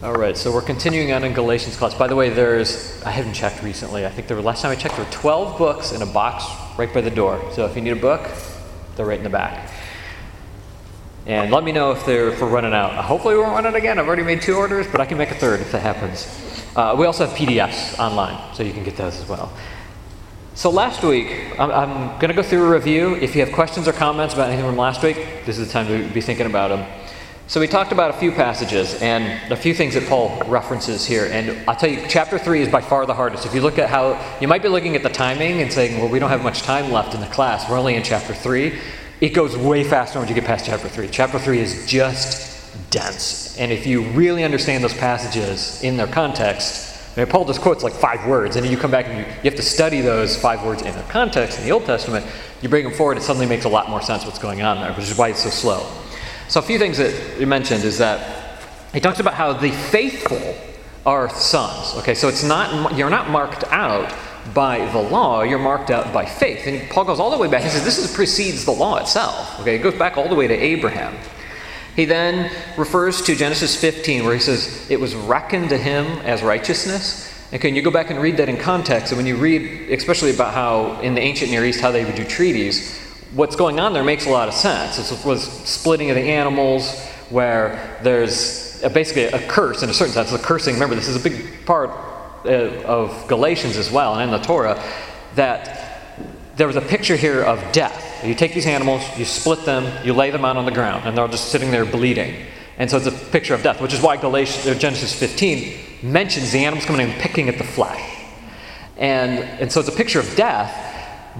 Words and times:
All 0.00 0.14
right, 0.14 0.36
so 0.36 0.52
we're 0.52 0.62
continuing 0.62 1.10
on 1.10 1.24
in 1.24 1.32
Galatians 1.32 1.76
class. 1.76 1.92
By 1.92 2.06
the 2.06 2.14
way, 2.14 2.30
there's, 2.30 3.02
I 3.02 3.10
haven't 3.10 3.34
checked 3.34 3.64
recently. 3.64 4.06
I 4.06 4.10
think 4.10 4.28
the 4.28 4.40
last 4.40 4.62
time 4.62 4.70
I 4.70 4.76
checked, 4.76 4.94
there 4.94 5.04
were 5.04 5.10
12 5.10 5.58
books 5.58 5.90
in 5.90 6.02
a 6.02 6.06
box 6.06 6.44
right 6.78 6.94
by 6.94 7.00
the 7.00 7.10
door. 7.10 7.42
So 7.52 7.66
if 7.66 7.74
you 7.74 7.82
need 7.82 7.90
a 7.90 7.96
book, 7.96 8.30
they're 8.94 9.04
right 9.04 9.18
in 9.18 9.24
the 9.24 9.28
back. 9.28 9.72
And 11.26 11.50
let 11.50 11.64
me 11.64 11.72
know 11.72 11.90
if, 11.90 12.06
they're, 12.06 12.28
if 12.28 12.40
we're 12.40 12.48
running 12.48 12.74
out. 12.74 12.94
Hopefully, 13.04 13.34
we 13.34 13.40
won't 13.40 13.54
run 13.54 13.66
out 13.66 13.74
again. 13.74 13.98
I've 13.98 14.06
already 14.06 14.22
made 14.22 14.40
two 14.40 14.54
orders, 14.54 14.86
but 14.86 15.00
I 15.00 15.04
can 15.04 15.18
make 15.18 15.32
a 15.32 15.34
third 15.34 15.58
if 15.58 15.72
that 15.72 15.82
happens. 15.82 16.28
Uh, 16.76 16.94
we 16.96 17.04
also 17.04 17.26
have 17.26 17.36
PDFs 17.36 17.98
online, 17.98 18.54
so 18.54 18.62
you 18.62 18.72
can 18.72 18.84
get 18.84 18.96
those 18.96 19.20
as 19.20 19.28
well. 19.28 19.52
So 20.54 20.70
last 20.70 21.02
week, 21.02 21.58
I'm, 21.58 21.72
I'm 21.72 22.20
going 22.20 22.28
to 22.28 22.34
go 22.34 22.44
through 22.44 22.66
a 22.66 22.70
review. 22.70 23.16
If 23.16 23.34
you 23.34 23.44
have 23.44 23.52
questions 23.52 23.88
or 23.88 23.92
comments 23.92 24.34
about 24.34 24.46
anything 24.46 24.64
from 24.64 24.76
last 24.76 25.02
week, 25.02 25.16
this 25.44 25.58
is 25.58 25.66
the 25.66 25.72
time 25.72 25.88
to 25.88 26.08
be 26.14 26.20
thinking 26.20 26.46
about 26.46 26.68
them. 26.68 27.07
So 27.48 27.60
we 27.60 27.66
talked 27.66 27.92
about 27.92 28.10
a 28.10 28.18
few 28.18 28.30
passages 28.30 29.00
and 29.00 29.50
a 29.50 29.56
few 29.56 29.72
things 29.72 29.94
that 29.94 30.06
Paul 30.06 30.38
references 30.48 31.06
here. 31.06 31.30
And 31.32 31.66
I'll 31.66 31.76
tell 31.76 31.88
you, 31.88 32.04
chapter 32.06 32.38
3 32.38 32.60
is 32.60 32.68
by 32.68 32.82
far 32.82 33.06
the 33.06 33.14
hardest. 33.14 33.46
If 33.46 33.54
you 33.54 33.62
look 33.62 33.78
at 33.78 33.88
how, 33.88 34.22
you 34.38 34.46
might 34.46 34.60
be 34.60 34.68
looking 34.68 34.94
at 34.96 35.02
the 35.02 35.08
timing 35.08 35.62
and 35.62 35.72
saying, 35.72 35.98
well, 35.98 36.10
we 36.10 36.18
don't 36.18 36.28
have 36.28 36.42
much 36.42 36.60
time 36.60 36.92
left 36.92 37.14
in 37.14 37.22
the 37.22 37.26
class. 37.28 37.66
We're 37.70 37.78
only 37.78 37.94
in 37.94 38.02
chapter 38.02 38.34
3. 38.34 38.78
It 39.22 39.30
goes 39.30 39.56
way 39.56 39.82
faster 39.82 40.18
once 40.18 40.28
you 40.28 40.34
get 40.34 40.44
past 40.44 40.66
chapter 40.66 40.90
3. 40.90 41.08
Chapter 41.08 41.38
3 41.38 41.58
is 41.58 41.86
just 41.86 42.90
dense. 42.90 43.56
And 43.56 43.72
if 43.72 43.86
you 43.86 44.02
really 44.10 44.44
understand 44.44 44.84
those 44.84 44.92
passages 44.92 45.82
in 45.82 45.96
their 45.96 46.06
context, 46.06 47.16
I 47.16 47.20
mean, 47.20 47.30
Paul 47.30 47.46
just 47.46 47.62
quotes 47.62 47.82
like 47.82 47.94
five 47.94 48.26
words, 48.26 48.56
and 48.56 48.64
then 48.64 48.70
you 48.70 48.76
come 48.76 48.90
back 48.90 49.06
and 49.06 49.20
you, 49.20 49.24
you 49.24 49.50
have 49.50 49.56
to 49.56 49.62
study 49.62 50.02
those 50.02 50.36
five 50.38 50.62
words 50.66 50.82
in 50.82 50.92
their 50.92 51.02
context 51.04 51.58
in 51.58 51.64
the 51.64 51.72
Old 51.72 51.86
Testament. 51.86 52.26
You 52.60 52.68
bring 52.68 52.84
them 52.84 52.92
forward, 52.92 53.16
it 53.16 53.22
suddenly 53.22 53.46
makes 53.46 53.64
a 53.64 53.70
lot 53.70 53.88
more 53.88 54.02
sense 54.02 54.26
what's 54.26 54.38
going 54.38 54.60
on 54.60 54.82
there, 54.82 54.92
which 54.92 55.10
is 55.10 55.16
why 55.16 55.28
it's 55.28 55.42
so 55.42 55.48
slow. 55.48 55.90
So, 56.48 56.60
a 56.60 56.62
few 56.62 56.78
things 56.78 56.98
that 56.98 57.38
you 57.38 57.46
mentioned 57.46 57.84
is 57.84 57.98
that 57.98 58.62
he 58.92 59.00
talks 59.00 59.20
about 59.20 59.34
how 59.34 59.52
the 59.52 59.70
faithful 59.70 60.56
are 61.04 61.28
sons. 61.30 61.94
Okay, 61.98 62.14
so 62.14 62.28
it's 62.28 62.42
not 62.42 62.96
you're 62.96 63.10
not 63.10 63.30
marked 63.30 63.64
out 63.64 64.12
by 64.54 64.90
the 64.92 64.98
law, 64.98 65.42
you're 65.42 65.58
marked 65.58 65.90
out 65.90 66.12
by 66.12 66.24
faith. 66.24 66.66
And 66.66 66.88
Paul 66.90 67.04
goes 67.04 67.20
all 67.20 67.30
the 67.30 67.38
way 67.38 67.48
back. 67.48 67.62
He 67.62 67.68
says 67.68 67.84
this 67.84 67.98
is, 67.98 68.12
precedes 68.14 68.64
the 68.64 68.72
law 68.72 68.96
itself. 68.96 69.60
Okay, 69.60 69.76
it 69.76 69.82
goes 69.82 69.94
back 69.94 70.16
all 70.16 70.28
the 70.28 70.34
way 70.34 70.46
to 70.46 70.54
Abraham. 70.54 71.16
He 71.96 72.04
then 72.04 72.50
refers 72.76 73.22
to 73.22 73.34
Genesis 73.34 73.78
15, 73.78 74.24
where 74.24 74.32
he 74.32 74.40
says 74.40 74.88
it 74.88 75.00
was 75.00 75.14
reckoned 75.14 75.70
to 75.70 75.76
him 75.76 76.06
as 76.20 76.42
righteousness. 76.42 77.34
Okay, 77.52 77.68
and 77.68 77.76
you 77.76 77.82
go 77.82 77.90
back 77.90 78.10
and 78.10 78.20
read 78.20 78.36
that 78.36 78.48
in 78.48 78.56
context, 78.56 79.10
and 79.12 79.16
when 79.16 79.26
you 79.26 79.36
read, 79.36 79.90
especially 79.90 80.30
about 80.30 80.54
how 80.54 81.00
in 81.00 81.14
the 81.14 81.20
ancient 81.20 81.50
Near 81.50 81.64
East 81.64 81.80
how 81.80 81.90
they 81.90 82.04
would 82.04 82.14
do 82.14 82.24
treaties, 82.24 82.97
what's 83.34 83.56
going 83.56 83.78
on 83.80 83.92
there 83.92 84.04
makes 84.04 84.26
a 84.26 84.30
lot 84.30 84.48
of 84.48 84.54
sense. 84.54 84.98
It 85.10 85.24
was 85.24 85.42
splitting 85.42 86.10
of 86.10 86.16
the 86.16 86.22
animals, 86.22 86.98
where 87.30 87.98
there's 88.02 88.82
a, 88.82 88.90
basically 88.90 89.24
a 89.24 89.46
curse 89.48 89.82
in 89.82 89.90
a 89.90 89.94
certain 89.94 90.14
sense. 90.14 90.30
The 90.30 90.38
cursing, 90.38 90.74
remember, 90.74 90.94
this 90.94 91.08
is 91.08 91.16
a 91.16 91.28
big 91.28 91.66
part 91.66 91.90
uh, 92.44 92.82
of 92.84 93.26
Galatians 93.28 93.76
as 93.76 93.90
well, 93.90 94.14
and 94.14 94.22
in 94.22 94.30
the 94.30 94.46
Torah, 94.46 94.82
that 95.34 96.24
there 96.56 96.66
was 96.66 96.76
a 96.76 96.80
picture 96.80 97.16
here 97.16 97.42
of 97.42 97.72
death. 97.72 98.24
You 98.24 98.34
take 98.34 98.54
these 98.54 98.66
animals, 98.66 99.02
you 99.16 99.24
split 99.24 99.64
them, 99.64 100.04
you 100.04 100.12
lay 100.12 100.30
them 100.30 100.44
out 100.44 100.56
on 100.56 100.64
the 100.64 100.72
ground, 100.72 101.04
and 101.06 101.16
they're 101.16 101.28
just 101.28 101.50
sitting 101.50 101.70
there 101.70 101.84
bleeding. 101.84 102.46
And 102.78 102.90
so 102.90 102.96
it's 102.96 103.06
a 103.06 103.12
picture 103.12 103.54
of 103.54 103.62
death, 103.62 103.80
which 103.80 103.92
is 103.92 104.00
why 104.00 104.16
Galatians, 104.16 104.78
Genesis 104.78 105.12
15 105.14 105.78
mentions 106.02 106.52
the 106.52 106.64
animals 106.64 106.84
coming 106.84 107.10
and 107.10 107.20
picking 107.20 107.48
at 107.48 107.58
the 107.58 107.64
flesh. 107.64 108.00
And, 108.96 109.40
and 109.60 109.70
so 109.70 109.80
it's 109.80 109.88
a 109.88 109.92
picture 109.92 110.20
of 110.20 110.34
death, 110.36 110.72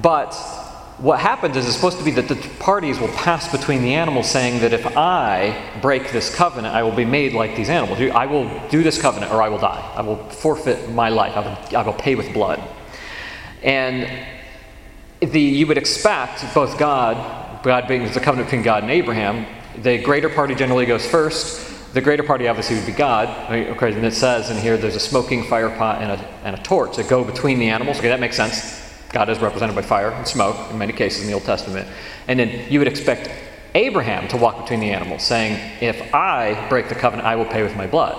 but 0.00 0.32
what 0.98 1.20
happens 1.20 1.56
is 1.56 1.64
it's 1.64 1.76
supposed 1.76 1.98
to 1.98 2.04
be 2.04 2.10
that 2.12 2.26
the 2.26 2.34
parties 2.58 2.98
will 2.98 3.08
pass 3.08 3.50
between 3.50 3.82
the 3.82 3.94
animals 3.94 4.28
saying 4.28 4.60
that 4.60 4.72
if 4.72 4.84
I 4.96 5.56
break 5.80 6.10
this 6.10 6.34
covenant, 6.34 6.74
I 6.74 6.82
will 6.82 6.94
be 6.94 7.04
made 7.04 7.34
like 7.34 7.54
these 7.54 7.68
animals. 7.68 8.00
I 8.00 8.26
will 8.26 8.50
do 8.68 8.82
this 8.82 9.00
covenant 9.00 9.32
or 9.32 9.40
I 9.40 9.48
will 9.48 9.58
die. 9.58 9.92
I 9.94 10.02
will 10.02 10.16
forfeit 10.16 10.90
my 10.90 11.08
life. 11.08 11.36
I 11.36 11.40
will, 11.40 11.78
I 11.78 11.82
will 11.82 11.92
pay 11.92 12.16
with 12.16 12.32
blood. 12.32 12.60
And 13.62 14.10
the, 15.20 15.40
you 15.40 15.68
would 15.68 15.78
expect 15.78 16.52
both 16.52 16.76
God, 16.78 17.62
God 17.62 17.86
being 17.86 18.10
the 18.10 18.20
covenant 18.20 18.48
between 18.48 18.62
God 18.62 18.82
and 18.82 18.90
Abraham, 18.90 19.46
the 19.80 19.98
greater 20.02 20.28
party 20.28 20.56
generally 20.56 20.86
goes 20.86 21.06
first. 21.06 21.94
The 21.94 22.00
greater 22.00 22.24
party 22.24 22.48
obviously 22.48 22.74
would 22.74 22.86
be 22.86 22.92
God. 22.92 23.28
Okay, 23.52 23.92
and 23.92 24.04
it 24.04 24.14
says 24.14 24.50
in 24.50 24.56
here 24.56 24.76
there's 24.76 24.96
a 24.96 25.00
smoking 25.00 25.44
fire 25.44 25.70
pot 25.70 26.02
and 26.02 26.10
a, 26.10 26.24
and 26.44 26.56
a 26.56 26.62
torch 26.62 26.96
that 26.96 27.08
go 27.08 27.22
between 27.22 27.60
the 27.60 27.68
animals. 27.68 27.98
Okay, 27.98 28.08
that 28.08 28.20
makes 28.20 28.36
sense 28.36 28.77
God 29.10 29.28
is 29.30 29.38
represented 29.38 29.74
by 29.74 29.82
fire 29.82 30.10
and 30.10 30.26
smoke 30.26 30.70
in 30.70 30.78
many 30.78 30.92
cases 30.92 31.22
in 31.22 31.28
the 31.28 31.32
Old 31.32 31.44
Testament. 31.44 31.88
And 32.26 32.38
then 32.38 32.70
you 32.70 32.78
would 32.78 32.88
expect 32.88 33.30
Abraham 33.74 34.28
to 34.28 34.36
walk 34.36 34.60
between 34.60 34.80
the 34.80 34.90
animals, 34.90 35.22
saying, 35.22 35.58
If 35.80 36.14
I 36.14 36.68
break 36.68 36.88
the 36.88 36.94
covenant, 36.94 37.26
I 37.26 37.36
will 37.36 37.46
pay 37.46 37.62
with 37.62 37.76
my 37.76 37.86
blood. 37.86 38.16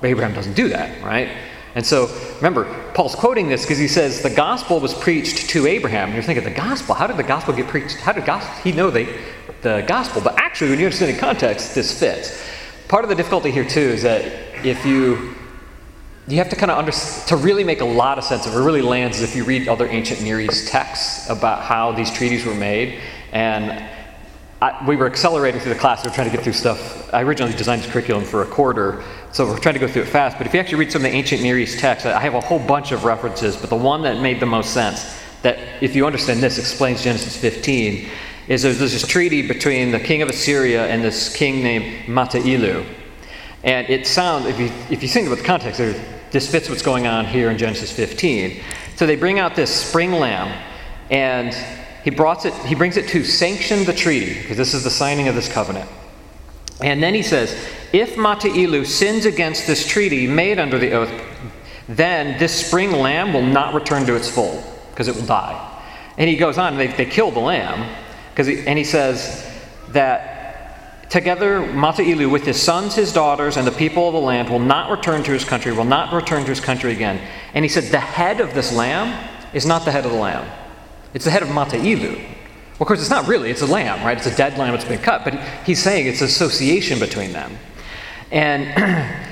But 0.00 0.08
Abraham 0.08 0.34
doesn't 0.34 0.54
do 0.54 0.68
that, 0.68 1.02
right? 1.02 1.28
And 1.74 1.84
so 1.84 2.08
remember, 2.36 2.64
Paul's 2.94 3.14
quoting 3.14 3.48
this 3.48 3.62
because 3.62 3.78
he 3.78 3.88
says 3.88 4.22
the 4.22 4.30
gospel 4.30 4.80
was 4.80 4.94
preached 4.94 5.50
to 5.50 5.66
Abraham. 5.66 6.08
And 6.08 6.14
you're 6.14 6.22
thinking, 6.22 6.44
the 6.44 6.50
gospel? 6.50 6.94
How 6.94 7.06
did 7.06 7.16
the 7.16 7.22
gospel 7.22 7.54
get 7.54 7.68
preached? 7.68 7.96
How 7.96 8.12
did 8.12 8.24
gospel, 8.24 8.52
he 8.62 8.72
know 8.72 8.90
the, 8.90 9.08
the 9.62 9.84
gospel? 9.86 10.22
But 10.22 10.38
actually, 10.38 10.70
when 10.70 10.80
you 10.80 10.86
understand 10.86 11.16
the 11.16 11.20
context, 11.20 11.74
this 11.74 11.98
fits. 11.98 12.42
Part 12.88 13.04
of 13.04 13.10
the 13.10 13.16
difficulty 13.16 13.50
here, 13.50 13.64
too, 13.64 13.80
is 13.80 14.02
that 14.02 14.24
if 14.64 14.84
you 14.84 15.34
you 16.28 16.38
have 16.38 16.50
to 16.50 16.56
kind 16.56 16.70
of 16.70 16.78
understand, 16.78 17.28
to 17.28 17.36
really 17.36 17.64
make 17.64 17.80
a 17.80 17.86
lot 17.86 18.18
of 18.18 18.24
sense 18.24 18.46
of 18.46 18.54
it, 18.54 18.58
really 18.58 18.82
lands 18.82 19.22
if 19.22 19.34
you 19.34 19.44
read 19.44 19.66
other 19.66 19.86
ancient 19.86 20.22
Near 20.22 20.40
East 20.40 20.68
texts 20.68 21.28
about 21.30 21.62
how 21.62 21.92
these 21.92 22.10
treaties 22.10 22.44
were 22.44 22.54
made. 22.54 23.00
And 23.32 23.82
I, 24.60 24.84
we 24.86 24.96
were 24.96 25.06
accelerating 25.06 25.60
through 25.60 25.72
the 25.72 25.78
class. 25.78 26.04
We 26.04 26.10
were 26.10 26.14
trying 26.14 26.30
to 26.30 26.36
get 26.36 26.44
through 26.44 26.52
stuff. 26.52 27.12
I 27.14 27.22
originally 27.22 27.56
designed 27.56 27.82
this 27.82 27.90
curriculum 27.90 28.24
for 28.24 28.42
a 28.42 28.46
quarter, 28.46 29.02
so 29.32 29.46
we're 29.46 29.58
trying 29.58 29.74
to 29.74 29.80
go 29.80 29.88
through 29.88 30.02
it 30.02 30.08
fast. 30.08 30.36
But 30.36 30.46
if 30.46 30.52
you 30.52 30.60
actually 30.60 30.78
read 30.78 30.92
some 30.92 31.04
of 31.04 31.10
the 31.10 31.16
ancient 31.16 31.42
Near 31.42 31.58
East 31.58 31.78
texts, 31.78 32.06
I 32.06 32.20
have 32.20 32.34
a 32.34 32.40
whole 32.40 32.58
bunch 32.58 32.92
of 32.92 33.04
references, 33.04 33.56
but 33.56 33.70
the 33.70 33.76
one 33.76 34.02
that 34.02 34.20
made 34.20 34.40
the 34.40 34.46
most 34.46 34.74
sense, 34.74 35.18
that 35.42 35.58
if 35.80 35.94
you 35.94 36.06
understand 36.06 36.40
this, 36.40 36.58
explains 36.58 37.02
Genesis 37.02 37.36
15, 37.36 38.08
is 38.48 38.62
there's 38.62 38.78
this 38.78 39.06
treaty 39.06 39.46
between 39.46 39.92
the 39.92 40.00
king 40.00 40.22
of 40.22 40.28
Assyria 40.28 40.88
and 40.88 41.04
this 41.04 41.34
king 41.34 41.62
named 41.62 42.06
Matailu. 42.06 42.84
And 43.62 43.88
it 43.88 44.06
sounds, 44.06 44.46
if 44.46 44.58
you, 44.58 44.72
if 44.90 45.02
you 45.02 45.08
think 45.08 45.26
about 45.26 45.38
the 45.38 45.44
context, 45.44 45.80
this 46.30 46.50
fits 46.50 46.68
what's 46.68 46.82
going 46.82 47.06
on 47.06 47.24
here 47.24 47.50
in 47.50 47.58
Genesis 47.58 47.92
15. 47.92 48.60
So 48.96 49.06
they 49.06 49.16
bring 49.16 49.38
out 49.38 49.54
this 49.54 49.74
spring 49.74 50.12
lamb, 50.12 50.52
and 51.10 51.54
he, 52.04 52.10
brought 52.10 52.44
it, 52.44 52.54
he 52.66 52.74
brings 52.74 52.96
it 52.96 53.08
to 53.08 53.24
sanction 53.24 53.84
the 53.84 53.92
treaty, 53.92 54.34
because 54.40 54.56
this 54.56 54.74
is 54.74 54.84
the 54.84 54.90
signing 54.90 55.28
of 55.28 55.34
this 55.34 55.50
covenant. 55.50 55.88
And 56.80 57.02
then 57.02 57.14
he 57.14 57.22
says, 57.22 57.52
If 57.92 58.16
Matailu 58.16 58.86
sins 58.86 59.24
against 59.24 59.66
this 59.66 59.86
treaty 59.86 60.26
made 60.26 60.58
under 60.58 60.78
the 60.78 60.92
oath, 60.92 61.10
then 61.88 62.38
this 62.38 62.66
spring 62.66 62.92
lamb 62.92 63.32
will 63.32 63.42
not 63.42 63.74
return 63.74 64.04
to 64.06 64.14
its 64.14 64.30
fold, 64.30 64.62
because 64.90 65.08
it 65.08 65.16
will 65.16 65.26
die. 65.26 65.64
And 66.18 66.28
he 66.28 66.36
goes 66.36 66.58
on, 66.58 66.76
they, 66.76 66.88
they 66.88 67.06
kill 67.06 67.30
the 67.30 67.40
lamb, 67.40 67.88
he, 68.36 68.66
and 68.66 68.78
he 68.78 68.84
says 68.84 69.44
that 69.88 70.37
Together, 71.08 71.60
Matailu 71.60 72.30
with 72.30 72.44
his 72.44 72.60
sons, 72.60 72.94
his 72.94 73.12
daughters, 73.12 73.56
and 73.56 73.66
the 73.66 73.72
people 73.72 74.08
of 74.08 74.12
the 74.12 74.20
land 74.20 74.50
will 74.50 74.58
not 74.58 74.90
return 74.90 75.22
to 75.22 75.32
his 75.32 75.42
country, 75.44 75.72
will 75.72 75.84
not 75.84 76.12
return 76.12 76.42
to 76.42 76.50
his 76.50 76.60
country 76.60 76.92
again. 76.92 77.18
And 77.54 77.64
he 77.64 77.68
said, 77.68 77.84
The 77.84 77.98
head 77.98 78.40
of 78.40 78.52
this 78.52 78.72
lamb 78.72 79.28
is 79.54 79.64
not 79.64 79.86
the 79.86 79.90
head 79.90 80.04
of 80.04 80.12
the 80.12 80.18
lamb, 80.18 80.46
it's 81.14 81.24
the 81.24 81.30
head 81.30 81.42
of 81.42 81.48
Matailu. 81.48 82.16
Well, 82.78 82.84
of 82.84 82.86
course, 82.86 83.00
it's 83.00 83.10
not 83.10 83.26
really, 83.26 83.50
it's 83.50 83.62
a 83.62 83.66
lamb, 83.66 84.04
right? 84.04 84.16
It's 84.16 84.26
a 84.26 84.36
dead 84.36 84.56
lamb 84.56 84.72
that's 84.72 84.84
been 84.84 85.00
cut, 85.00 85.24
but 85.24 85.34
he's 85.66 85.82
saying 85.82 86.06
it's 86.06 86.20
association 86.20 87.00
between 87.00 87.32
them. 87.32 87.56
And 88.30 88.68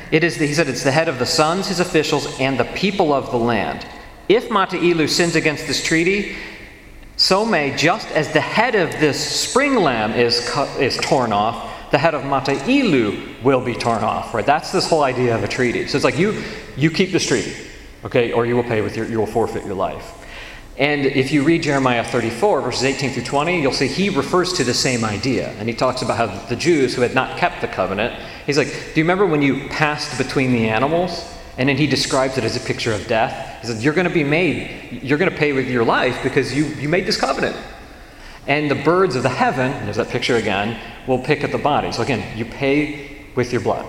it 0.10 0.25
is, 0.25 0.38
the, 0.38 0.47
he 0.47 0.54
said, 0.54 0.69
it's 0.69 0.82
the 0.82 0.91
head 0.91 1.09
of 1.09 1.19
the 1.19 1.26
sons, 1.26 1.69
his 1.69 1.78
officials, 1.78 2.41
and 2.41 2.59
the 2.59 2.65
people 2.65 3.12
of 3.12 3.31
the 3.31 3.36
land. 3.36 3.86
If 4.28 4.48
Matailu 4.48 5.09
sins 5.09 5.36
against 5.36 5.66
this 5.66 5.84
treaty, 5.84 6.34
so 7.16 7.47
may, 7.47 7.75
just 7.75 8.09
as 8.09 8.32
the 8.32 8.41
head 8.41 8.75
of 8.75 8.91
this 9.00 9.19
spring 9.19 9.77
lamb 9.77 10.12
is, 10.12 10.49
cut, 10.50 10.69
is 10.81 10.97
torn 10.99 11.32
off, 11.32 11.91
the 11.91 11.99
head 11.99 12.15
of 12.15 12.22
Matailu 12.22 13.42
will 13.42 13.60
be 13.60 13.74
torn 13.74 14.04
off, 14.04 14.34
right? 14.34 14.45
That's 14.45 14.71
this 14.71 14.89
whole 14.89 15.03
idea 15.03 15.34
of 15.34 15.42
a 15.42 15.48
treaty. 15.48 15.86
So 15.86 15.97
it's 15.97 16.04
like 16.04 16.18
you, 16.18 16.42
you 16.77 16.91
keep 16.91 17.13
this 17.13 17.27
treaty, 17.27 17.54
okay, 18.04 18.33
or 18.33 18.45
you 18.45 18.54
will 18.54 18.65
pay 18.65 18.83
with 18.83 18.97
your, 18.97 19.07
you 19.07 19.18
will 19.18 19.27
forfeit 19.27 19.65
your 19.65 19.77
life. 19.77 20.24
And 20.78 21.07
if 21.07 21.33
you 21.33 21.42
read 21.42 21.63
Jeremiah 21.63 22.04
34, 22.04 22.60
verses 22.60 22.84
18 22.84 23.13
through 23.13 23.22
20, 23.22 23.62
you'll 23.62 23.72
see 23.72 23.86
he 23.86 24.10
refers 24.10 24.53
to 24.54 24.65
the 24.65 24.74
same 24.74 25.04
idea. 25.04 25.48
And 25.59 25.69
he 25.69 25.74
talks 25.74 26.03
about 26.03 26.19
how 26.19 26.27
the 26.48 26.57
Jews 26.57 26.95
who 26.95 27.01
had 27.01 27.15
not 27.15 27.39
kept 27.39 27.62
the 27.62 27.69
covenant, 27.69 28.21
he's 28.45 28.59
like, 28.59 28.69
Do 28.69 29.01
you 29.01 29.04
remember 29.04 29.24
when 29.24 29.41
you 29.41 29.69
passed 29.69 30.19
between 30.19 30.53
the 30.53 30.69
animals? 30.69 31.33
And 31.58 31.68
then 31.68 31.76
he 31.76 31.86
describes 31.86 32.36
it 32.36 32.44
as 32.44 32.56
a 32.56 32.60
picture 32.60 32.92
of 32.92 33.06
death. 33.06 33.60
He 33.60 33.66
says, 33.68 33.84
You're 33.84 33.94
going 33.94 34.06
to 34.06 34.12
be 34.12 34.24
made, 34.24 35.00
you're 35.03 35.18
going 35.18 35.30
to 35.30 35.36
pay 35.36 35.53
with 35.53 35.68
your 35.68 35.84
life 35.84 36.22
because 36.22 36.54
you, 36.54 36.66
you 36.66 36.88
made 36.88 37.06
this 37.06 37.18
covenant. 37.18 37.56
And 38.47 38.70
the 38.70 38.76
birds 38.76 39.16
of 39.16 39.22
the 39.22 39.28
heaven, 39.28 39.72
there's 39.84 39.97
that 39.97 40.08
picture 40.08 40.36
again, 40.36 40.78
will 41.06 41.18
pick 41.18 41.42
at 41.42 41.50
the 41.50 41.58
body. 41.58 41.91
So 41.92 42.03
again, 42.03 42.36
you 42.38 42.44
pay 42.44 43.26
with 43.34 43.53
your 43.53 43.60
blood. 43.60 43.86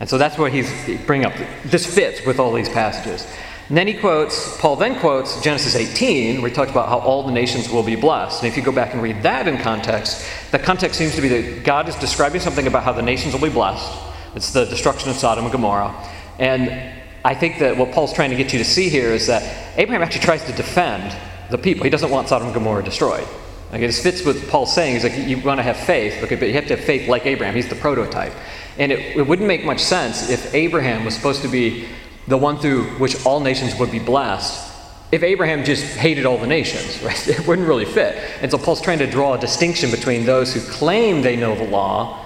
And 0.00 0.08
so 0.08 0.18
that's 0.18 0.38
what 0.38 0.52
he's 0.52 0.70
bringing 1.06 1.26
up. 1.26 1.34
This 1.64 1.86
fits 1.86 2.24
with 2.24 2.38
all 2.38 2.52
these 2.52 2.68
passages. 2.68 3.26
And 3.68 3.76
then 3.76 3.88
he 3.88 3.94
quotes, 3.94 4.58
Paul 4.60 4.76
then 4.76 4.98
quotes 5.00 5.40
Genesis 5.40 5.74
18, 5.74 6.40
where 6.40 6.48
he 6.48 6.54
talks 6.54 6.70
about 6.70 6.88
how 6.88 6.98
all 6.98 7.24
the 7.24 7.32
nations 7.32 7.68
will 7.68 7.82
be 7.82 7.96
blessed. 7.96 8.42
And 8.42 8.48
if 8.48 8.56
you 8.56 8.62
go 8.62 8.70
back 8.70 8.92
and 8.92 9.02
read 9.02 9.22
that 9.22 9.48
in 9.48 9.58
context, 9.58 10.24
the 10.52 10.58
context 10.58 10.98
seems 10.98 11.16
to 11.16 11.20
be 11.20 11.28
that 11.28 11.64
God 11.64 11.88
is 11.88 11.96
describing 11.96 12.40
something 12.40 12.66
about 12.66 12.84
how 12.84 12.92
the 12.92 13.02
nations 13.02 13.34
will 13.34 13.40
be 13.40 13.48
blessed 13.48 13.90
It's 14.36 14.52
the 14.52 14.66
destruction 14.66 15.10
of 15.10 15.16
Sodom 15.16 15.44
and 15.44 15.52
Gomorrah. 15.52 15.92
And 16.38 16.94
I 17.24 17.34
think 17.34 17.58
that 17.58 17.76
what 17.76 17.92
Paul's 17.92 18.12
trying 18.12 18.30
to 18.30 18.36
get 18.36 18.52
you 18.52 18.58
to 18.58 18.64
see 18.64 18.88
here 18.88 19.10
is 19.10 19.26
that 19.26 19.78
Abraham 19.78 20.02
actually 20.02 20.22
tries 20.22 20.44
to 20.44 20.52
defend 20.52 21.16
the 21.50 21.58
people. 21.58 21.84
He 21.84 21.90
doesn't 21.90 22.10
want 22.10 22.28
Sodom 22.28 22.48
and 22.48 22.54
Gomorrah 22.54 22.84
destroyed. 22.84 23.26
Okay, 23.70 23.86
this 23.86 24.02
fits 24.02 24.24
with 24.24 24.48
Paul's 24.48 24.72
saying. 24.72 24.94
He's 24.94 25.02
like, 25.02 25.16
you 25.26 25.38
want 25.40 25.58
to 25.58 25.64
have 25.64 25.76
faith, 25.76 26.22
okay, 26.22 26.36
but 26.36 26.46
you 26.46 26.54
have 26.54 26.66
to 26.68 26.76
have 26.76 26.84
faith 26.84 27.08
like 27.08 27.26
Abraham. 27.26 27.54
He's 27.54 27.68
the 27.68 27.74
prototype. 27.74 28.32
And 28.78 28.92
it, 28.92 29.16
it 29.16 29.26
wouldn't 29.26 29.48
make 29.48 29.64
much 29.64 29.80
sense 29.80 30.30
if 30.30 30.54
Abraham 30.54 31.04
was 31.04 31.14
supposed 31.14 31.42
to 31.42 31.48
be 31.48 31.88
the 32.28 32.36
one 32.36 32.58
through 32.58 32.84
which 32.98 33.24
all 33.26 33.40
nations 33.40 33.78
would 33.78 33.90
be 33.90 33.98
blessed 33.98 34.74
if 35.12 35.22
Abraham 35.22 35.64
just 35.64 35.84
hated 35.96 36.26
all 36.26 36.36
the 36.36 36.46
nations, 36.46 37.02
right? 37.02 37.28
It 37.28 37.46
wouldn't 37.46 37.68
really 37.68 37.84
fit. 37.84 38.16
And 38.40 38.50
so 38.50 38.58
Paul's 38.58 38.80
trying 38.80 38.98
to 38.98 39.10
draw 39.10 39.34
a 39.34 39.38
distinction 39.38 39.90
between 39.90 40.24
those 40.24 40.52
who 40.52 40.60
claim 40.60 41.22
they 41.22 41.36
know 41.36 41.54
the 41.54 41.64
law 41.64 42.24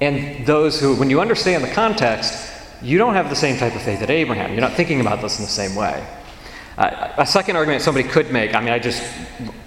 and 0.00 0.46
those 0.46 0.80
who, 0.80 0.94
when 0.96 1.08
you 1.08 1.20
understand 1.20 1.64
the 1.64 1.70
context, 1.72 2.52
you 2.86 2.98
don't 2.98 3.14
have 3.14 3.28
the 3.28 3.36
same 3.36 3.58
type 3.58 3.74
of 3.74 3.82
faith 3.82 4.00
that 4.00 4.10
Abraham. 4.10 4.52
You're 4.52 4.60
not 4.60 4.74
thinking 4.74 5.00
about 5.00 5.20
this 5.20 5.38
in 5.38 5.44
the 5.44 5.50
same 5.50 5.74
way. 5.74 6.06
Uh, 6.78 7.12
a 7.18 7.26
second 7.26 7.56
argument 7.56 7.82
somebody 7.82 8.06
could 8.06 8.30
make, 8.30 8.54
I 8.54 8.60
mean, 8.60 8.68
I 8.68 8.78
just, 8.78 9.02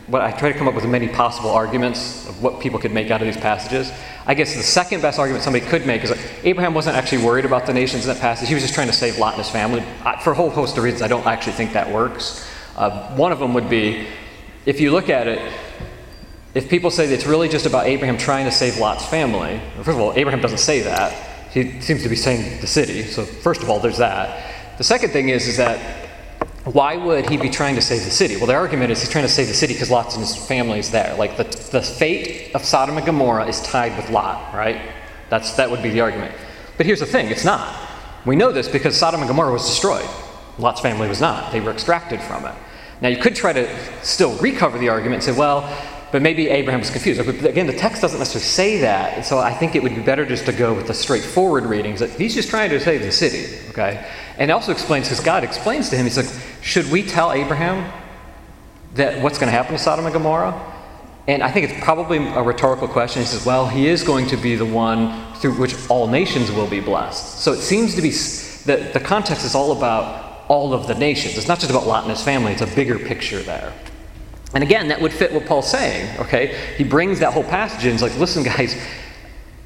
what 0.07 0.21
I 0.21 0.31
try 0.31 0.51
to 0.51 0.57
come 0.57 0.67
up 0.67 0.75
with 0.75 0.85
many 0.85 1.07
possible 1.09 1.49
arguments 1.49 2.29
of 2.29 2.41
what 2.41 2.61
people 2.61 2.79
could 2.79 2.93
make 2.93 3.11
out 3.11 3.19
of 3.21 3.27
these 3.27 3.35
passages. 3.35 3.91
I 4.25 4.35
guess 4.35 4.55
the 4.55 4.63
second 4.63 5.01
best 5.01 5.19
argument 5.19 5.43
somebody 5.43 5.65
could 5.65 5.85
make 5.85 6.03
is 6.03 6.11
that 6.11 6.19
Abraham 6.43 6.73
wasn't 6.73 6.95
actually 6.95 7.25
worried 7.25 7.45
about 7.45 7.65
the 7.65 7.73
nations 7.73 8.07
in 8.07 8.13
that 8.13 8.21
passage. 8.21 8.47
He 8.47 8.53
was 8.53 8.63
just 8.63 8.75
trying 8.75 8.87
to 8.87 8.93
save 8.93 9.17
Lot 9.17 9.33
and 9.33 9.43
his 9.43 9.51
family. 9.51 9.83
For 10.23 10.31
a 10.31 10.35
whole 10.35 10.49
host 10.49 10.77
of 10.77 10.83
reasons, 10.83 11.01
I 11.01 11.07
don't 11.07 11.25
actually 11.25 11.53
think 11.53 11.73
that 11.73 11.91
works. 11.91 12.47
Uh, 12.77 13.13
one 13.15 13.31
of 13.31 13.39
them 13.39 13.53
would 13.53 13.69
be 13.69 14.07
if 14.65 14.79
you 14.79 14.91
look 14.91 15.09
at 15.09 15.27
it, 15.27 15.51
if 16.53 16.69
people 16.69 16.91
say 16.91 17.07
that 17.07 17.13
it's 17.13 17.25
really 17.25 17.49
just 17.49 17.65
about 17.65 17.87
Abraham 17.87 18.17
trying 18.17 18.45
to 18.45 18.51
save 18.51 18.77
Lot's 18.77 19.05
family, 19.05 19.59
first 19.77 19.89
of 19.89 19.99
all, 19.99 20.13
Abraham 20.15 20.41
doesn't 20.41 20.59
say 20.59 20.81
that. 20.81 21.28
He 21.51 21.81
seems 21.81 22.03
to 22.03 22.09
be 22.09 22.15
saying 22.15 22.61
the 22.61 22.67
city. 22.67 23.03
So, 23.03 23.25
first 23.25 23.63
of 23.63 23.69
all, 23.69 23.79
there's 23.79 23.97
that. 23.97 24.77
The 24.77 24.83
second 24.83 25.11
thing 25.11 25.29
is, 25.29 25.47
is 25.47 25.57
that 25.57 26.07
why 26.65 26.95
would 26.95 27.29
he 27.29 27.37
be 27.37 27.49
trying 27.49 27.75
to 27.75 27.81
save 27.81 28.03
the 28.03 28.11
city? 28.11 28.37
Well, 28.37 28.45
the 28.45 28.53
argument 28.53 28.91
is 28.91 29.01
he's 29.01 29.09
trying 29.09 29.25
to 29.25 29.29
save 29.29 29.47
the 29.47 29.53
city 29.53 29.73
because 29.73 29.89
Lot 29.89 30.13
and 30.13 30.23
his 30.23 30.35
family 30.35 30.79
is 30.79 30.91
there. 30.91 31.15
Like 31.15 31.37
the, 31.37 31.45
the 31.71 31.81
fate 31.81 32.53
of 32.53 32.63
Sodom 32.63 32.97
and 32.97 33.05
Gomorrah 33.05 33.47
is 33.47 33.61
tied 33.61 33.95
with 33.97 34.09
Lot, 34.09 34.53
right? 34.53 34.81
That's, 35.29 35.53
that 35.53 35.71
would 35.71 35.81
be 35.81 35.89
the 35.89 36.01
argument. 36.01 36.35
But 36.77 36.85
here's 36.85 36.99
the 36.99 37.05
thing 37.05 37.27
it's 37.27 37.45
not. 37.45 37.75
We 38.25 38.35
know 38.35 38.51
this 38.51 38.67
because 38.67 38.95
Sodom 38.97 39.21
and 39.21 39.29
Gomorrah 39.29 39.53
was 39.53 39.65
destroyed. 39.65 40.07
Lot's 40.57 40.81
family 40.81 41.07
was 41.07 41.21
not. 41.21 41.51
They 41.51 41.61
were 41.61 41.71
extracted 41.71 42.21
from 42.21 42.45
it. 42.45 42.53
Now, 43.01 43.07
you 43.07 43.17
could 43.17 43.35
try 43.35 43.53
to 43.53 44.03
still 44.03 44.35
recover 44.37 44.77
the 44.77 44.89
argument 44.89 45.25
and 45.25 45.33
say, 45.33 45.39
well, 45.39 45.61
but 46.11 46.21
maybe 46.21 46.49
Abraham 46.49 46.79
was 46.79 46.89
confused. 46.89 47.19
Again, 47.19 47.67
the 47.67 47.73
text 47.73 48.01
doesn't 48.01 48.19
necessarily 48.19 48.45
say 48.45 48.81
that. 48.81 49.25
So 49.25 49.37
I 49.37 49.53
think 49.53 49.75
it 49.75 49.83
would 49.83 49.95
be 49.95 50.01
better 50.01 50.25
just 50.25 50.45
to 50.47 50.53
go 50.53 50.73
with 50.73 50.87
the 50.87 50.93
straightforward 50.93 51.65
readings 51.65 51.99
that 51.99 52.09
he's 52.11 52.33
just 52.33 52.49
trying 52.49 52.69
to 52.71 52.79
save 52.79 53.01
the 53.01 53.11
city, 53.11 53.45
okay? 53.69 54.09
And 54.37 54.49
also 54.51 54.71
explains, 54.71 55.07
because 55.07 55.23
God 55.23 55.43
explains 55.43 55.89
to 55.89 55.97
him, 55.97 56.05
he's 56.05 56.17
like, 56.17 56.29
should 56.61 56.89
we 56.91 57.03
tell 57.03 57.31
Abraham 57.31 57.91
that 58.95 59.21
what's 59.21 59.37
going 59.37 59.47
to 59.47 59.51
happen 59.51 59.73
to 59.73 59.77
Sodom 59.77 60.05
and 60.05 60.13
Gomorrah? 60.13 60.77
And 61.27 61.43
I 61.43 61.51
think 61.51 61.69
it's 61.69 61.83
probably 61.83 62.17
a 62.17 62.41
rhetorical 62.41 62.87
question. 62.87 63.21
He 63.21 63.27
says, 63.27 63.45
well, 63.45 63.67
he 63.67 63.87
is 63.87 64.03
going 64.03 64.25
to 64.27 64.37
be 64.37 64.55
the 64.55 64.65
one 64.65 65.35
through 65.35 65.53
which 65.59 65.75
all 65.89 66.07
nations 66.07 66.51
will 66.51 66.67
be 66.67 66.79
blessed. 66.79 67.41
So 67.41 67.53
it 67.53 67.59
seems 67.59 67.93
to 67.95 68.01
be 68.01 68.09
that 68.65 68.93
the 68.93 68.99
context 68.99 69.45
is 69.45 69.53
all 69.53 69.77
about 69.77 70.45
all 70.47 70.73
of 70.73 70.87
the 70.87 70.95
nations. 70.95 71.37
It's 71.37 71.47
not 71.47 71.59
just 71.59 71.69
about 71.69 71.85
Lot 71.85 72.03
and 72.03 72.11
his 72.11 72.23
family, 72.23 72.53
it's 72.53 72.63
a 72.63 72.75
bigger 72.75 72.97
picture 72.97 73.43
there. 73.43 73.71
And 74.53 74.63
again, 74.63 74.87
that 74.87 74.99
would 74.99 75.13
fit 75.13 75.31
what 75.31 75.45
Paul's 75.45 75.69
saying, 75.69 76.19
okay? 76.19 76.73
He 76.75 76.83
brings 76.83 77.19
that 77.19 77.33
whole 77.33 77.43
passage 77.43 77.85
in. 77.85 77.91
He's 77.91 78.01
like, 78.01 78.17
listen, 78.17 78.43
guys, 78.43 78.75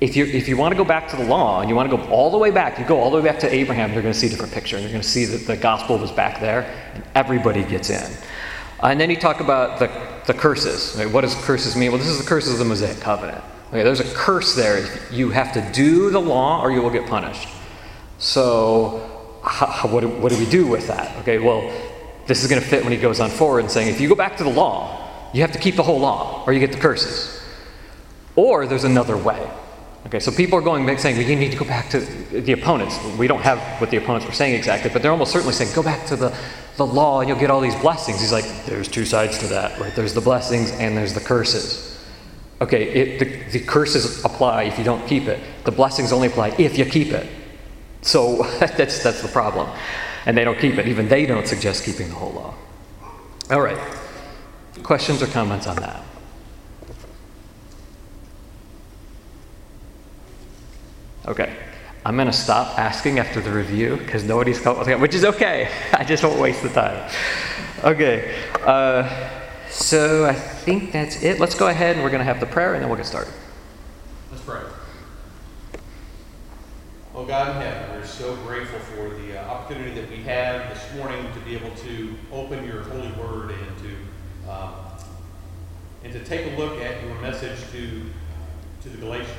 if 0.02 0.18
you, 0.18 0.26
if 0.26 0.50
you 0.50 0.58
want 0.58 0.74
to 0.74 0.78
go 0.78 0.84
back 0.84 1.08
to 1.10 1.16
the 1.16 1.24
law 1.24 1.62
and 1.62 1.70
you 1.70 1.76
want 1.76 1.90
to 1.90 1.96
go 1.96 2.04
all 2.10 2.30
the 2.30 2.38
way 2.38 2.52
back, 2.52 2.78
you 2.78 2.86
go 2.86 3.00
all 3.00 3.10
the 3.10 3.16
way 3.16 3.24
back 3.24 3.40
to 3.40 3.54
Abraham, 3.54 3.94
you're 3.94 4.02
going 4.02 4.14
to 4.14 4.20
see 4.20 4.28
a 4.28 4.30
different 4.30 4.52
picture. 4.52 4.76
And 4.76 4.84
you're 4.84 4.92
going 4.92 5.02
to 5.02 5.08
see 5.08 5.24
that 5.24 5.48
the 5.48 5.56
gospel 5.56 5.98
was 5.98 6.12
back 6.12 6.42
there 6.42 6.64
and 6.94 7.04
everybody 7.16 7.64
gets 7.64 7.90
in. 7.90 8.12
And 8.82 9.00
then 9.00 9.10
you 9.10 9.16
talk 9.16 9.40
about 9.40 9.80
the, 9.80 9.90
the 10.26 10.38
curses. 10.38 10.96
Right? 10.98 11.10
What 11.10 11.22
does 11.22 11.36
curses 11.46 11.78
mean? 11.78 11.92
Well, 11.92 12.00
this 12.00 12.10
is 12.10 12.20
the 12.20 12.28
curses 12.28 12.54
of 12.54 12.60
the 12.60 12.66
Mosaic 12.66 13.00
covenant. 13.00 13.42
Okay, 13.70 13.84
there's 13.84 14.02
a 14.02 14.14
curse 14.14 14.56
there. 14.56 14.86
You 15.10 15.30
have 15.30 15.54
to 15.54 15.72
do 15.72 16.10
the 16.10 16.20
law 16.20 16.62
or 16.62 16.72
you 16.72 16.82
will 16.82 16.90
get 16.90 17.08
punished. 17.08 17.48
So, 18.20 19.40
how, 19.44 19.88
what, 19.88 20.04
what 20.04 20.32
do 20.34 20.38
we 20.38 20.46
do 20.46 20.68
with 20.68 20.88
that? 20.88 21.16
Okay, 21.22 21.40
well, 21.40 21.72
this 22.28 22.44
is 22.44 22.50
going 22.50 22.62
to 22.62 22.68
fit 22.68 22.84
when 22.84 22.94
he 22.94 23.00
goes 23.00 23.20
on 23.20 23.30
forward 23.30 23.60
and 23.60 23.72
saying, 23.72 23.90
if 23.90 24.00
you 24.00 24.08
go 24.08 24.16
back 24.16 24.38
to 24.38 24.44
the 24.44 24.50
law, 24.50 25.30
you 25.34 25.42
have 25.42 25.52
to 25.52 25.60
keep 25.60 25.76
the 25.76 25.84
whole 25.84 26.00
law 26.00 26.44
or 26.46 26.54
you 26.54 26.60
get 26.60 26.72
the 26.72 26.80
curses. 26.80 27.42
Or 28.36 28.66
there's 28.66 28.84
another 28.84 29.18
way. 29.18 29.50
Okay, 30.06 30.20
so 30.20 30.32
people 30.32 30.58
are 30.60 30.62
going 30.62 30.86
back 30.86 31.00
saying, 31.00 31.18
well, 31.18 31.26
you 31.26 31.36
need 31.36 31.52
to 31.52 31.58
go 31.58 31.66
back 31.66 31.90
to 31.90 32.00
the 32.00 32.52
opponents. 32.52 33.00
We 33.18 33.28
don't 33.28 33.42
have 33.42 33.60
what 33.80 33.90
the 33.90 33.98
opponents 33.98 34.26
were 34.26 34.34
saying 34.34 34.54
exactly, 34.56 34.90
but 34.92 35.02
they're 35.02 35.12
almost 35.12 35.32
certainly 35.32 35.54
saying, 35.54 35.74
go 35.74 35.84
back 35.84 36.06
to 36.08 36.16
the, 36.16 36.36
the 36.76 36.86
law 36.86 37.22
and 37.22 37.30
you'll 37.30 37.40
get 37.40 37.50
all 37.50 37.62
these 37.62 37.76
blessings. 37.76 38.20
He's 38.20 38.32
like, 38.32 38.46
there's 38.66 38.88
two 38.88 39.06
sides 39.06 39.38
to 39.40 39.48
that, 39.48 39.80
right? 39.80 39.96
There's 39.96 40.14
the 40.14 40.22
blessings 40.22 40.72
and 40.72 40.98
there's 40.98 41.14
the 41.14 41.22
curses. 41.22 42.00
Okay, 42.60 42.84
it, 42.84 43.20
the, 43.20 43.60
the 43.60 43.66
curses 43.66 44.24
apply 44.26 44.64
if 44.64 44.78
you 44.78 44.84
don't 44.84 45.06
keep 45.08 45.28
it. 45.28 45.40
The 45.64 45.72
blessings 45.72 46.12
only 46.12 46.28
apply 46.28 46.50
if 46.58 46.78
you 46.78 46.86
keep 46.86 47.12
it. 47.12 47.30
So 48.02 48.44
that's, 48.60 49.02
that's 49.04 49.22
the 49.22 49.30
problem. 49.30 49.70
And 50.26 50.38
they 50.38 50.44
don't 50.44 50.58
keep 50.58 50.78
it. 50.78 50.88
Even 50.88 51.08
they 51.08 51.26
don't 51.26 51.48
suggest 51.48 51.84
keeping 51.84 52.10
the 52.10 52.16
whole 52.16 52.32
law. 52.32 52.54
All 53.52 53.62
right. 53.62 53.78
Questions 54.82 55.22
or 55.22 55.28
comments 55.28 55.68
on 55.68 55.76
that? 55.78 56.04
Okay. 61.28 61.56
I'm 62.06 62.16
going 62.16 62.28
to 62.28 62.34
stop 62.34 62.78
asking 62.78 63.20
after 63.20 63.40
the 63.40 63.52
review 63.52 63.96
because 63.96 64.24
nobody's 64.24 64.66
it, 64.66 65.00
which 65.00 65.16
is 65.16 65.24
okay. 65.24 65.70
I 65.94 66.04
just 66.04 66.24
won't 66.24 66.40
waste 66.40 66.62
the 66.62 66.70
time. 66.70 67.10
Okay. 67.84 68.36
Uh, 68.62 69.30
so 69.70 70.26
I 70.26 70.34
think 70.34 70.92
that's 70.92 71.24
it. 71.24 71.40
Let's 71.40 71.56
go 71.56 71.68
ahead 71.68 71.96
and 71.96 72.04
we're 72.04 72.12
going 72.12 72.20
to 72.20 72.26
have 72.26 72.40
the 72.40 72.46
prayer 72.46 72.74
and 72.74 72.82
then 72.82 72.90
we'll 72.90 72.98
get 72.98 73.06
started. 73.06 73.34
Let's 74.32 74.44
pray. 74.44 74.62
Oh 77.16 77.26
God 77.26 77.56
in 77.56 77.62
heaven, 77.62 77.96
we're 77.96 78.08
so 78.08 78.36
grateful 78.38 78.80
for 78.80 79.08
the 79.08 79.40
uh, 79.40 79.46
opportunity 79.48 79.94
that 80.02 80.10
we 80.10 80.24
have 80.24 80.74
this 80.74 80.96
morning 80.96 81.24
to 81.34 81.40
be 81.42 81.56
able 81.56 81.70
to 81.76 82.16
open 82.32 82.66
your 82.66 82.82
holy 82.82 83.12
word 83.12 83.52
and 83.52 83.78
to 83.78 84.52
um, 84.52 84.74
and 86.04 86.12
to 86.12 86.24
take 86.24 86.52
a 86.52 86.60
look 86.60 86.82
at 86.82 87.04
your 87.04 87.14
message 87.22 87.60
to 87.72 88.02
to 88.82 88.90
the 88.90 88.98
Galatians. 88.98 89.30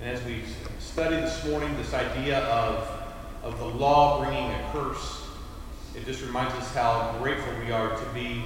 And 0.00 0.08
as 0.08 0.24
we 0.24 0.42
study 0.78 1.16
this 1.16 1.44
morning 1.44 1.76
this 1.76 1.92
idea 1.92 2.38
of, 2.46 2.88
of 3.42 3.58
the 3.58 3.66
law 3.66 4.24
bringing 4.24 4.50
a 4.50 4.70
curse, 4.72 5.22
it 5.94 6.06
just 6.06 6.22
reminds 6.22 6.54
us 6.54 6.74
how 6.74 7.14
grateful 7.20 7.52
we 7.62 7.72
are 7.72 7.90
to 7.90 8.06
be 8.14 8.42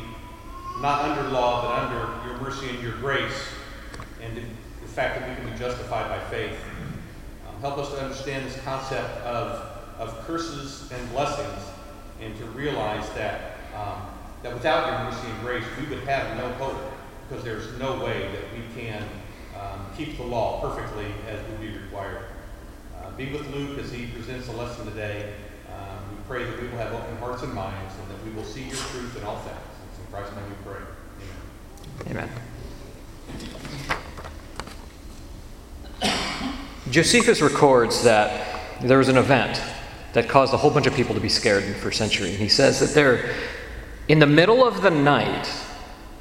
not 0.80 1.02
under 1.02 1.30
law, 1.30 1.62
but 1.62 1.84
under 1.84 2.28
your 2.28 2.40
mercy 2.40 2.68
and 2.68 2.82
your 2.82 2.96
grace, 2.96 3.46
and 4.20 4.36
the 4.36 4.88
fact 4.88 5.20
that 5.20 5.28
we 5.28 5.36
can 5.36 5.52
be 5.52 5.56
justified 5.56 6.08
by 6.08 6.18
faith. 6.30 6.58
Help 7.64 7.78
us 7.78 7.90
to 7.92 7.98
understand 7.98 8.44
this 8.44 8.60
concept 8.60 9.24
of, 9.24 9.58
of 9.98 10.26
curses 10.26 10.92
and 10.92 11.10
blessings, 11.12 11.62
and 12.20 12.36
to 12.36 12.44
realize 12.44 13.08
that, 13.14 13.56
um, 13.74 14.02
that 14.42 14.52
without 14.52 14.86
your 14.86 15.10
mercy 15.10 15.26
and 15.30 15.40
grace, 15.40 15.64
we 15.80 15.86
would 15.86 16.04
have 16.04 16.36
no 16.36 16.46
hope, 16.62 16.78
because 17.26 17.42
there's 17.42 17.72
no 17.78 18.04
way 18.04 18.28
that 18.32 18.42
we 18.52 18.82
can 18.82 19.02
um, 19.58 19.86
keep 19.96 20.18
the 20.18 20.22
law 20.22 20.60
perfectly 20.60 21.06
as 21.26 21.40
would 21.48 21.58
be 21.58 21.68
required. 21.68 22.26
Uh, 23.00 23.10
be 23.12 23.32
with 23.32 23.48
Luke 23.54 23.78
as 23.78 23.90
he 23.90 24.08
presents 24.08 24.46
the 24.46 24.52
lesson 24.52 24.84
today. 24.84 25.32
Um, 25.72 26.10
we 26.10 26.22
pray 26.28 26.44
that 26.44 26.60
we 26.60 26.68
will 26.68 26.76
have 26.76 26.92
open 26.92 27.16
hearts 27.16 27.44
and 27.44 27.54
minds 27.54 27.94
and 27.98 28.10
that 28.10 28.22
we 28.26 28.32
will 28.32 28.44
see 28.44 28.64
your 28.64 28.76
truth 28.76 29.16
in 29.16 29.24
all 29.24 29.38
things. 29.38 29.56
It's 29.90 30.00
in 30.00 30.12
Christ's 30.12 30.36
name 30.36 30.44
we 30.50 30.70
pray. 30.70 32.10
Amen. 32.10 32.28
Amen. 33.88 33.98
Josephus 36.90 37.40
records 37.40 38.04
that 38.04 38.62
there 38.82 38.98
was 38.98 39.08
an 39.08 39.16
event 39.16 39.60
that 40.12 40.28
caused 40.28 40.52
a 40.52 40.56
whole 40.56 40.70
bunch 40.70 40.86
of 40.86 40.94
people 40.94 41.14
to 41.14 41.20
be 41.20 41.28
scared 41.28 41.64
the 41.64 41.74
first 41.74 41.98
century. 41.98 42.30
He 42.30 42.48
says 42.48 42.80
that 42.80 42.90
there, 42.94 43.34
in 44.08 44.18
the 44.18 44.26
middle 44.26 44.64
of 44.64 44.82
the 44.82 44.90
night, 44.90 45.48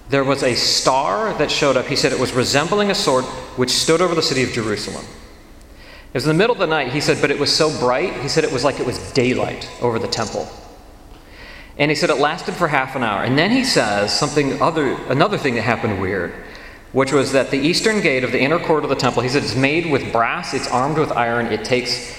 there 0.09 0.23
was 0.23 0.41
a 0.43 0.55
star 0.55 1.33
that 1.37 1.51
showed 1.51 1.77
up. 1.77 1.85
He 1.85 1.95
said 1.95 2.11
it 2.11 2.19
was 2.19 2.33
resembling 2.33 2.91
a 2.91 2.95
sword 2.95 3.25
which 3.55 3.71
stood 3.71 4.01
over 4.01 4.15
the 4.15 4.21
city 4.21 4.43
of 4.43 4.51
Jerusalem. 4.51 5.05
It 6.13 6.13
was 6.13 6.25
in 6.25 6.29
the 6.29 6.37
middle 6.37 6.53
of 6.53 6.59
the 6.59 6.67
night, 6.67 6.93
he 6.93 7.01
said, 7.01 7.19
but 7.19 7.31
it 7.31 7.39
was 7.39 7.53
so 7.53 7.75
bright, 7.79 8.13
he 8.21 8.27
said 8.27 8.43
it 8.43 8.51
was 8.51 8.63
like 8.63 8.79
it 8.79 8.85
was 8.85 9.11
daylight 9.13 9.69
over 9.81 9.97
the 9.97 10.07
temple. 10.07 10.47
And 11.77 11.89
he 11.89 11.95
said 11.95 12.11
it 12.11 12.19
lasted 12.19 12.53
for 12.53 12.67
half 12.67 12.95
an 12.95 13.03
hour. 13.03 13.23
And 13.23 13.37
then 13.37 13.49
he 13.49 13.63
says 13.63 14.17
something 14.17 14.61
other, 14.61 14.93
another 15.07 15.37
thing 15.37 15.55
that 15.55 15.63
happened 15.63 15.99
weird, 15.99 16.33
which 16.93 17.11
was 17.11 17.33
that 17.33 17.51
the 17.51 17.57
eastern 17.57 18.01
gate 18.01 18.23
of 18.23 18.31
the 18.31 18.39
inner 18.39 18.59
court 18.59 18.83
of 18.83 18.89
the 18.89 18.95
temple, 18.95 19.21
he 19.21 19.29
said 19.29 19.43
it's 19.43 19.55
made 19.55 19.91
with 19.91 20.11
brass, 20.11 20.53
it's 20.53 20.69
armed 20.69 20.97
with 20.97 21.11
iron, 21.11 21.47
it 21.47 21.65
takes 21.65 22.17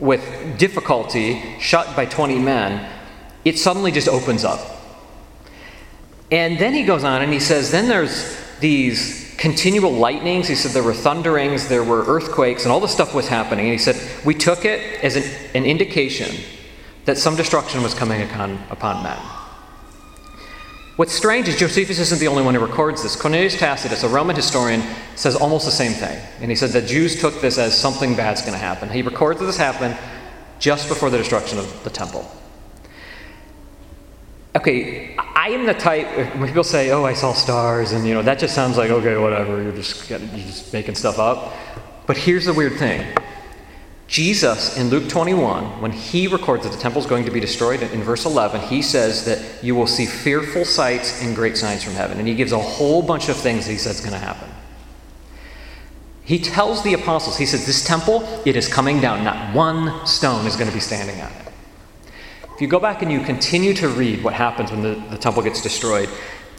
with 0.00 0.58
difficulty, 0.58 1.40
shut 1.60 1.94
by 1.94 2.04
20 2.04 2.38
men, 2.40 2.90
it 3.44 3.58
suddenly 3.58 3.92
just 3.92 4.08
opens 4.08 4.44
up. 4.44 4.60
And 6.32 6.58
then 6.58 6.74
he 6.74 6.82
goes 6.82 7.04
on 7.04 7.22
and 7.22 7.32
he 7.32 7.38
says, 7.38 7.70
then 7.70 7.86
there's 7.86 8.36
these 8.58 9.24
continual 9.36 9.92
lightnings. 9.92 10.48
He 10.48 10.54
said 10.54 10.72
there 10.72 10.82
were 10.82 10.94
thunderings, 10.94 11.68
there 11.68 11.84
were 11.84 12.04
earthquakes, 12.06 12.64
and 12.64 12.72
all 12.72 12.80
this 12.80 12.92
stuff 12.92 13.14
was 13.14 13.28
happening. 13.28 13.66
And 13.66 13.72
he 13.72 13.78
said, 13.78 13.96
We 14.24 14.34
took 14.34 14.64
it 14.64 15.04
as 15.04 15.16
an, 15.16 15.24
an 15.54 15.64
indication 15.64 16.34
that 17.04 17.18
some 17.18 17.36
destruction 17.36 17.82
was 17.82 17.94
coming 17.94 18.22
upon, 18.22 18.58
upon 18.70 19.02
men. 19.02 19.18
What's 20.96 21.12
strange 21.12 21.48
is 21.48 21.56
Josephus 21.56 21.98
isn't 21.98 22.20
the 22.20 22.28
only 22.28 22.44
one 22.44 22.54
who 22.54 22.64
records 22.64 23.02
this. 23.02 23.16
Cornelius 23.16 23.58
Tacitus, 23.58 24.04
a 24.04 24.08
Roman 24.08 24.36
historian, 24.36 24.80
says 25.16 25.34
almost 25.34 25.64
the 25.64 25.72
same 25.72 25.92
thing. 25.92 26.20
And 26.40 26.50
he 26.50 26.54
said 26.56 26.70
that 26.70 26.86
Jews 26.86 27.20
took 27.20 27.40
this 27.40 27.58
as 27.58 27.76
something 27.76 28.14
bad's 28.14 28.42
going 28.42 28.52
to 28.52 28.58
happen. 28.58 28.88
He 28.88 29.02
records 29.02 29.40
that 29.40 29.46
this 29.46 29.56
happened 29.56 29.96
just 30.60 30.88
before 30.88 31.10
the 31.10 31.18
destruction 31.18 31.58
of 31.58 31.82
the 31.82 31.90
temple. 31.90 32.30
Okay, 34.56 35.16
I 35.18 35.48
am 35.48 35.66
the 35.66 35.74
type 35.74 36.06
when 36.36 36.46
people 36.46 36.62
say, 36.62 36.90
"Oh, 36.90 37.04
I 37.04 37.12
saw 37.12 37.32
stars," 37.32 37.90
and 37.90 38.06
you 38.06 38.14
know 38.14 38.22
that 38.22 38.38
just 38.38 38.54
sounds 38.54 38.78
like 38.78 38.88
okay, 38.88 39.16
whatever. 39.16 39.60
You're 39.60 39.72
just 39.72 40.08
you're 40.08 40.20
just 40.20 40.72
making 40.72 40.94
stuff 40.94 41.18
up. 41.18 41.52
But 42.06 42.16
here's 42.16 42.44
the 42.44 42.52
weird 42.52 42.78
thing: 42.78 43.04
Jesus 44.14 44.76
in 44.76 44.90
Luke 44.90 45.08
21, 45.08 45.82
when 45.82 45.90
he 45.90 46.28
records 46.28 46.62
that 46.62 46.70
the 46.70 46.78
temple 46.78 47.00
is 47.00 47.06
going 47.06 47.24
to 47.24 47.32
be 47.32 47.40
destroyed, 47.40 47.82
in 47.82 48.00
verse 48.04 48.24
11, 48.24 48.60
he 48.60 48.80
says 48.80 49.24
that 49.24 49.42
you 49.60 49.74
will 49.74 49.88
see 49.88 50.06
fearful 50.06 50.64
sights 50.64 51.20
and 51.20 51.34
great 51.34 51.56
signs 51.56 51.82
from 51.82 51.94
heaven, 51.94 52.20
and 52.20 52.28
he 52.28 52.36
gives 52.36 52.52
a 52.52 52.58
whole 52.60 53.02
bunch 53.02 53.28
of 53.28 53.36
things 53.36 53.66
that 53.66 53.72
he 53.72 53.76
says 53.76 53.96
is 53.96 54.00
going 54.02 54.12
to 54.12 54.24
happen. 54.24 54.48
He 56.22 56.38
tells 56.38 56.84
the 56.84 56.94
apostles, 56.94 57.38
he 57.38 57.44
says, 57.44 57.66
This 57.66 57.84
temple, 57.84 58.22
it 58.46 58.54
is 58.54 58.68
coming 58.68 59.00
down. 59.00 59.24
Not 59.24 59.52
one 59.52 60.06
stone 60.06 60.46
is 60.46 60.54
going 60.54 60.68
to 60.68 60.74
be 60.74 60.78
standing 60.78 61.20
on 61.20 61.32
it. 61.32 61.52
If 62.54 62.60
you 62.60 62.68
go 62.68 62.78
back 62.78 63.02
and 63.02 63.10
you 63.10 63.18
continue 63.18 63.74
to 63.74 63.88
read 63.88 64.22
what 64.22 64.34
happens 64.34 64.70
when 64.70 64.82
the, 64.82 64.94
the 65.10 65.18
temple 65.18 65.42
gets 65.42 65.60
destroyed, 65.60 66.08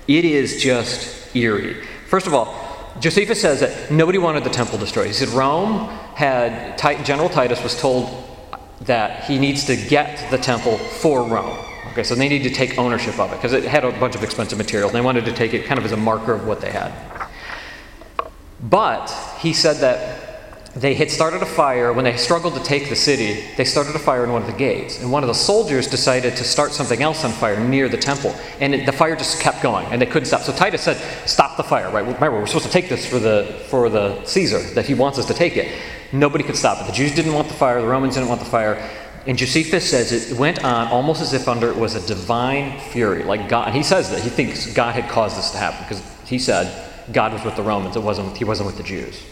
it 0.09 0.25
is 0.25 0.61
just 0.61 1.33
eerie. 1.33 1.81
First 2.07 2.27
of 2.27 2.33
all, 2.33 2.53
Josephus 2.99 3.39
says 3.39 3.61
that 3.61 3.91
nobody 3.91 4.17
wanted 4.17 4.43
the 4.43 4.49
temple 4.49 4.77
destroyed. 4.77 5.07
He 5.07 5.13
said 5.13 5.29
Rome 5.29 5.89
had, 6.15 6.77
General 7.05 7.29
Titus 7.29 7.61
was 7.61 7.79
told 7.79 8.23
that 8.81 9.25
he 9.25 9.37
needs 9.37 9.65
to 9.65 9.75
get 9.75 10.29
the 10.31 10.37
temple 10.37 10.77
for 10.77 11.23
Rome. 11.23 11.57
Okay, 11.91 12.03
so 12.03 12.15
they 12.15 12.27
need 12.27 12.43
to 12.43 12.49
take 12.49 12.77
ownership 12.77 13.19
of 13.19 13.31
it 13.31 13.35
because 13.35 13.53
it 13.53 13.63
had 13.63 13.85
a 13.85 13.91
bunch 13.99 14.15
of 14.15 14.23
expensive 14.23 14.57
materials. 14.57 14.91
They 14.91 15.01
wanted 15.01 15.25
to 15.25 15.33
take 15.33 15.53
it 15.53 15.65
kind 15.65 15.77
of 15.77 15.85
as 15.85 15.91
a 15.91 15.97
marker 15.97 16.33
of 16.33 16.45
what 16.45 16.59
they 16.59 16.71
had. 16.71 16.91
But 18.61 19.09
he 19.39 19.53
said 19.53 19.77
that 19.77 20.25
they 20.75 20.93
had 20.93 21.09
started 21.09 21.41
a 21.41 21.45
fire 21.45 21.93
when 21.93 22.03
they 22.03 22.17
struggled 22.17 22.53
to 22.53 22.61
take 22.61 22.89
the 22.89 22.95
city 22.95 23.45
they 23.55 23.63
started 23.63 23.95
a 23.95 23.99
fire 23.99 24.25
in 24.25 24.31
one 24.33 24.41
of 24.41 24.47
the 24.47 24.57
gates 24.57 24.99
and 24.99 25.09
one 25.09 25.23
of 25.23 25.27
the 25.27 25.33
soldiers 25.33 25.87
decided 25.87 26.35
to 26.35 26.43
start 26.43 26.73
something 26.73 27.01
else 27.01 27.23
on 27.23 27.31
fire 27.31 27.57
near 27.57 27.87
the 27.87 27.95
temple 27.95 28.35
and 28.59 28.75
it, 28.75 28.85
the 28.85 28.91
fire 28.91 29.15
just 29.15 29.39
kept 29.39 29.63
going 29.63 29.85
and 29.87 30.01
they 30.01 30.05
couldn't 30.05 30.25
stop 30.25 30.41
so 30.41 30.51
titus 30.51 30.81
said 30.81 30.97
stop 31.25 31.55
the 31.55 31.63
fire 31.63 31.89
right 31.91 32.03
remember 32.03 32.31
we're 32.33 32.45
supposed 32.45 32.65
to 32.65 32.71
take 32.71 32.89
this 32.89 33.09
for 33.09 33.19
the 33.19 33.63
for 33.69 33.89
the 33.89 34.21
caesar 34.25 34.59
that 34.73 34.85
he 34.85 34.93
wants 34.93 35.17
us 35.17 35.25
to 35.25 35.33
take 35.33 35.55
it 35.55 35.71
nobody 36.19 36.43
could 36.43 36.55
stop 36.55 36.81
it. 36.81 36.87
The 36.87 36.93
jews 36.93 37.13
didn't 37.15 37.33
want 37.33 37.47
the 37.47 37.53
fire. 37.53 37.81
The 37.81 37.87
romans 37.87 38.15
didn't 38.15 38.29
want 38.29 38.39
the 38.39 38.49
fire. 38.49 38.75
And 39.27 39.37
josephus 39.37 39.89
says 39.89 40.11
it 40.11 40.37
went 40.37 40.63
on 40.63 40.87
almost 40.89 41.19
as 41.21 41.33
if 41.33 41.47
under 41.47 41.71
it 41.71 41.75
was 41.75 41.95
a 41.95 42.07
divine 42.07 42.79
fury 42.79 43.23
like 43.23 43.49
god. 43.49 43.73
He 43.73 43.81
says 43.81 44.11
that 44.11 44.21
he 44.21 44.29
thinks 44.29 44.71
god 44.73 44.93
had 44.93 45.09
caused 45.09 45.37
this 45.37 45.51
to 45.51 45.57
happen 45.57 45.79
because 45.81 46.03
he 46.25 46.37
said 46.37 46.91
god 47.11 47.33
was 47.33 47.43
with 47.43 47.55
the 47.55 47.63
romans. 47.63 47.95
It 47.95 48.03
wasn't 48.03 48.37
he 48.37 48.43
wasn't 48.43 48.67
with 48.67 48.77
the 48.77 48.83
jews. 48.83 49.23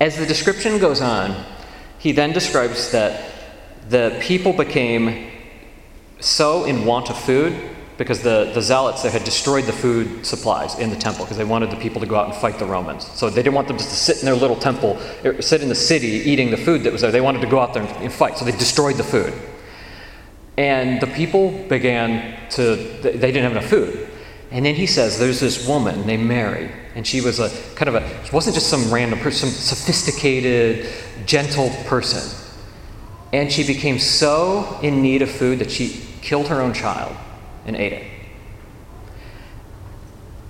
As 0.00 0.16
the 0.16 0.26
description 0.26 0.78
goes 0.78 1.00
on, 1.00 1.44
he 1.98 2.12
then 2.12 2.32
describes 2.32 2.92
that 2.92 3.32
the 3.88 4.16
people 4.20 4.52
became 4.52 5.28
so 6.20 6.64
in 6.64 6.84
want 6.84 7.10
of 7.10 7.18
food 7.18 7.76
because 7.98 8.22
the, 8.22 8.50
the 8.54 8.62
zealots 8.62 9.02
had 9.02 9.24
destroyed 9.24 9.64
the 9.64 9.72
food 9.72 10.24
supplies 10.24 10.78
in 10.78 10.88
the 10.88 10.96
temple 10.96 11.24
because 11.24 11.36
they 11.36 11.44
wanted 11.44 11.68
the 11.70 11.76
people 11.76 12.00
to 12.00 12.06
go 12.06 12.14
out 12.14 12.26
and 12.26 12.34
fight 12.34 12.56
the 12.58 12.64
Romans. 12.64 13.04
So 13.14 13.28
they 13.28 13.42
didn't 13.42 13.54
want 13.54 13.66
them 13.66 13.76
just 13.76 13.90
to 13.90 13.96
sit 13.96 14.20
in 14.20 14.24
their 14.24 14.36
little 14.36 14.56
temple, 14.56 14.98
er, 15.24 15.42
sit 15.42 15.62
in 15.62 15.68
the 15.68 15.74
city 15.74 16.06
eating 16.06 16.52
the 16.52 16.56
food 16.56 16.84
that 16.84 16.92
was 16.92 17.02
there. 17.02 17.10
They 17.10 17.20
wanted 17.20 17.40
to 17.40 17.48
go 17.48 17.58
out 17.58 17.74
there 17.74 17.82
and 17.82 18.12
fight. 18.12 18.38
So 18.38 18.44
they 18.44 18.52
destroyed 18.52 18.96
the 18.96 19.02
food. 19.02 19.34
And 20.56 21.00
the 21.00 21.08
people 21.08 21.50
began 21.68 22.48
to, 22.50 22.76
they 22.76 23.32
didn't 23.32 23.42
have 23.42 23.52
enough 23.52 23.66
food. 23.66 24.08
And 24.52 24.64
then 24.64 24.76
he 24.76 24.86
says 24.86 25.18
there's 25.18 25.40
this 25.40 25.68
woman 25.68 26.06
named 26.06 26.26
Mary, 26.26 26.70
and 26.94 27.06
she 27.06 27.20
was 27.20 27.38
a 27.38 27.50
kind 27.74 27.88
of 27.88 27.96
a, 27.96 28.24
she 28.24 28.30
wasn't 28.32 28.54
just 28.54 28.68
some 28.68 28.90
random 28.92 29.18
person, 29.18 29.50
some 29.50 29.76
sophisticated, 29.76 30.88
gentle 31.26 31.68
person. 31.84 32.46
And 33.32 33.52
she 33.52 33.66
became 33.66 33.98
so 33.98 34.78
in 34.82 35.02
need 35.02 35.20
of 35.20 35.30
food 35.30 35.58
that 35.58 35.70
she 35.70 36.00
killed 36.22 36.48
her 36.48 36.60
own 36.60 36.72
child 36.72 37.14
and 37.68 37.76
ate 37.76 37.92
it. 37.92 38.06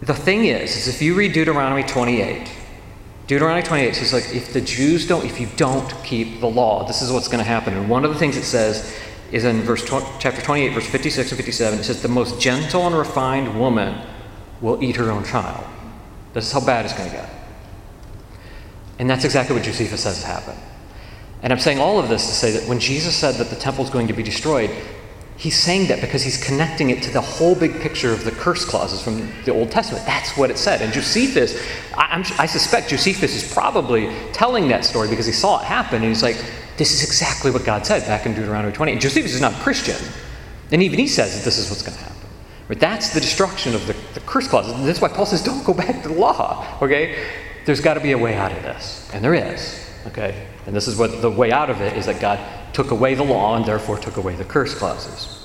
The 0.01 0.15
thing 0.15 0.47
is, 0.47 0.77
is 0.77 0.89
if 0.89 1.03
you 1.03 1.15
read 1.15 1.33
Deuteronomy 1.33 1.83
28, 1.83 2.51
Deuteronomy 3.27 3.63
28 3.63 3.95
says 3.95 4.13
like 4.13 4.35
if 4.35 4.53
the 4.53 4.61
Jews 4.61 5.07
don't, 5.07 5.25
if 5.27 5.41
you 5.41 5.49
don't 5.57 5.93
keep 6.05 6.41
the 6.41 6.47
law, 6.47 6.87
this 6.87 7.03
is 7.03 7.13
what's 7.13 7.29
going 7.29 7.45
to 7.45 7.49
happen. 7.49 7.75
And 7.75 7.91
one 7.91 8.05
of 8.05 8.13
the 8.13 8.19
things 8.19 8.37
it 8.37 8.45
says 8.45 8.97
is 9.33 9.45
in 9.45 9.61
verse 9.63 9.85
chapter 9.85 10.41
28, 10.41 10.73
verse 10.73 10.87
56 10.87 11.31
and 11.33 11.37
57. 11.37 11.79
It 11.79 11.85
says, 11.85 12.01
The 12.01 12.09
most 12.09 12.41
gentle 12.41 12.87
and 12.87 12.97
refined 12.97 13.59
woman 13.61 14.07
will 14.61 14.83
eat 14.83 14.97
her 14.97 15.11
own 15.11 15.25
child. 15.25 15.67
This 16.33 16.47
is 16.47 16.53
how 16.53 16.65
bad 16.65 16.87
it's 16.87 16.95
going 16.97 17.11
to 17.11 17.17
get. 17.17 17.31
And 18.99 19.11
that's 19.11 19.25
exactly 19.25 19.55
what 19.55 19.65
Josephus 19.65 20.03
says 20.03 20.23
happened. 20.23 20.59
And 21.43 21.53
I'm 21.53 21.59
saying 21.59 21.79
all 21.79 21.99
of 21.99 22.09
this 22.09 22.27
to 22.27 22.33
say 22.33 22.51
that 22.53 22.69
when 22.69 22.81
Jesus 22.81 23.15
said 23.15 23.37
that 23.37 23.51
the 23.51 23.57
temple 23.57 23.85
is 23.85 23.91
going 23.91 24.09
to 24.09 24.13
be 24.13 24.23
destroyed, 24.23 24.71
he's 25.39 25.59
saying 25.59 25.87
that 25.87 26.01
because 26.01 26.23
he's 26.23 26.43
connecting 26.45 26.91
it 26.91 27.03
to 27.05 27.11
the 27.11 27.21
whole 27.21 27.55
big 27.55 27.81
picture 27.81 28.13
of 28.13 28.25
the 28.25 28.33
curse 28.33 28.65
clauses 28.65 29.01
from 29.01 29.33
the 29.45 29.53
Old 29.53 29.71
Testament. 29.71 30.05
That's 30.05 30.37
what 30.37 30.51
it 30.51 30.59
said. 30.59 30.83
And 30.83 30.93
Josephus, 30.93 31.57
I, 31.97 32.29
I 32.39 32.47
suspect 32.47 32.91
Josephus 32.91 33.35
is 33.35 33.53
probably 33.53 34.13
telling 34.33 34.69
that 34.69 34.85
story 34.85 35.09
because 35.09 35.27
he 35.27 35.33
saw 35.33 35.61
it 35.61 35.65
happen. 35.65 36.03
And 36.03 36.07
he's 36.07 36.25
like, 36.25 36.37
this 36.77 36.93
is 36.93 37.05
exactly 37.05 37.53
what 37.53 37.65
God 37.65 37.87
said 37.87 38.03
back 38.03 38.27
in 38.27 38.35
Deuteronomy 38.35 38.73
20. 38.73 38.93
And 38.93 39.01
Josephus 39.01 39.33
is 39.33 39.41
not 39.41 39.53
a 39.53 39.61
Christian. 39.61 39.97
And 40.73 40.83
even 40.83 40.99
he 40.99 41.07
says 41.09 41.37
that 41.37 41.45
this 41.45 41.57
is 41.57 41.71
what's 41.71 41.83
going 41.83 41.97
to 41.97 42.03
happen. 42.03 42.17
But 42.67 42.81
that's 42.81 43.15
the 43.15 43.21
destruction 43.21 43.75
of 43.75 43.87
the, 43.87 43.97
the 44.15 44.21
curse 44.21 44.49
clauses. 44.49 44.73
And 44.73 44.87
that's 44.87 45.01
why 45.01 45.09
Paul 45.09 45.25
says, 45.25 45.43
don't 45.43 45.65
go 45.65 45.73
back 45.73 46.03
to 46.03 46.09
the 46.09 46.15
law. 46.15 46.79
Okay? 46.83 47.25
There's 47.65 47.81
got 47.81 47.95
to 47.95 48.01
be 48.01 48.13
a 48.13 48.19
way 48.19 48.35
out 48.35 48.53
of 48.53 48.63
this. 48.63 49.09
And 49.15 49.25
there 49.25 49.35
is. 49.35 49.89
Okay? 50.09 50.47
And 50.69 50.77
this 50.77 50.87
is 50.87 50.99
what 50.99 51.23
the 51.23 51.31
way 51.31 51.51
out 51.51 51.71
of 51.71 51.81
it 51.81 51.97
is 51.97 52.05
that 52.05 52.21
God 52.21 52.39
took 52.75 52.91
away 52.91 53.15
the 53.15 53.23
law 53.23 53.57
and 53.57 53.65
therefore 53.65 53.97
took 53.97 54.19
away 54.19 54.35
the 54.35 54.45
curse 54.45 54.75
clauses. 54.75 55.43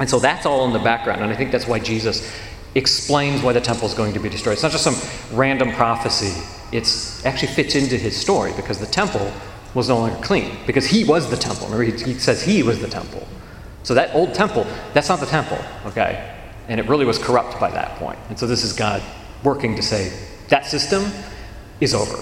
And 0.00 0.10
so 0.10 0.18
that's 0.18 0.44
all 0.44 0.66
in 0.66 0.72
the 0.72 0.80
background. 0.80 1.22
And 1.22 1.30
I 1.30 1.36
think 1.36 1.52
that's 1.52 1.68
why 1.68 1.78
Jesus 1.78 2.28
explains 2.74 3.42
why 3.42 3.52
the 3.52 3.60
temple 3.60 3.86
is 3.86 3.94
going 3.94 4.12
to 4.14 4.18
be 4.18 4.28
destroyed. 4.28 4.54
It's 4.54 4.64
not 4.64 4.72
just 4.72 4.82
some 4.82 4.96
random 5.38 5.70
prophecy. 5.70 6.42
It 6.72 6.84
actually 7.24 7.52
fits 7.52 7.76
into 7.76 7.96
his 7.96 8.16
story 8.16 8.52
because 8.56 8.80
the 8.80 8.86
temple 8.86 9.32
was 9.72 9.88
no 9.88 9.98
longer 9.98 10.18
clean 10.20 10.58
because 10.66 10.84
he 10.84 11.04
was 11.04 11.30
the 11.30 11.36
temple. 11.36 11.68
Remember, 11.68 11.84
he, 11.84 12.12
he 12.12 12.18
says 12.18 12.42
he 12.42 12.64
was 12.64 12.80
the 12.80 12.88
temple. 12.88 13.24
So 13.84 13.94
that 13.94 14.12
old 14.16 14.34
temple, 14.34 14.66
that's 14.94 15.08
not 15.08 15.20
the 15.20 15.26
temple, 15.26 15.58
okay? 15.86 16.36
And 16.66 16.80
it 16.80 16.88
really 16.88 17.04
was 17.04 17.18
corrupt 17.18 17.60
by 17.60 17.70
that 17.70 17.96
point. 18.00 18.18
And 18.30 18.36
so 18.36 18.48
this 18.48 18.64
is 18.64 18.72
God 18.72 19.00
working 19.44 19.76
to 19.76 19.82
say 19.82 20.12
that 20.48 20.66
system 20.66 21.08
is 21.80 21.94
over. 21.94 22.20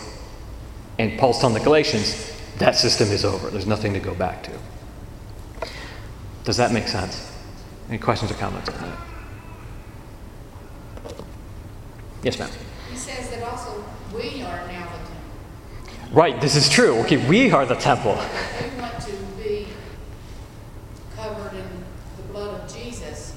And 0.98 1.18
Paul's 1.18 1.40
telling 1.40 1.54
the 1.54 1.64
Galatians 1.64 2.33
that 2.58 2.76
system 2.76 3.08
is 3.10 3.24
over. 3.24 3.50
There's 3.50 3.66
nothing 3.66 3.92
to 3.94 4.00
go 4.00 4.14
back 4.14 4.42
to. 4.44 4.52
Does 6.44 6.56
that 6.56 6.72
make 6.72 6.88
sense? 6.88 7.32
Any 7.88 7.98
questions 7.98 8.30
or 8.30 8.34
comments 8.34 8.68
on 8.68 8.80
that? 8.80 8.98
Yes, 12.22 12.38
ma'am. 12.38 12.50
He 12.90 12.96
says 12.96 13.30
that 13.30 13.42
also 13.42 13.84
we 14.14 14.42
are 14.42 14.66
now 14.68 14.84
the 14.84 14.98
temple. 14.98 16.12
Right, 16.12 16.40
this 16.40 16.56
is 16.56 16.68
true. 16.68 16.98
Okay, 17.00 17.26
we 17.28 17.50
are 17.50 17.66
the 17.66 17.74
temple. 17.74 18.12
We 18.62 18.80
want 18.80 19.00
to 19.02 19.12
be 19.42 19.66
covered 21.14 21.54
in 21.54 21.68
the 22.16 22.32
blood 22.32 22.60
of 22.60 22.74
Jesus, 22.74 23.36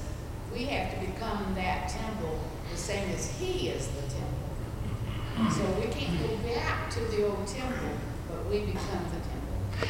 we 0.52 0.64
have 0.66 0.92
to 0.94 1.06
become 1.06 1.54
that 1.54 1.88
temple 1.88 2.38
the 2.70 2.76
same 2.76 3.10
as 3.10 3.30
He 3.38 3.68
is 3.68 3.88
the 3.88 4.02
temple. 4.02 5.50
So 5.50 5.64
we 5.80 5.86
can't 5.92 6.18
go 6.20 6.36
back 6.38 6.90
to 6.90 7.00
the 7.00 7.26
old 7.26 7.46
temple, 7.46 7.90
but 8.28 8.50
we 8.50 8.60
become 8.60 9.04
the 9.10 9.20
temple. 9.20 9.88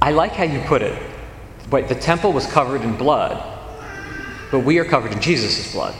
I 0.00 0.12
like 0.12 0.32
how 0.32 0.44
you 0.44 0.60
put 0.60 0.82
it. 0.82 1.00
But 1.70 1.88
the 1.88 1.94
temple 1.94 2.32
was 2.32 2.46
covered 2.46 2.80
in 2.82 2.96
blood, 2.96 3.42
but 4.50 4.60
we 4.60 4.78
are 4.78 4.84
covered 4.84 5.12
in 5.12 5.20
Jesus' 5.20 5.72
blood. 5.72 5.94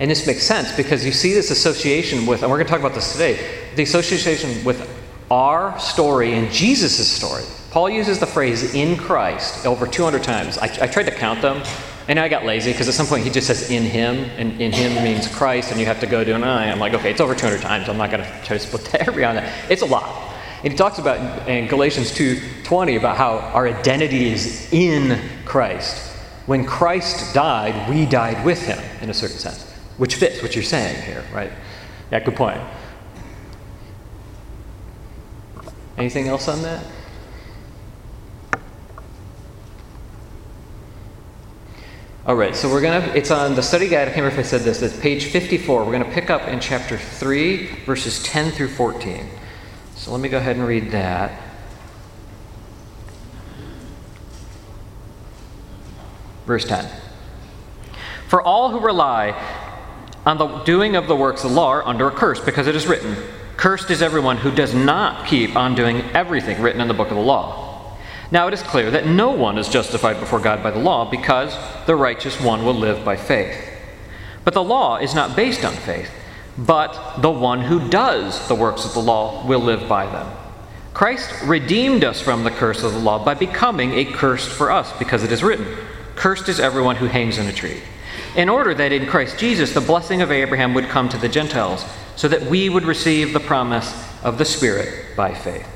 And 0.00 0.10
this 0.10 0.26
makes 0.26 0.42
sense 0.42 0.74
because 0.76 1.04
you 1.04 1.12
see 1.12 1.32
this 1.32 1.50
association 1.50 2.26
with, 2.26 2.42
and 2.42 2.50
we're 2.50 2.58
going 2.58 2.66
to 2.66 2.70
talk 2.70 2.80
about 2.80 2.94
this 2.94 3.12
today, 3.12 3.70
the 3.76 3.82
association 3.82 4.64
with 4.64 4.88
our 5.30 5.78
story 5.78 6.34
and 6.34 6.50
Jesus' 6.52 7.08
story. 7.08 7.44
Paul 7.70 7.88
uses 7.88 8.18
the 8.18 8.26
phrase 8.26 8.74
in 8.74 8.98
Christ 8.98 9.64
over 9.64 9.86
200 9.86 10.22
times. 10.22 10.58
I, 10.58 10.64
I 10.64 10.86
tried 10.86 11.04
to 11.04 11.10
count 11.10 11.40
them, 11.40 11.62
and 12.08 12.20
I 12.20 12.28
got 12.28 12.44
lazy 12.44 12.72
because 12.72 12.88
at 12.88 12.94
some 12.94 13.06
point 13.06 13.24
he 13.24 13.30
just 13.30 13.46
says 13.46 13.70
in 13.70 13.84
him, 13.84 14.16
and 14.36 14.60
in 14.60 14.72
him 14.72 15.02
means 15.02 15.26
Christ, 15.34 15.70
and 15.70 15.80
you 15.80 15.86
have 15.86 16.00
to 16.00 16.06
go 16.06 16.22
to 16.22 16.34
an 16.34 16.44
I. 16.44 16.70
I'm 16.70 16.78
like, 16.78 16.92
okay, 16.92 17.10
it's 17.10 17.20
over 17.20 17.34
200 17.34 17.62
times. 17.62 17.88
I'm 17.88 17.96
not 17.96 18.10
going 18.10 18.22
to 18.22 18.30
try 18.44 18.58
to 18.58 18.62
split 18.62 18.84
that 18.92 19.08
every 19.08 19.24
on 19.24 19.36
that. 19.36 19.70
It's 19.70 19.80
a 19.80 19.86
lot. 19.86 20.31
And 20.62 20.72
he 20.72 20.78
talks 20.78 20.98
about 20.98 21.48
in 21.48 21.66
Galatians 21.66 22.12
2:20 22.12 22.96
about 22.96 23.16
how 23.16 23.38
our 23.52 23.66
identity 23.66 24.32
is 24.32 24.72
in 24.72 25.18
Christ. 25.44 26.10
When 26.46 26.64
Christ 26.64 27.34
died, 27.34 27.88
we 27.88 28.06
died 28.06 28.44
with 28.44 28.62
him 28.62 28.78
in 29.00 29.10
a 29.10 29.14
certain 29.14 29.38
sense, 29.38 29.64
which 29.96 30.16
fits 30.16 30.42
what 30.42 30.54
you're 30.54 30.64
saying 30.64 31.02
here, 31.02 31.24
right? 31.32 31.50
Yeah, 32.10 32.20
good 32.20 32.36
point. 32.36 32.60
Anything 35.98 36.28
else 36.28 36.48
on 36.48 36.62
that? 36.62 36.84
All 42.24 42.36
right, 42.36 42.54
so 42.54 42.68
we're 42.68 42.80
going 42.80 43.02
to, 43.02 43.16
it's 43.16 43.32
on 43.32 43.56
the 43.56 43.62
study 43.62 43.88
guide. 43.88 44.02
I 44.02 44.12
can't 44.12 44.18
remember 44.18 44.40
if 44.40 44.46
I 44.46 44.48
said 44.48 44.60
this. 44.60 44.80
It's 44.80 44.96
page 45.00 45.24
54. 45.24 45.84
We're 45.84 45.90
going 45.90 46.04
to 46.04 46.10
pick 46.10 46.30
up 46.30 46.46
in 46.46 46.60
chapter 46.60 46.96
3, 46.96 47.66
verses 47.84 48.22
10 48.22 48.52
through 48.52 48.68
14. 48.68 49.26
So 50.02 50.10
let 50.10 50.20
me 50.20 50.28
go 50.28 50.38
ahead 50.38 50.56
and 50.56 50.66
read 50.66 50.90
that. 50.90 51.40
Verse 56.44 56.64
10. 56.64 56.90
For 58.26 58.42
all 58.42 58.72
who 58.72 58.80
rely 58.80 59.40
on 60.26 60.38
the 60.38 60.48
doing 60.64 60.96
of 60.96 61.06
the 61.06 61.14
works 61.14 61.44
of 61.44 61.50
the 61.50 61.56
law 61.56 61.68
are 61.68 61.86
under 61.86 62.08
a 62.08 62.10
curse, 62.10 62.40
because 62.40 62.66
it 62.66 62.74
is 62.74 62.84
written, 62.88 63.14
Cursed 63.56 63.92
is 63.92 64.02
everyone 64.02 64.38
who 64.38 64.50
does 64.50 64.74
not 64.74 65.28
keep 65.28 65.54
on 65.54 65.76
doing 65.76 66.00
everything 66.14 66.60
written 66.60 66.80
in 66.80 66.88
the 66.88 66.94
book 66.94 67.10
of 67.10 67.16
the 67.16 67.22
law. 67.22 67.96
Now 68.32 68.48
it 68.48 68.54
is 68.54 68.62
clear 68.64 68.90
that 68.90 69.06
no 69.06 69.30
one 69.30 69.56
is 69.56 69.68
justified 69.68 70.18
before 70.18 70.40
God 70.40 70.64
by 70.64 70.72
the 70.72 70.80
law 70.80 71.08
because 71.08 71.56
the 71.86 71.94
righteous 71.94 72.40
one 72.40 72.64
will 72.64 72.74
live 72.74 73.04
by 73.04 73.14
faith. 73.14 73.56
But 74.42 74.54
the 74.54 74.64
law 74.64 74.96
is 74.96 75.14
not 75.14 75.36
based 75.36 75.64
on 75.64 75.74
faith, 75.74 76.10
but 76.58 77.20
the 77.20 77.30
one 77.30 77.62
who 77.62 77.88
does 77.88 78.46
the 78.48 78.54
works 78.54 78.84
of 78.84 78.94
the 78.94 79.00
law 79.00 79.46
will 79.46 79.60
live 79.60 79.88
by 79.88 80.06
them. 80.06 80.30
Christ 80.94 81.30
redeemed 81.44 82.04
us 82.04 82.20
from 82.20 82.44
the 82.44 82.50
curse 82.50 82.82
of 82.82 82.92
the 82.92 82.98
law 82.98 83.24
by 83.24 83.34
becoming 83.34 83.94
a 83.94 84.04
curse 84.04 84.46
for 84.46 84.70
us 84.70 84.92
because 84.98 85.24
it 85.24 85.32
is 85.32 85.42
written, 85.42 85.66
Cursed 86.14 86.48
is 86.48 86.60
everyone 86.60 86.96
who 86.96 87.06
hangs 87.06 87.38
on 87.38 87.46
a 87.46 87.52
tree. 87.52 87.80
In 88.36 88.48
order 88.48 88.74
that 88.74 88.92
in 88.92 89.06
Christ 89.06 89.38
Jesus 89.38 89.72
the 89.72 89.80
blessing 89.80 90.20
of 90.20 90.30
Abraham 90.30 90.74
would 90.74 90.88
come 90.88 91.08
to 91.08 91.18
the 91.18 91.28
Gentiles, 91.28 91.84
so 92.16 92.28
that 92.28 92.42
we 92.42 92.68
would 92.68 92.84
receive 92.84 93.32
the 93.32 93.40
promise 93.40 93.92
of 94.22 94.36
the 94.36 94.44
Spirit 94.44 95.16
by 95.16 95.32
faith. 95.34 95.66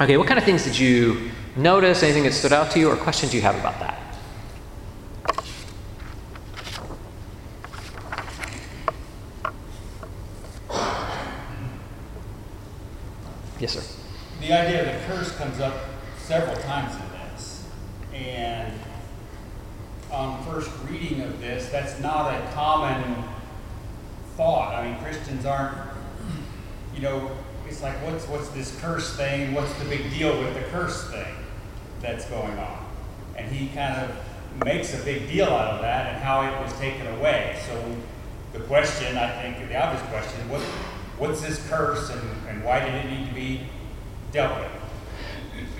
Okay, 0.00 0.16
what 0.16 0.26
kind 0.26 0.38
of 0.38 0.44
things 0.44 0.64
did 0.64 0.78
you 0.78 1.30
notice? 1.56 2.02
Anything 2.02 2.24
that 2.24 2.32
stood 2.32 2.52
out 2.52 2.70
to 2.72 2.78
you, 2.78 2.90
or 2.90 2.96
questions 2.96 3.32
you 3.32 3.40
have 3.40 3.56
about 3.56 3.78
that? 3.80 3.97
Yes, 13.58 13.72
sir. 13.72 13.82
The 14.40 14.52
idea 14.52 14.80
of 14.80 14.86
the 14.86 15.06
curse 15.12 15.36
comes 15.36 15.58
up 15.58 15.74
several 16.16 16.56
times 16.62 16.94
in 16.94 17.32
this. 17.32 17.64
And 18.14 18.72
on 20.12 20.44
first 20.44 20.70
reading 20.88 21.22
of 21.22 21.40
this, 21.40 21.68
that's 21.70 21.98
not 22.00 22.32
a 22.32 22.52
common 22.52 23.24
thought. 24.36 24.74
I 24.74 24.88
mean, 24.88 25.02
Christians 25.02 25.44
aren't, 25.44 25.76
you 26.94 27.02
know, 27.02 27.32
it's 27.68 27.82
like, 27.82 27.96
what's, 28.04 28.26
what's 28.28 28.48
this 28.50 28.78
curse 28.80 29.16
thing? 29.16 29.52
What's 29.54 29.74
the 29.74 29.84
big 29.86 30.08
deal 30.10 30.38
with 30.38 30.54
the 30.54 30.62
curse 30.70 31.10
thing 31.10 31.34
that's 32.00 32.24
going 32.26 32.56
on? 32.58 32.86
And 33.36 33.50
he 33.50 33.68
kind 33.74 34.00
of 34.00 34.64
makes 34.64 34.94
a 34.94 35.04
big 35.04 35.28
deal 35.28 35.48
out 35.48 35.74
of 35.74 35.82
that 35.82 36.14
and 36.14 36.22
how 36.22 36.42
it 36.42 36.62
was 36.62 36.72
taken 36.78 37.06
away. 37.08 37.58
So 37.66 37.96
the 38.52 38.60
question, 38.60 39.16
I 39.16 39.30
think, 39.42 39.68
the 39.68 39.76
obvious 39.76 40.08
question, 40.10 40.48
what, 40.48 40.62
what's 41.18 41.40
this 41.40 41.66
curse 41.68 42.10
and, 42.10 42.20
and 42.48 42.64
why 42.64 42.80
did 42.80 42.94
it 42.94 43.10
need 43.10 43.28
to 43.28 43.34
be 43.34 43.60
dealt 44.32 44.58
with? 44.58 44.70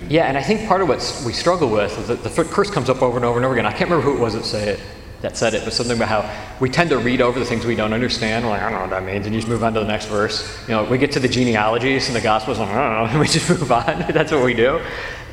Yeah, 0.07 0.25
and 0.25 0.37
I 0.37 0.43
think 0.43 0.67
part 0.67 0.81
of 0.81 0.87
what 0.87 1.23
we 1.25 1.33
struggle 1.33 1.69
with 1.69 1.97
is 1.97 2.07
that 2.07 2.23
the 2.23 2.43
curse 2.43 2.71
comes 2.71 2.89
up 2.89 3.01
over 3.01 3.17
and 3.17 3.25
over 3.25 3.37
and 3.37 3.45
over 3.45 3.53
again. 3.53 3.65
I 3.65 3.71
can't 3.71 3.89
remember 3.89 4.09
who 4.09 4.17
it 4.17 4.19
was 4.19 4.33
that 4.33 4.45
said 4.45 4.67
it, 4.67 4.79
that 5.21 5.35
said 5.35 5.53
it, 5.53 5.63
but 5.63 5.73
something 5.73 5.97
about 5.97 6.07
how 6.07 6.55
we 6.59 6.69
tend 6.69 6.89
to 6.91 6.97
read 6.97 7.21
over 7.21 7.37
the 7.37 7.45
things 7.45 7.65
we 7.65 7.75
don't 7.75 7.93
understand. 7.93 8.45
We're 8.45 8.51
like, 8.51 8.61
I 8.61 8.69
don't 8.69 8.79
know 8.79 8.81
what 8.81 8.89
that 8.91 9.03
means, 9.03 9.25
and 9.25 9.35
you 9.35 9.41
just 9.41 9.49
move 9.49 9.63
on 9.63 9.73
to 9.73 9.81
the 9.81 9.87
next 9.87 10.05
verse. 10.05 10.57
You 10.67 10.75
know, 10.75 10.85
we 10.85 10.97
get 10.97 11.11
to 11.13 11.19
the 11.19 11.27
genealogies 11.27 12.07
and 12.07 12.15
the 12.15 12.21
Gospels, 12.21 12.59
and 12.59 12.69
I 12.69 12.73
don't 12.73 13.05
know, 13.05 13.11
and 13.11 13.19
we 13.19 13.27
just 13.27 13.49
move 13.59 13.71
on. 13.71 13.85
That's 14.13 14.31
what 14.31 14.43
we 14.43 14.53
do. 14.53 14.81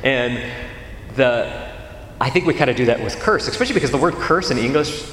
And 0.03 0.51
the, 1.15 1.69
I 2.19 2.29
think 2.29 2.45
we 2.45 2.53
kind 2.53 2.69
of 2.69 2.75
do 2.75 2.85
that 2.85 3.01
with 3.01 3.19
curse, 3.19 3.47
especially 3.47 3.73
because 3.73 3.91
the 3.91 3.97
word 3.97 4.15
curse 4.15 4.51
in 4.51 4.57
English, 4.57 5.05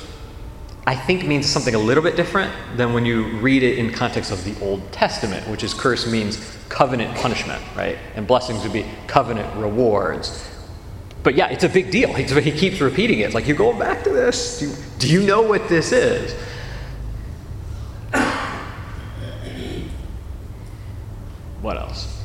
I 0.86 0.94
think 0.94 1.26
means 1.26 1.46
something 1.46 1.74
a 1.74 1.78
little 1.78 2.02
bit 2.02 2.16
different 2.16 2.52
than 2.76 2.92
when 2.92 3.06
you 3.06 3.24
read 3.38 3.62
it 3.62 3.78
in 3.78 3.90
context 3.90 4.30
of 4.30 4.44
the 4.44 4.54
Old 4.64 4.92
Testament, 4.92 5.48
which 5.48 5.64
is 5.64 5.72
curse 5.72 6.06
means 6.06 6.36
covenant 6.68 7.16
punishment, 7.16 7.62
right? 7.74 7.96
And 8.16 8.26
blessings 8.26 8.62
would 8.64 8.72
be 8.72 8.84
covenant 9.06 9.56
rewards. 9.56 10.50
But 11.22 11.34
yeah, 11.36 11.48
it's 11.48 11.64
a 11.64 11.68
big 11.70 11.90
deal. 11.90 12.12
He, 12.12 12.52
keeps 12.52 12.82
repeating 12.82 13.20
it. 13.20 13.32
Like, 13.32 13.48
you're 13.48 13.56
going 13.56 13.78
back 13.78 14.04
to 14.04 14.10
this. 14.10 14.58
Do 14.58 14.66
you, 14.68 14.74
do 14.98 15.08
you 15.08 15.22
know 15.22 15.40
what 15.40 15.70
this 15.70 15.90
is? 15.90 16.34
what 21.62 21.78
else? 21.78 22.22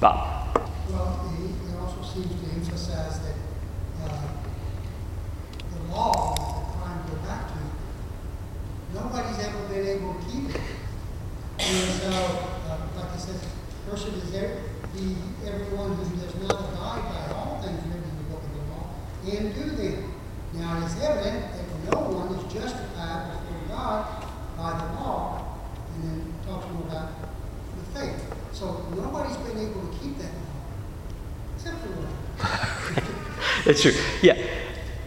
Bob. 0.00 0.56
Well, 0.88 1.32
it, 1.38 1.50
it 1.70 1.76
also 1.78 2.02
seems 2.02 2.26
to 2.26 2.46
emphasize 2.52 3.20
that 3.20 3.36
uh, 4.02 4.22
the 5.72 5.80
law 5.92 6.34
that 6.34 6.42
we're 6.66 6.72
trying 6.82 7.04
to 7.04 7.10
go 7.12 7.16
back 7.22 7.46
to, 7.52 7.58
nobody's 8.92 9.38
ever 9.44 9.68
been 9.68 9.86
able 9.86 10.14
to 10.14 10.20
keep 10.28 10.50
it. 10.52 10.60
And 11.60 11.90
so, 12.00 12.10
uh, 12.10 12.78
like 12.96 13.14
it 13.14 13.20
says, 13.20 13.40
cursed 13.88 14.08
is 14.08 14.34
every, 14.34 14.56
the, 14.94 15.14
everyone 15.46 15.94
who 15.94 16.16
does 16.16 16.34
not 16.42 16.58
abide 16.58 17.02
by 17.02 17.34
all 17.34 17.62
things 17.62 17.78
written 17.84 18.02
in 18.02 18.16
the 18.16 18.24
book 18.32 18.42
of 18.42 18.52
the 18.54 18.62
law 18.72 18.86
and 19.30 19.54
do 19.54 19.64
them. 19.76 20.14
Now, 20.54 20.78
it 20.78 20.86
is 20.86 21.00
evident 21.02 21.52
that 21.52 21.92
no 21.92 22.00
one 22.08 22.34
is 22.34 22.52
justified 22.52 23.32
before 23.32 23.76
God 23.76 24.24
by 24.56 24.70
the 24.78 25.00
law, 25.00 25.58
and 25.94 26.04
then 26.04 26.34
talks 26.46 26.66
more 26.72 26.82
about 26.84 27.12
the 27.76 27.98
faith. 27.98 28.30
So 28.52 28.84
nobody's 28.96 29.36
been 29.38 29.58
able 29.58 29.86
to 29.86 29.98
keep 29.98 30.18
that 30.18 30.32
law, 30.32 31.54
except 31.56 31.78
for 31.80 31.88
one. 31.88 33.04
That's 33.64 33.82
true. 33.82 33.94
Yeah. 34.22 34.36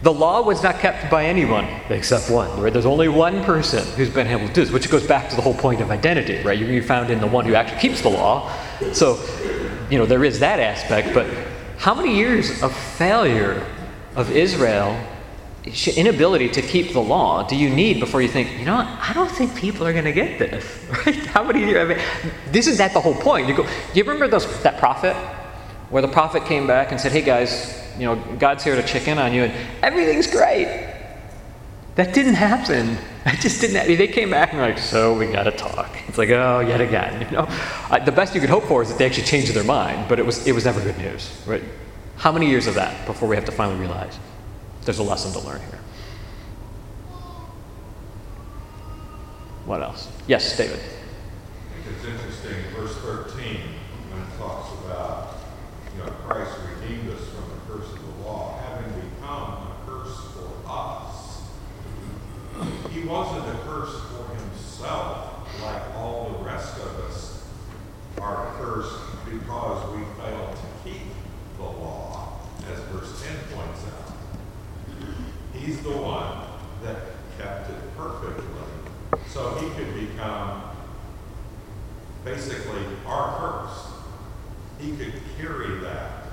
The 0.04 0.12
law 0.12 0.42
was 0.42 0.62
not 0.62 0.80
kept 0.80 1.10
by 1.10 1.24
anyone 1.24 1.64
except 1.88 2.30
one. 2.30 2.60
Right? 2.60 2.70
There's 2.70 2.84
only 2.84 3.08
one 3.08 3.42
person 3.42 3.82
who's 3.96 4.10
been 4.10 4.26
able 4.26 4.46
to 4.46 4.52
do 4.52 4.62
this, 4.62 4.70
which 4.70 4.90
goes 4.90 5.06
back 5.06 5.30
to 5.30 5.36
the 5.36 5.40
whole 5.40 5.54
point 5.54 5.80
of 5.80 5.90
identity, 5.90 6.42
right? 6.42 6.58
You're 6.58 6.82
found 6.82 7.08
in 7.08 7.22
the 7.22 7.26
one 7.26 7.46
who 7.46 7.54
actually 7.54 7.80
keeps 7.80 8.02
the 8.02 8.10
law. 8.10 8.52
So, 8.92 9.18
you 9.88 9.96
know, 9.96 10.04
there 10.04 10.22
is 10.22 10.40
that 10.40 10.60
aspect. 10.60 11.14
But 11.14 11.26
how 11.78 11.94
many 11.94 12.14
years 12.14 12.62
of 12.62 12.76
failure 12.76 13.66
of 14.14 14.30
Israel, 14.30 14.94
inability 15.96 16.50
to 16.50 16.60
keep 16.60 16.92
the 16.92 17.00
law, 17.00 17.48
do 17.48 17.56
you 17.56 17.70
need 17.70 17.98
before 17.98 18.20
you 18.20 18.28
think, 18.28 18.58
you 18.58 18.66
know, 18.66 18.76
what? 18.76 18.86
I 18.86 19.14
don't 19.14 19.30
think 19.30 19.56
people 19.56 19.86
are 19.86 19.94
going 19.94 20.04
to 20.04 20.12
get 20.12 20.38
this, 20.38 20.66
right? 21.06 21.16
How 21.28 21.42
many 21.42 21.60
years? 21.60 21.78
I 21.78 21.94
mean, 21.94 22.04
this 22.52 22.66
is 22.66 22.76
that 22.76 22.92
the 22.92 23.00
whole 23.00 23.14
point. 23.14 23.48
You 23.48 23.56
go. 23.56 23.62
Do 23.62 23.70
you 23.94 24.04
remember 24.04 24.28
those 24.28 24.62
that 24.64 24.78
prophet, 24.78 25.16
where 25.88 26.02
the 26.02 26.08
prophet 26.08 26.44
came 26.44 26.66
back 26.66 26.92
and 26.92 27.00
said, 27.00 27.12
"Hey 27.12 27.22
guys, 27.22 27.83
you 27.98 28.06
know, 28.06 28.16
God's 28.38 28.64
here 28.64 28.76
to 28.76 28.82
check 28.82 29.08
in 29.08 29.18
on 29.18 29.32
you, 29.32 29.44
and 29.44 29.52
everything's 29.82 30.26
great." 30.26 30.92
That 31.96 32.12
didn't 32.12 32.34
happen. 32.34 32.98
It 33.26 33.40
just 33.40 33.62
didn't. 33.62 33.76
Happen. 33.76 33.96
They 33.96 34.06
came 34.06 34.28
back 34.28 34.52
and 34.52 34.60
were 34.60 34.66
like, 34.66 34.76
"So 34.76 35.16
we 35.16 35.26
got 35.28 35.44
to 35.44 35.50
talk." 35.50 35.88
It's 36.08 36.18
like, 36.18 36.28
"Oh, 36.28 36.60
yet 36.60 36.82
again." 36.82 37.26
You 37.30 37.36
know, 37.38 37.48
the 38.04 38.12
best 38.12 38.34
you 38.34 38.40
could 38.42 38.50
hope 38.50 38.64
for 38.64 38.82
is 38.82 38.90
that 38.90 38.98
they 38.98 39.06
actually 39.06 39.24
changed 39.24 39.54
their 39.54 39.64
mind, 39.64 40.10
but 40.10 40.18
it 40.18 40.26
was 40.26 40.46
it 40.46 40.52
was 40.52 40.66
never 40.66 40.80
good 40.82 40.98
news, 40.98 41.30
right? 41.46 41.62
How 42.16 42.32
many 42.32 42.50
years 42.50 42.66
of 42.66 42.74
that 42.74 43.06
before 43.06 43.26
we 43.26 43.36
have 43.36 43.46
to 43.46 43.52
finally 43.52 43.80
realize 43.80 44.18
there's 44.84 44.98
a 44.98 45.02
lesson 45.02 45.32
to 45.32 45.48
learn 45.48 45.60
here? 45.60 45.80
What 49.64 49.82
else? 49.82 50.08
Yes, 50.26 50.56
David. 50.58 50.78
I 50.78 51.82
think 51.82 51.96
it's 51.96 52.04
interesting, 52.04 52.70
verse 52.76 52.96
13, 52.96 53.56
when 54.12 54.20
it 54.20 54.36
talks 54.36 54.70
about, 54.84 55.38
you 55.96 56.04
know, 56.04 56.10
Christ 56.28 56.52
redeemed 56.68 57.08
us 57.08 57.24
from 57.30 57.48
the 57.48 57.60
curse 57.72 57.90
of 57.94 57.98
the 57.98 58.28
law, 58.28 58.60
having 58.60 58.92
become 59.00 59.72
a 59.72 59.76
curse 59.86 60.20
for 60.36 60.52
us. 60.68 61.48
He 62.92 63.08
wasn't 63.08 63.56
a 63.56 63.58
curse 63.64 64.02
for 64.12 64.36
himself, 64.36 65.48
like 65.62 65.94
all 65.96 66.28
the 66.28 66.44
rest 66.44 66.76
of 66.76 67.00
us 67.08 67.48
are 68.20 68.52
cursed 68.58 69.24
because 69.24 69.96
we 69.96 70.04
fail 70.20 70.52
to 70.52 70.88
keep 70.90 71.08
the 71.56 71.62
law, 71.62 72.38
as 72.70 72.78
verse 72.92 73.22
10 73.22 73.34
points 73.56 73.80
out. 73.96 74.12
He's 75.54 75.82
the 75.82 75.96
one 75.96 76.48
that 76.82 77.16
kept 77.38 77.70
it 77.70 77.96
perfectly. 77.96 78.44
So 79.34 79.56
he 79.56 79.68
could 79.70 79.92
become 79.98 80.62
basically 82.24 82.84
our 83.04 83.36
curse. 83.36 83.92
He 84.78 84.96
could 84.96 85.14
carry 85.36 85.80
that 85.80 86.24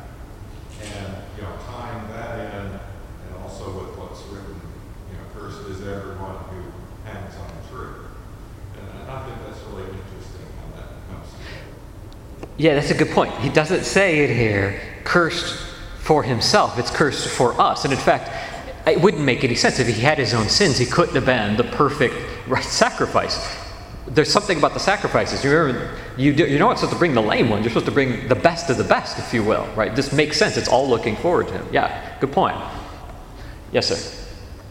and, 0.84 1.15
you 1.36 1.41
know, 1.41 1.58
tying 1.65 2.08
that 2.10 2.38
in 2.38 2.65
and 2.67 3.41
also 3.41 3.71
with 3.71 3.97
what's 3.97 4.21
written, 4.30 4.62
you 5.10 5.17
know, 5.17 5.26
cursed 5.34 5.67
is 5.69 5.82
everyone 5.82 6.38
who 6.54 6.62
hangs 7.10 7.34
on 7.41 7.50
a 7.50 7.69
tree. 7.69 8.06
And 8.78 9.10
I 9.10 9.26
think 9.26 9.38
that's 9.47 9.62
really 9.65 9.89
interesting 9.89 10.45
how 10.62 10.78
that 10.78 10.89
comes 11.10 11.30
together. 11.34 12.51
Yeah, 12.62 12.76
that's 12.76 12.91
a 12.91 12.93
good 12.93 13.10
point. 13.10 13.34
He 13.39 13.50
doesn't 13.50 13.86
say 13.86 14.19
it 14.19 14.30
here, 14.30 14.80
cursed 15.04 15.56
for 15.97 16.21
himself. 16.21 16.78
It's 16.78 16.91
cursed 16.91 17.28
for 17.28 17.60
us. 17.60 17.86
And 17.86 17.91
in 17.91 17.97
fact, 17.97 18.30
it 18.88 19.02
wouldn't 19.02 19.24
make 19.24 19.43
any 19.43 19.56
sense. 19.56 19.80
If 19.80 19.88
he 19.88 20.00
had 20.00 20.19
his 20.19 20.36
own 20.36 20.47
sins, 20.47 20.78
he 20.78 20.86
couldn't 20.86 21.15
have 21.15 21.26
been 21.26 21.58
the 21.58 21.63
perfect 21.63 22.13
right 22.47 22.63
sacrifice. 22.63 23.36
there's 24.08 24.32
something 24.32 24.58
about 24.58 24.74
the 24.74 24.80
sacrifices. 24.80 25.43
You 25.43 25.52
remember, 25.52 25.97
you 26.17 26.34
do, 26.34 26.45
you're 26.45 26.60
not 26.60 26.78
supposed 26.78 26.93
to 26.93 27.00
bring 27.00 27.13
the 27.13 27.21
lame 27.21 27.50
one. 27.50 27.62
You're 27.62 27.69
supposed 27.69 27.86
to 27.86 27.91
bring 27.91 28.28
the 28.28 28.36
best 28.36 28.69
of 28.69 28.78
the 28.78 28.84
best, 28.84 29.19
if 29.19 29.34
you 29.34 29.43
will, 29.43 29.65
right? 29.76 29.95
This 29.95 30.12
makes 30.12 30.38
sense. 30.38 30.58
It's 30.58 30.67
all 30.67 30.88
looking 30.88 31.15
forward 31.15 31.47
to 31.47 31.54
him. 31.54 31.67
Yeah, 31.71 32.17
good 32.19 32.32
point. 32.32 32.58
Yes, 33.71 33.88
sir. 33.88 33.95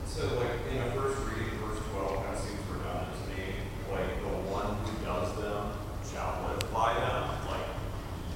So 0.06 0.26
like, 0.36 0.50
in 0.70 0.78
a 0.78 0.90
first 0.92 1.18
reading, 1.26 1.58
verse 1.58 1.78
twelve 1.90 2.22
kind 2.22 2.36
of 2.36 2.42
seems 2.42 2.60
redundant 2.68 3.14
to 3.14 3.22
me, 3.32 3.44
like, 3.90 4.20
the 4.20 4.28
one 4.50 4.76
who 4.76 5.06
does 5.06 5.34
them 5.40 5.72
shall 6.04 6.36
live 6.48 6.72
by 6.74 6.92
them, 6.94 7.22
like, 7.48 7.66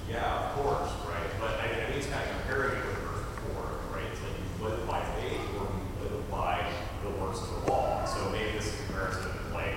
yeah, 0.08 0.48
of 0.48 0.54
course, 0.56 0.90
right? 1.04 1.28
But 1.38 1.60
I, 1.60 1.84
I 1.84 1.90
mean, 1.90 1.98
it's 1.98 2.06
kind 2.06 2.24
of 2.24 2.30
comparing 2.40 2.78
it 2.78 2.86
with 2.86 2.96
verse 3.04 3.28
four, 3.44 3.60
right? 3.92 4.08
It's 4.08 4.22
like 4.22 4.40
you 4.40 4.64
live 4.64 4.88
by 4.88 5.04
faith 5.20 5.44
or 5.60 5.68
you 5.68 5.84
live 6.00 6.30
by 6.30 6.64
the 7.02 7.10
works 7.20 7.40
of 7.42 7.50
the 7.60 7.70
law. 7.70 8.06
So 8.06 8.30
maybe 8.30 8.56
this 8.56 8.72
is 8.72 8.80
a 8.80 8.86
comparison, 8.86 9.36
of, 9.36 9.52
like, 9.52 9.76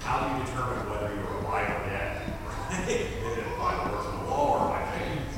how 0.00 0.16
do 0.16 0.32
you 0.32 0.48
determine 0.48 0.88
whether 0.88 1.12
you're 1.14 1.44
alive 1.44 1.68
or 1.68 1.84
dead, 1.92 2.24
right? 2.48 2.88
Is 2.88 3.36
it 3.36 3.44
by 3.60 3.76
the 3.76 3.92
works 3.92 4.08
of 4.08 4.16
the 4.16 4.24
law 4.32 4.64
or 4.64 4.72
by 4.72 4.80
faith? 4.96 5.28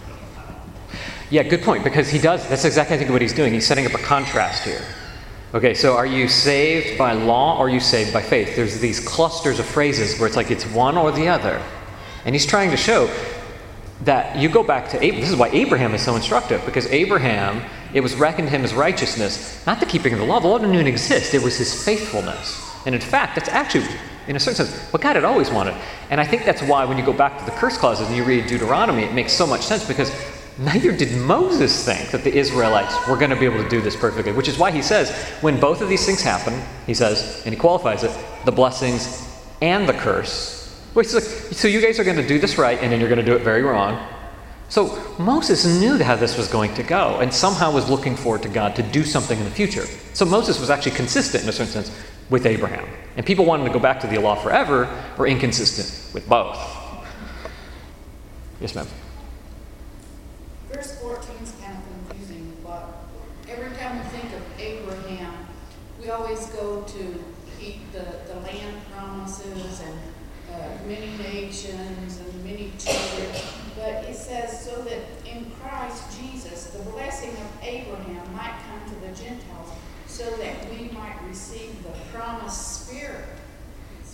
Yeah, 1.34 1.42
good 1.42 1.62
point, 1.62 1.82
because 1.82 2.08
he 2.08 2.20
does, 2.20 2.48
that's 2.48 2.64
exactly 2.64 2.94
I 2.94 2.98
think 3.00 3.10
what 3.10 3.20
he's 3.20 3.32
doing. 3.32 3.52
He's 3.52 3.66
setting 3.66 3.86
up 3.86 3.94
a 3.94 3.98
contrast 3.98 4.62
here. 4.62 4.80
Okay, 5.52 5.74
so 5.74 5.96
are 5.96 6.06
you 6.06 6.28
saved 6.28 6.96
by 6.96 7.12
law 7.12 7.58
or 7.58 7.66
are 7.66 7.68
you 7.68 7.80
saved 7.80 8.12
by 8.12 8.22
faith? 8.22 8.54
There's 8.54 8.78
these 8.78 9.00
clusters 9.00 9.58
of 9.58 9.66
phrases 9.66 10.16
where 10.16 10.28
it's 10.28 10.36
like 10.36 10.52
it's 10.52 10.64
one 10.66 10.96
or 10.96 11.10
the 11.10 11.26
other. 11.26 11.60
And 12.24 12.36
he's 12.36 12.46
trying 12.46 12.70
to 12.70 12.76
show 12.76 13.12
that 14.02 14.36
you 14.36 14.48
go 14.48 14.62
back 14.62 14.88
to 14.90 14.96
Abraham. 15.02 15.20
This 15.22 15.30
is 15.30 15.36
why 15.36 15.48
Abraham 15.48 15.92
is 15.92 16.04
so 16.04 16.14
instructive, 16.14 16.64
because 16.64 16.86
Abraham, 16.86 17.68
it 17.92 18.00
was 18.00 18.14
reckoned 18.14 18.50
him 18.50 18.62
as 18.62 18.72
righteousness, 18.72 19.66
not 19.66 19.80
the 19.80 19.86
keeping 19.86 20.12
of 20.12 20.20
the 20.20 20.24
law. 20.24 20.38
The 20.38 20.46
law 20.46 20.58
didn't 20.58 20.74
even 20.74 20.86
exist, 20.86 21.34
it 21.34 21.42
was 21.42 21.58
his 21.58 21.84
faithfulness. 21.84 22.64
And 22.86 22.94
in 22.94 23.00
fact, 23.00 23.34
that's 23.34 23.48
actually, 23.48 23.88
in 24.28 24.36
a 24.36 24.38
certain 24.38 24.66
sense, 24.66 24.92
what 24.92 25.02
God 25.02 25.16
had 25.16 25.24
always 25.24 25.50
wanted. 25.50 25.74
And 26.10 26.20
I 26.20 26.24
think 26.28 26.44
that's 26.44 26.62
why 26.62 26.84
when 26.84 26.96
you 26.96 27.04
go 27.04 27.12
back 27.12 27.40
to 27.40 27.44
the 27.44 27.50
curse 27.50 27.76
clauses 27.76 28.06
and 28.06 28.16
you 28.16 28.22
read 28.22 28.46
Deuteronomy, 28.46 29.02
it 29.02 29.12
makes 29.12 29.32
so 29.32 29.48
much 29.48 29.62
sense 29.62 29.84
because 29.84 30.12
neither 30.58 30.96
did 30.96 31.16
Moses 31.20 31.84
think 31.84 32.10
that 32.10 32.24
the 32.24 32.32
Israelites 32.32 32.94
were 33.08 33.16
going 33.16 33.30
to 33.30 33.36
be 33.36 33.44
able 33.44 33.62
to 33.62 33.68
do 33.68 33.80
this 33.80 33.96
perfectly, 33.96 34.32
which 34.32 34.48
is 34.48 34.58
why 34.58 34.70
he 34.70 34.82
says, 34.82 35.10
when 35.40 35.58
both 35.58 35.80
of 35.80 35.88
these 35.88 36.04
things 36.06 36.22
happen, 36.22 36.60
he 36.86 36.94
says, 36.94 37.42
and 37.44 37.54
he 37.54 37.60
qualifies 37.60 38.04
it, 38.04 38.10
the 38.44 38.52
blessings 38.52 39.28
and 39.60 39.88
the 39.88 39.92
curse. 39.92 40.60
Wait, 40.94 41.06
so, 41.06 41.18
so 41.18 41.66
you 41.66 41.80
guys 41.80 41.98
are 41.98 42.04
going 42.04 42.16
to 42.16 42.26
do 42.26 42.38
this 42.38 42.56
right, 42.58 42.78
and 42.80 42.92
then 42.92 43.00
you're 43.00 43.08
going 43.08 43.18
to 43.18 43.24
do 43.24 43.34
it 43.34 43.42
very 43.42 43.62
wrong. 43.62 44.08
So 44.68 45.16
Moses 45.18 45.64
knew 45.66 45.98
how 46.02 46.16
this 46.16 46.36
was 46.36 46.48
going 46.48 46.74
to 46.74 46.82
go, 46.82 47.18
and 47.20 47.32
somehow 47.32 47.72
was 47.72 47.90
looking 47.90 48.16
forward 48.16 48.42
to 48.42 48.48
God 48.48 48.76
to 48.76 48.82
do 48.82 49.04
something 49.04 49.38
in 49.38 49.44
the 49.44 49.50
future. 49.50 49.86
So 50.14 50.24
Moses 50.24 50.60
was 50.60 50.70
actually 50.70 50.92
consistent 50.92 51.44
in 51.44 51.48
a 51.48 51.52
certain 51.52 51.72
sense 51.72 52.02
with 52.30 52.46
Abraham. 52.46 52.86
And 53.16 53.26
people 53.26 53.44
wanting 53.44 53.66
to 53.66 53.72
go 53.72 53.78
back 53.78 54.00
to 54.00 54.06
the 54.06 54.18
law 54.18 54.34
forever 54.34 54.88
were 55.18 55.26
inconsistent 55.26 56.14
with 56.14 56.28
both. 56.28 56.58
Yes, 58.60 58.74
ma'am. 58.74 58.86
Verse 60.72 60.98
14 61.00 61.36
is 61.42 61.52
kind 61.62 61.76
of 61.76 62.08
confusing, 62.08 62.56
but 62.64 63.04
every 63.48 63.76
time 63.76 63.98
we 63.98 64.04
think 64.06 64.32
of 64.32 64.42
Abraham, 64.58 65.34
we 66.00 66.10
always 66.10 66.46
go 66.46 66.82
to 66.82 67.24
he, 67.58 67.80
the, 67.92 68.04
the 68.32 68.40
land 68.40 68.76
promises 68.92 69.80
and 69.80 69.98
uh, 70.52 70.68
many 70.86 71.10
nations 71.16 72.20
and 72.20 72.44
many 72.44 72.72
children. 72.78 73.30
But 73.76 74.04
it 74.04 74.16
says, 74.16 74.64
so 74.64 74.82
that 74.82 75.00
in 75.26 75.50
Christ 75.60 76.20
Jesus, 76.20 76.66
the 76.66 76.82
blessing 76.90 77.30
of 77.30 77.50
Abraham 77.62 78.34
might 78.34 78.54
come 78.68 78.88
to 78.88 79.00
the 79.06 79.14
Gentiles, 79.14 79.70
so 80.06 80.28
that 80.38 80.70
we 80.70 80.90
might 80.90 81.18
receive 81.26 81.82
the 81.82 81.90
promised 82.12 82.86
Spirit 82.86 83.24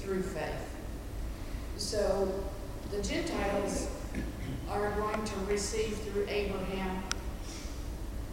through 0.00 0.22
faith. 0.22 0.76
So 1.76 2.32
the 2.90 3.02
Gentiles 3.02 3.88
are 4.68 4.90
going 4.92 5.24
to 5.24 5.34
receive 5.48 5.96
through 5.98 6.26
Abraham, 6.28 7.02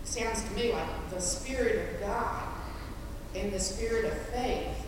sounds 0.04 0.44
to 0.44 0.54
me 0.54 0.74
like 0.74 1.10
the 1.10 1.20
Spirit 1.20 1.94
of 1.94 2.02
God 2.02 2.44
and 3.36 3.52
the 3.52 3.60
Spirit 3.60 4.06
of 4.06 4.18
faith 4.30 4.88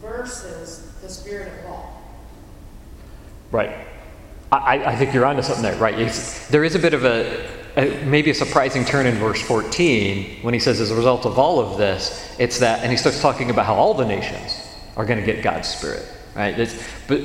versus 0.00 0.92
the 1.02 1.08
Spirit 1.08 1.52
of 1.52 1.70
law. 1.70 1.90
Right. 3.50 3.86
I, 4.52 4.84
I 4.84 4.96
think 4.96 5.12
you're 5.12 5.26
onto 5.26 5.42
something 5.42 5.62
there, 5.62 5.76
right? 5.76 5.98
It's, 5.98 6.46
there 6.48 6.64
is 6.64 6.74
a 6.74 6.78
bit 6.78 6.94
of 6.94 7.04
a, 7.04 7.48
a, 7.76 8.04
maybe 8.04 8.30
a 8.30 8.34
surprising 8.34 8.84
turn 8.84 9.06
in 9.06 9.14
verse 9.16 9.42
14 9.42 10.42
when 10.42 10.54
he 10.54 10.60
says, 10.60 10.80
as 10.80 10.90
a 10.90 10.94
result 10.94 11.26
of 11.26 11.38
all 11.38 11.58
of 11.58 11.78
this, 11.78 12.34
it's 12.38 12.60
that, 12.60 12.80
and 12.82 12.90
he 12.90 12.96
starts 12.96 13.20
talking 13.20 13.50
about 13.50 13.66
how 13.66 13.74
all 13.74 13.94
the 13.94 14.04
nations 14.04 14.63
are 14.96 15.04
going 15.04 15.18
to 15.18 15.26
get 15.26 15.42
God's 15.42 15.68
Spirit, 15.68 16.06
right? 16.34 16.58
It's, 16.58 16.82
but 17.08 17.20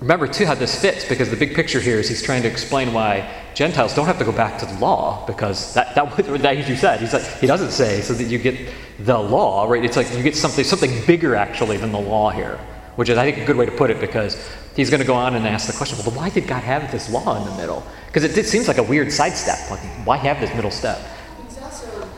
remember, 0.00 0.26
too, 0.26 0.46
how 0.46 0.54
this 0.54 0.80
fits 0.80 1.08
because 1.08 1.30
the 1.30 1.36
big 1.36 1.54
picture 1.54 1.80
here 1.80 1.98
is 1.98 2.08
he's 2.08 2.22
trying 2.22 2.42
to 2.42 2.48
explain 2.48 2.92
why 2.92 3.28
Gentiles 3.54 3.94
don't 3.94 4.06
have 4.06 4.18
to 4.18 4.24
go 4.24 4.32
back 4.32 4.58
to 4.60 4.66
the 4.66 4.78
law 4.78 5.24
because 5.26 5.74
that, 5.74 5.94
that, 5.94 6.16
that 6.42 6.68
you 6.68 6.76
said, 6.76 7.00
he's 7.00 7.12
like, 7.12 7.24
he 7.38 7.46
doesn't 7.46 7.70
say 7.70 8.00
so 8.00 8.14
that 8.14 8.24
you 8.24 8.38
get 8.38 8.72
the 9.00 9.18
law, 9.18 9.66
right? 9.66 9.84
It's 9.84 9.96
like 9.96 10.12
you 10.14 10.22
get 10.22 10.36
something, 10.36 10.64
something 10.64 11.04
bigger 11.06 11.34
actually 11.36 11.76
than 11.76 11.92
the 11.92 12.00
law 12.00 12.30
here 12.30 12.58
which 12.98 13.08
is, 13.08 13.16
I 13.16 13.30
think, 13.30 13.40
a 13.40 13.46
good 13.46 13.54
way 13.54 13.64
to 13.64 13.70
put 13.70 13.90
it 13.90 14.00
because 14.00 14.36
he's 14.74 14.90
going 14.90 15.00
to 15.00 15.06
go 15.06 15.14
on 15.14 15.36
and 15.36 15.46
ask 15.46 15.68
the 15.68 15.72
question, 15.72 15.96
well, 16.04 16.16
why 16.16 16.30
did 16.30 16.48
God 16.48 16.64
have 16.64 16.90
this 16.90 17.08
law 17.08 17.38
in 17.38 17.48
the 17.48 17.56
middle? 17.56 17.86
Because 18.06 18.24
it, 18.24 18.36
it, 18.36 18.44
seems 18.44 18.66
like 18.66 18.78
a 18.78 18.82
weird 18.82 19.12
sidestep. 19.12 19.70
Like, 19.70 19.78
why 20.04 20.16
have 20.16 20.40
this 20.40 20.52
middle 20.52 20.72
step? 20.72 20.98
He's 21.44 21.58
also 21.58 22.08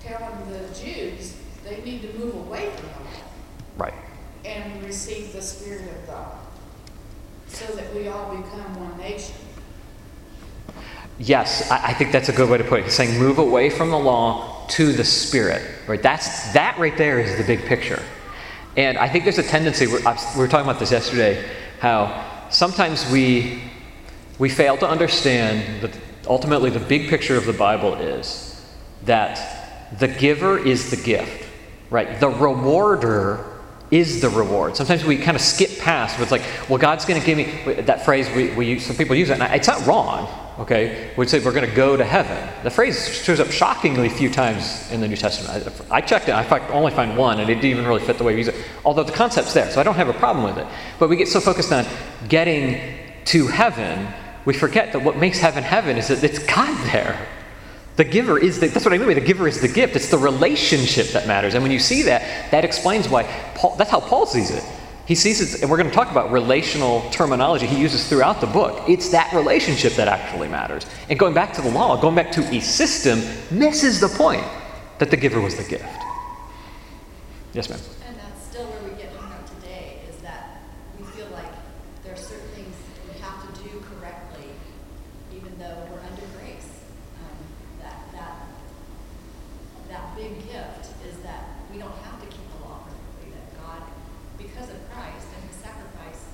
telling 0.00 0.50
the 0.50 0.60
Jews 0.68 1.36
they 1.62 1.82
need 1.82 2.00
to 2.10 2.18
move 2.18 2.36
away 2.36 2.70
from 2.70 2.86
the 2.86 2.94
law. 2.94 3.84
Right. 3.84 3.94
And 4.46 4.82
receive 4.82 5.34
the 5.34 5.42
Spirit 5.42 5.90
of 5.90 6.06
God 6.06 6.38
so 7.54 7.72
that 7.74 7.94
we 7.94 8.08
all 8.08 8.34
become 8.34 8.74
one 8.80 8.98
nation. 8.98 9.34
Yes, 11.18 11.70
I, 11.70 11.88
I 11.88 11.94
think 11.94 12.10
that's 12.10 12.28
a 12.28 12.32
good 12.32 12.50
way 12.50 12.58
to 12.58 12.64
put 12.64 12.80
it. 12.80 12.90
Saying 12.90 13.18
move 13.18 13.38
away 13.38 13.70
from 13.70 13.90
the 13.90 13.98
law 13.98 14.66
to 14.70 14.92
the 14.92 15.04
Spirit. 15.04 15.62
Right? 15.86 16.02
That's, 16.02 16.52
that 16.52 16.76
right 16.78 16.96
there 16.96 17.20
is 17.20 17.36
the 17.36 17.44
big 17.44 17.64
picture. 17.66 18.02
And 18.76 18.98
I 18.98 19.08
think 19.08 19.24
there's 19.24 19.38
a 19.38 19.44
tendency, 19.44 19.86
we 19.86 19.92
were 19.92 20.48
talking 20.48 20.68
about 20.68 20.80
this 20.80 20.90
yesterday, 20.90 21.48
how 21.78 22.48
sometimes 22.50 23.08
we, 23.12 23.62
we 24.38 24.48
fail 24.48 24.76
to 24.78 24.88
understand 24.88 25.82
that 25.82 25.96
ultimately 26.26 26.70
the 26.70 26.80
big 26.80 27.08
picture 27.08 27.36
of 27.36 27.46
the 27.46 27.52
Bible 27.52 27.94
is 27.94 28.50
that 29.04 29.90
the 30.00 30.08
giver 30.08 30.58
is 30.58 30.90
the 30.90 30.96
gift, 30.96 31.48
right? 31.90 32.18
The 32.18 32.28
rewarder 32.28 33.53
is 33.94 34.20
the 34.20 34.28
reward. 34.28 34.76
Sometimes 34.76 35.04
we 35.04 35.16
kind 35.16 35.36
of 35.36 35.40
skip 35.40 35.78
past, 35.78 36.18
it's 36.18 36.32
like, 36.32 36.42
well, 36.68 36.78
God's 36.78 37.04
going 37.04 37.20
to 37.20 37.24
give 37.24 37.38
me 37.38 37.82
that 37.82 38.04
phrase. 38.04 38.28
We, 38.34 38.50
we 38.50 38.66
use, 38.66 38.84
some 38.84 38.96
people 38.96 39.14
use 39.14 39.30
it, 39.30 39.38
and 39.38 39.54
it's 39.54 39.68
not 39.68 39.86
wrong. 39.86 40.28
Okay, 40.58 41.12
we'd 41.16 41.28
say 41.28 41.38
we're 41.38 41.52
going 41.52 41.68
to 41.68 41.74
go 41.74 41.96
to 41.96 42.04
heaven. 42.04 42.48
The 42.62 42.70
phrase 42.70 43.08
shows 43.08 43.40
up 43.40 43.50
shockingly 43.50 44.08
few 44.08 44.30
times 44.30 44.90
in 44.90 45.00
the 45.00 45.08
New 45.08 45.16
Testament. 45.16 45.66
I, 45.90 45.96
I 45.96 46.00
checked 46.00 46.28
it. 46.28 46.32
I 46.32 46.68
only 46.68 46.92
find 46.92 47.16
one, 47.16 47.38
and 47.40 47.48
it 47.48 47.56
didn't 47.56 47.70
even 47.70 47.86
really 47.86 48.04
fit 48.04 48.18
the 48.18 48.24
way 48.24 48.34
we 48.34 48.38
use 48.38 48.48
it. 48.48 48.56
Although 48.84 49.04
the 49.04 49.12
concept's 49.12 49.54
there, 49.54 49.70
so 49.70 49.80
I 49.80 49.84
don't 49.84 49.96
have 49.96 50.08
a 50.08 50.14
problem 50.14 50.44
with 50.44 50.58
it. 50.58 50.66
But 50.98 51.08
we 51.08 51.16
get 51.16 51.28
so 51.28 51.40
focused 51.40 51.72
on 51.72 51.84
getting 52.28 52.98
to 53.26 53.46
heaven, 53.46 54.08
we 54.44 54.54
forget 54.54 54.92
that 54.92 55.02
what 55.02 55.16
makes 55.16 55.38
heaven 55.38 55.62
heaven 55.62 55.96
is 55.96 56.08
that 56.08 56.22
it's 56.22 56.38
God 56.40 56.76
there. 56.92 57.18
The 57.96 58.04
giver 58.04 58.38
is 58.38 58.58
the, 58.58 58.68
that's 58.68 58.84
what 58.84 58.92
I 58.92 58.98
mean 58.98 59.06
by 59.06 59.14
the 59.14 59.20
giver 59.20 59.46
is 59.46 59.60
the 59.60 59.68
gift. 59.68 59.94
It's 59.94 60.10
the 60.10 60.18
relationship 60.18 61.08
that 61.08 61.26
matters. 61.26 61.54
And 61.54 61.62
when 61.62 61.70
you 61.72 61.78
see 61.78 62.02
that, 62.02 62.50
that 62.50 62.64
explains 62.64 63.08
why 63.08 63.22
Paul, 63.54 63.76
that's 63.76 63.90
how 63.90 64.00
Paul 64.00 64.26
sees 64.26 64.50
it. 64.50 64.64
He 65.06 65.14
sees 65.14 65.40
it, 65.54 65.60
and 65.60 65.70
we're 65.70 65.76
going 65.76 65.90
to 65.90 65.94
talk 65.94 66.10
about 66.10 66.32
relational 66.32 67.08
terminology 67.10 67.66
he 67.66 67.78
uses 67.78 68.08
throughout 68.08 68.40
the 68.40 68.46
book. 68.46 68.88
It's 68.88 69.10
that 69.10 69.32
relationship 69.32 69.92
that 69.94 70.08
actually 70.08 70.48
matters. 70.48 70.86
And 71.10 71.18
going 71.18 71.34
back 71.34 71.52
to 71.54 71.62
the 71.62 71.70
law, 71.70 72.00
going 72.00 72.14
back 72.14 72.32
to 72.32 72.40
a 72.54 72.60
system, 72.60 73.22
misses 73.50 74.00
the 74.00 74.08
point 74.08 74.44
that 74.98 75.10
the 75.10 75.16
giver 75.16 75.40
was 75.40 75.56
the 75.56 75.64
gift. 75.64 75.84
Yes, 77.52 77.68
ma'am. 77.68 77.78
And 78.08 78.16
that's 78.16 78.42
still 78.48 78.64
where 78.64 78.90
we 78.90 78.96
get 79.00 79.12
hung 79.14 79.30
up 79.30 79.46
today 79.60 80.00
is 80.08 80.16
that 80.22 80.62
we 80.98 81.04
feel 81.12 81.28
like 81.30 81.52
there 82.02 82.14
are 82.14 82.16
certain 82.16 82.48
things 82.56 82.74
we 83.12 83.20
have 83.20 83.38
to 83.44 83.62
do 83.62 83.84
correctly, 83.94 84.48
even 85.36 85.52
though 85.58 85.86
we're 85.92 86.00
under 86.00 86.26
grace. 86.40 86.66
Um, 87.20 87.36
that 87.82 88.00
that 88.12 88.34
that 89.90 90.16
big 90.16 90.34
gift 90.50 90.90
is 91.06 91.18
that 91.22 91.44
we 91.70 91.78
don't 91.78 91.94
have 92.02 92.18
to 92.22 92.26
keep 92.26 92.46
the 92.58 92.66
law 92.66 92.82
perfectly. 92.88 93.30
That 93.34 93.46
God, 93.62 93.82
because 94.38 94.70
of 94.70 94.78
Christ 94.90 95.26
and 95.38 95.42
His 95.46 95.58
sacrifice, 95.62 96.26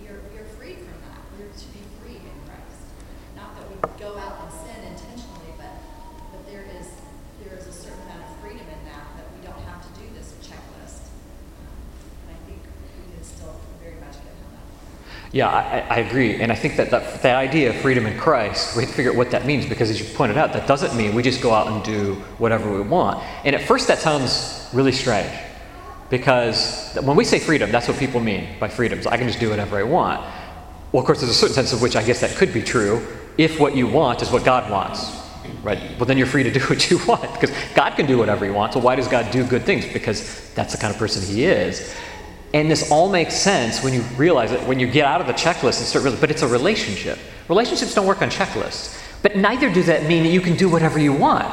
we 0.00 0.08
are 0.08 0.20
we 0.32 0.40
are 0.40 0.48
freed 0.56 0.80
from 0.80 0.96
that. 1.12 1.20
We're 1.36 1.52
to 1.52 1.68
be 1.76 1.84
free 2.00 2.20
in 2.24 2.36
Christ. 2.48 2.88
Not 3.36 3.52
that 3.56 3.68
we 3.68 3.76
go 4.00 4.16
out 4.16 4.48
and 4.48 4.50
sin 4.64 4.80
intentionally, 4.96 5.52
but 5.60 5.76
but 6.32 6.40
there 6.48 6.64
is 6.72 6.88
there 7.44 7.52
is 7.58 7.66
a 7.68 7.72
certain 7.72 8.00
amount 8.08 8.24
of 8.24 8.32
freedom 8.40 8.64
in 8.64 8.80
that 8.88 9.04
that 9.20 9.28
we 9.36 9.44
don't 9.44 9.60
have 9.68 9.82
to 9.84 9.90
do 10.00 10.06
this 10.14 10.32
checklist. 10.40 11.10
Um, 11.60 11.76
and 12.24 12.36
I 12.36 12.38
think 12.46 12.62
we 12.62 13.12
can 13.12 13.24
still 13.24 13.60
very 13.82 13.98
much 14.00 14.16
get 14.22 14.32
hung 14.40 14.54
up. 14.56 14.68
Yeah, 15.34 15.48
I, 15.48 15.96
I 15.96 15.98
agree. 15.98 16.40
And 16.40 16.52
I 16.52 16.54
think 16.54 16.76
that, 16.76 16.90
that 16.90 17.20
that 17.22 17.34
idea 17.34 17.70
of 17.70 17.76
freedom 17.78 18.06
in 18.06 18.16
Christ, 18.16 18.76
we 18.76 18.84
have 18.84 18.90
to 18.90 18.96
figure 18.96 19.10
out 19.10 19.16
what 19.16 19.32
that 19.32 19.44
means 19.44 19.66
because, 19.66 19.90
as 19.90 19.98
you 19.98 20.06
pointed 20.14 20.38
out, 20.38 20.52
that 20.52 20.68
doesn't 20.68 20.96
mean 20.96 21.12
we 21.12 21.24
just 21.24 21.42
go 21.42 21.52
out 21.52 21.66
and 21.66 21.82
do 21.82 22.14
whatever 22.38 22.72
we 22.72 22.80
want. 22.82 23.20
And 23.44 23.56
at 23.56 23.62
first, 23.62 23.88
that 23.88 23.98
sounds 23.98 24.70
really 24.72 24.92
strange. 24.92 25.32
Because 26.08 26.96
when 27.02 27.16
we 27.16 27.24
say 27.24 27.40
freedom, 27.40 27.72
that's 27.72 27.88
what 27.88 27.98
people 27.98 28.20
mean 28.20 28.46
by 28.60 28.68
freedom. 28.68 29.02
So 29.02 29.10
I 29.10 29.16
can 29.16 29.26
just 29.26 29.40
do 29.40 29.50
whatever 29.50 29.76
I 29.76 29.82
want. 29.82 30.20
Well, 30.92 31.00
of 31.00 31.06
course, 31.06 31.18
there's 31.18 31.32
a 31.32 31.34
certain 31.34 31.54
sense 31.56 31.72
of 31.72 31.82
which 31.82 31.96
I 31.96 32.04
guess 32.04 32.20
that 32.20 32.36
could 32.36 32.54
be 32.54 32.62
true 32.62 33.04
if 33.36 33.58
what 33.58 33.74
you 33.74 33.88
want 33.88 34.22
is 34.22 34.30
what 34.30 34.44
God 34.44 34.70
wants. 34.70 35.20
Right? 35.64 35.80
Well, 35.98 36.06
then 36.06 36.16
you're 36.16 36.28
free 36.28 36.44
to 36.44 36.52
do 36.52 36.60
what 36.70 36.88
you 36.92 37.04
want 37.08 37.32
because 37.32 37.50
God 37.74 37.96
can 37.96 38.06
do 38.06 38.18
whatever 38.18 38.44
He 38.44 38.52
wants. 38.52 38.74
So, 38.74 38.80
why 38.80 38.94
does 38.94 39.08
God 39.08 39.32
do 39.32 39.44
good 39.44 39.64
things? 39.64 39.84
Because 39.92 40.48
that's 40.54 40.72
the 40.72 40.78
kind 40.78 40.92
of 40.92 40.98
person 41.00 41.24
He 41.24 41.44
is. 41.44 41.92
And 42.54 42.70
this 42.70 42.90
all 42.90 43.10
makes 43.10 43.34
sense 43.34 43.82
when 43.82 43.92
you 43.92 44.02
realize 44.16 44.52
it, 44.52 44.60
when 44.62 44.78
you 44.78 44.86
get 44.86 45.04
out 45.04 45.20
of 45.20 45.26
the 45.26 45.32
checklist 45.32 45.78
and 45.78 45.86
start 45.86 46.04
realizing, 46.04 46.20
but 46.20 46.30
it's 46.30 46.42
a 46.42 46.48
relationship. 46.48 47.18
Relationships 47.48 47.94
don't 47.94 48.06
work 48.06 48.22
on 48.22 48.30
checklists. 48.30 49.00
But 49.22 49.36
neither 49.36 49.68
do 49.72 49.82
that 49.82 50.04
mean 50.04 50.22
that 50.22 50.30
you 50.30 50.40
can 50.40 50.56
do 50.56 50.68
whatever 50.68 51.00
you 51.00 51.12
want. 51.12 51.52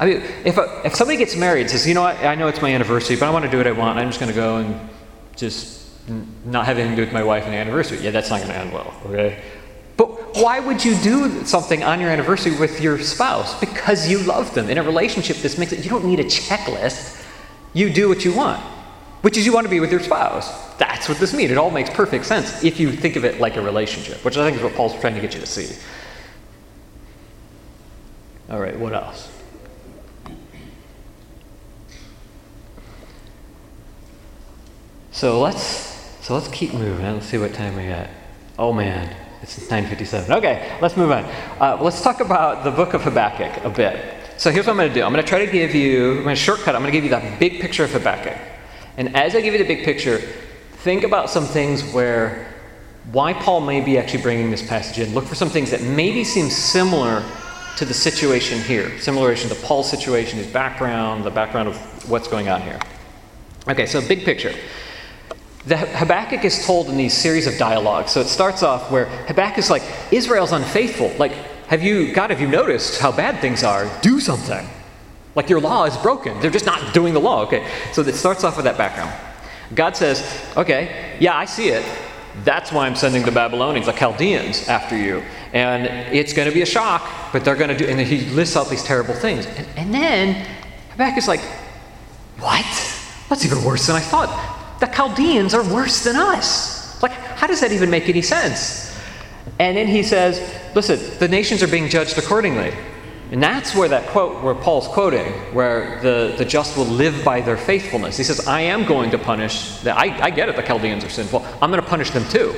I 0.00 0.06
mean, 0.06 0.22
if, 0.44 0.58
a, 0.58 0.82
if 0.84 0.96
somebody 0.96 1.16
gets 1.16 1.36
married 1.36 1.62
and 1.62 1.70
says, 1.70 1.86
you 1.86 1.94
know 1.94 2.02
what, 2.02 2.16
I 2.24 2.34
know 2.34 2.48
it's 2.48 2.60
my 2.60 2.74
anniversary, 2.74 3.14
but 3.16 3.26
I 3.26 3.30
want 3.30 3.44
to 3.44 3.50
do 3.50 3.56
what 3.56 3.68
I 3.68 3.72
want, 3.72 3.98
I'm 3.98 4.08
just 4.08 4.18
going 4.18 4.32
to 4.32 4.36
go 4.36 4.56
and 4.56 4.90
just 5.36 5.88
not 6.44 6.66
have 6.66 6.76
anything 6.76 6.96
to 6.96 7.02
do 7.02 7.06
with 7.06 7.14
my 7.14 7.22
wife 7.22 7.44
on 7.44 7.52
the 7.52 7.56
anniversary. 7.56 7.98
Yeah, 7.98 8.10
that's 8.10 8.28
not 8.28 8.38
going 8.38 8.50
to 8.50 8.58
end 8.58 8.72
well, 8.72 8.92
okay? 9.06 9.40
But 9.96 10.36
why 10.36 10.58
would 10.58 10.84
you 10.84 10.96
do 10.96 11.44
something 11.44 11.84
on 11.84 12.00
your 12.00 12.10
anniversary 12.10 12.58
with 12.58 12.80
your 12.80 12.98
spouse? 12.98 13.60
Because 13.60 14.08
you 14.10 14.18
love 14.18 14.54
them. 14.54 14.68
In 14.68 14.78
a 14.78 14.82
relationship, 14.82 15.36
this 15.36 15.56
makes 15.56 15.70
it, 15.72 15.84
you 15.84 15.90
don't 15.90 16.04
need 16.04 16.18
a 16.18 16.24
checklist. 16.24 17.24
You 17.74 17.92
do 17.92 18.08
what 18.08 18.24
you 18.24 18.34
want, 18.34 18.60
which 19.22 19.36
is 19.36 19.46
you 19.46 19.52
want 19.52 19.64
to 19.64 19.70
be 19.70 19.80
with 19.80 19.90
your 19.90 20.00
spouse. 20.00 20.76
That's 20.76 21.08
what 21.08 21.18
this 21.18 21.32
means. 21.32 21.50
It 21.50 21.58
all 21.58 21.70
makes 21.70 21.90
perfect 21.90 22.26
sense 22.26 22.62
if 22.62 22.78
you 22.78 22.92
think 22.92 23.16
of 23.16 23.24
it 23.24 23.40
like 23.40 23.56
a 23.56 23.62
relationship, 23.62 24.24
which 24.24 24.36
I 24.36 24.44
think 24.44 24.56
is 24.56 24.62
what 24.62 24.74
Paul's 24.74 25.00
trying 25.00 25.14
to 25.14 25.20
get 25.20 25.34
you 25.34 25.40
to 25.40 25.46
see. 25.46 25.74
All 28.50 28.60
right, 28.60 28.78
what 28.78 28.92
else? 28.92 29.30
So 35.12 35.40
let's 35.40 35.92
so 36.20 36.34
let's 36.34 36.48
keep 36.48 36.74
moving. 36.74 37.04
Let's 37.04 37.26
see 37.26 37.38
what 37.38 37.54
time 37.54 37.76
we 37.76 37.86
got. 37.86 38.08
Oh 38.58 38.72
man, 38.72 39.14
it's 39.40 39.56
9:57. 39.58 40.30
Okay, 40.38 40.76
let's 40.82 40.96
move 40.96 41.12
on. 41.12 41.24
Uh, 41.60 41.78
let's 41.80 42.02
talk 42.02 42.20
about 42.20 42.64
the 42.64 42.70
book 42.70 42.92
of 42.94 43.02
Habakkuk 43.02 43.64
a 43.64 43.70
bit. 43.70 44.16
So 44.36 44.50
here's 44.50 44.66
what 44.66 44.72
I'm 44.72 44.78
going 44.78 44.88
to 44.88 44.94
do. 44.94 45.04
I'm 45.04 45.12
going 45.12 45.24
to 45.24 45.28
try 45.28 45.44
to 45.44 45.50
give 45.50 45.74
you. 45.74 46.18
I'm 46.18 46.22
going 46.24 46.34
to 46.34 46.42
shortcut. 46.42 46.74
I'm 46.74 46.82
going 46.82 46.92
to 46.92 46.96
give 46.96 47.04
you 47.04 47.10
that 47.10 47.38
big 47.38 47.60
picture 47.60 47.84
of 47.84 47.92
Habakkuk. 47.92 48.36
And 48.96 49.16
as 49.16 49.34
I 49.34 49.40
give 49.40 49.54
you 49.54 49.58
the 49.58 49.66
big 49.66 49.84
picture, 49.84 50.18
think 50.18 51.04
about 51.04 51.30
some 51.30 51.46
things 51.46 51.82
where 51.92 52.48
why 53.10 53.32
Paul 53.32 53.60
may 53.60 53.80
be 53.80 53.98
actually 53.98 54.22
bringing 54.22 54.50
this 54.50 54.66
passage 54.66 54.98
in. 54.98 55.12
Look 55.14 55.24
for 55.24 55.34
some 55.34 55.48
things 55.48 55.70
that 55.72 55.82
maybe 55.82 56.22
seem 56.22 56.48
similar 56.50 57.24
to 57.76 57.84
the 57.84 57.94
situation 57.94 58.60
here, 58.60 58.96
similar 59.00 59.34
to 59.34 59.54
Paul's 59.56 59.90
situation, 59.90 60.38
his 60.38 60.46
background, 60.46 61.24
the 61.24 61.30
background 61.30 61.68
of 61.68 61.76
what's 62.08 62.28
going 62.28 62.48
on 62.48 62.62
here. 62.62 62.78
Okay, 63.68 63.86
so 63.86 64.06
big 64.06 64.24
picture. 64.24 64.54
The 65.66 65.76
Habakkuk 65.76 66.44
is 66.44 66.66
told 66.66 66.88
in 66.88 66.96
these 66.96 67.16
series 67.16 67.46
of 67.46 67.56
dialogues. 67.56 68.12
So 68.12 68.20
it 68.20 68.26
starts 68.26 68.62
off 68.62 68.90
where 68.90 69.06
Habakkuk 69.26 69.58
is 69.58 69.70
like, 69.70 69.82
Israel's 70.10 70.52
unfaithful. 70.52 71.12
Like, 71.18 71.32
have 71.68 71.82
you, 71.82 72.12
God, 72.12 72.30
have 72.30 72.40
you 72.40 72.48
noticed 72.48 73.00
how 73.00 73.12
bad 73.12 73.40
things 73.40 73.62
are? 73.62 73.88
Do 74.00 74.20
something. 74.20 74.68
Like 75.34 75.48
your 75.48 75.60
law 75.60 75.84
is 75.84 75.96
broken. 75.98 76.38
They're 76.40 76.50
just 76.50 76.66
not 76.66 76.92
doing 76.92 77.14
the 77.14 77.20
law. 77.20 77.42
Okay, 77.42 77.66
so 77.92 78.02
it 78.02 78.14
starts 78.14 78.44
off 78.44 78.56
with 78.56 78.64
that 78.64 78.76
background. 78.76 79.12
God 79.74 79.96
says, 79.96 80.22
okay, 80.56 81.16
yeah, 81.18 81.36
I 81.36 81.46
see 81.46 81.68
it. 81.68 81.84
That's 82.44 82.72
why 82.72 82.86
I'm 82.86 82.96
sending 82.96 83.24
the 83.24 83.32
Babylonians, 83.32 83.86
the 83.86 83.92
Chaldeans, 83.92 84.68
after 84.68 84.96
you. 84.96 85.22
And 85.52 85.84
it's 86.14 86.32
going 86.32 86.48
to 86.48 86.54
be 86.54 86.62
a 86.62 86.66
shock, 86.66 87.06
but 87.32 87.44
they're 87.44 87.56
going 87.56 87.70
to 87.70 87.76
do, 87.76 87.86
and 87.86 87.98
then 87.98 88.06
he 88.06 88.20
lists 88.30 88.56
out 88.56 88.68
these 88.68 88.82
terrible 88.82 89.14
things. 89.14 89.46
And, 89.46 89.66
and 89.76 89.94
then 89.94 90.46
Habakkuk's 90.92 91.28
like, 91.28 91.40
what? 92.38 92.64
That's 93.28 93.44
even 93.44 93.62
worse 93.64 93.86
than 93.86 93.96
I 93.96 94.00
thought 94.00 94.30
the 94.82 94.88
Chaldeans 94.88 95.54
are 95.54 95.62
worse 95.72 96.02
than 96.02 96.16
us. 96.16 97.00
Like, 97.02 97.12
how 97.12 97.46
does 97.46 97.60
that 97.60 97.70
even 97.70 97.88
make 97.88 98.08
any 98.08 98.20
sense? 98.20 98.98
And 99.60 99.76
then 99.76 99.86
he 99.86 100.02
says, 100.02 100.40
listen, 100.74 100.98
the 101.20 101.28
nations 101.28 101.62
are 101.62 101.68
being 101.68 101.88
judged 101.88 102.18
accordingly. 102.18 102.74
And 103.32 103.42
that's 103.42 103.74
where 103.74 103.88
that 103.88 104.08
quote, 104.08 104.44
where 104.44 104.54
Paul's 104.54 104.86
quoting, 104.86 105.32
where 105.54 105.98
the, 106.02 106.34
the 106.36 106.44
just 106.44 106.76
will 106.76 106.84
live 106.84 107.24
by 107.24 107.40
their 107.40 107.56
faithfulness. 107.56 108.18
He 108.18 108.24
says, 108.24 108.46
I 108.46 108.60
am 108.60 108.84
going 108.84 109.10
to 109.10 109.18
punish, 109.18 109.78
the, 109.78 109.96
I, 109.96 110.26
I 110.26 110.30
get 110.30 110.50
it, 110.50 110.56
the 110.56 110.62
Chaldeans 110.62 111.02
are 111.02 111.08
sinful. 111.08 111.42
I'm 111.62 111.70
going 111.70 111.82
to 111.82 111.88
punish 111.88 112.10
them 112.10 112.28
too. 112.28 112.54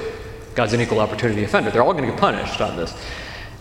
God's 0.56 0.72
an 0.72 0.80
equal 0.80 0.98
opportunity 0.98 1.44
offender. 1.44 1.70
They're 1.70 1.82
all 1.84 1.92
going 1.92 2.04
to 2.04 2.10
get 2.10 2.18
punished 2.18 2.60
on 2.60 2.76
this. 2.76 2.92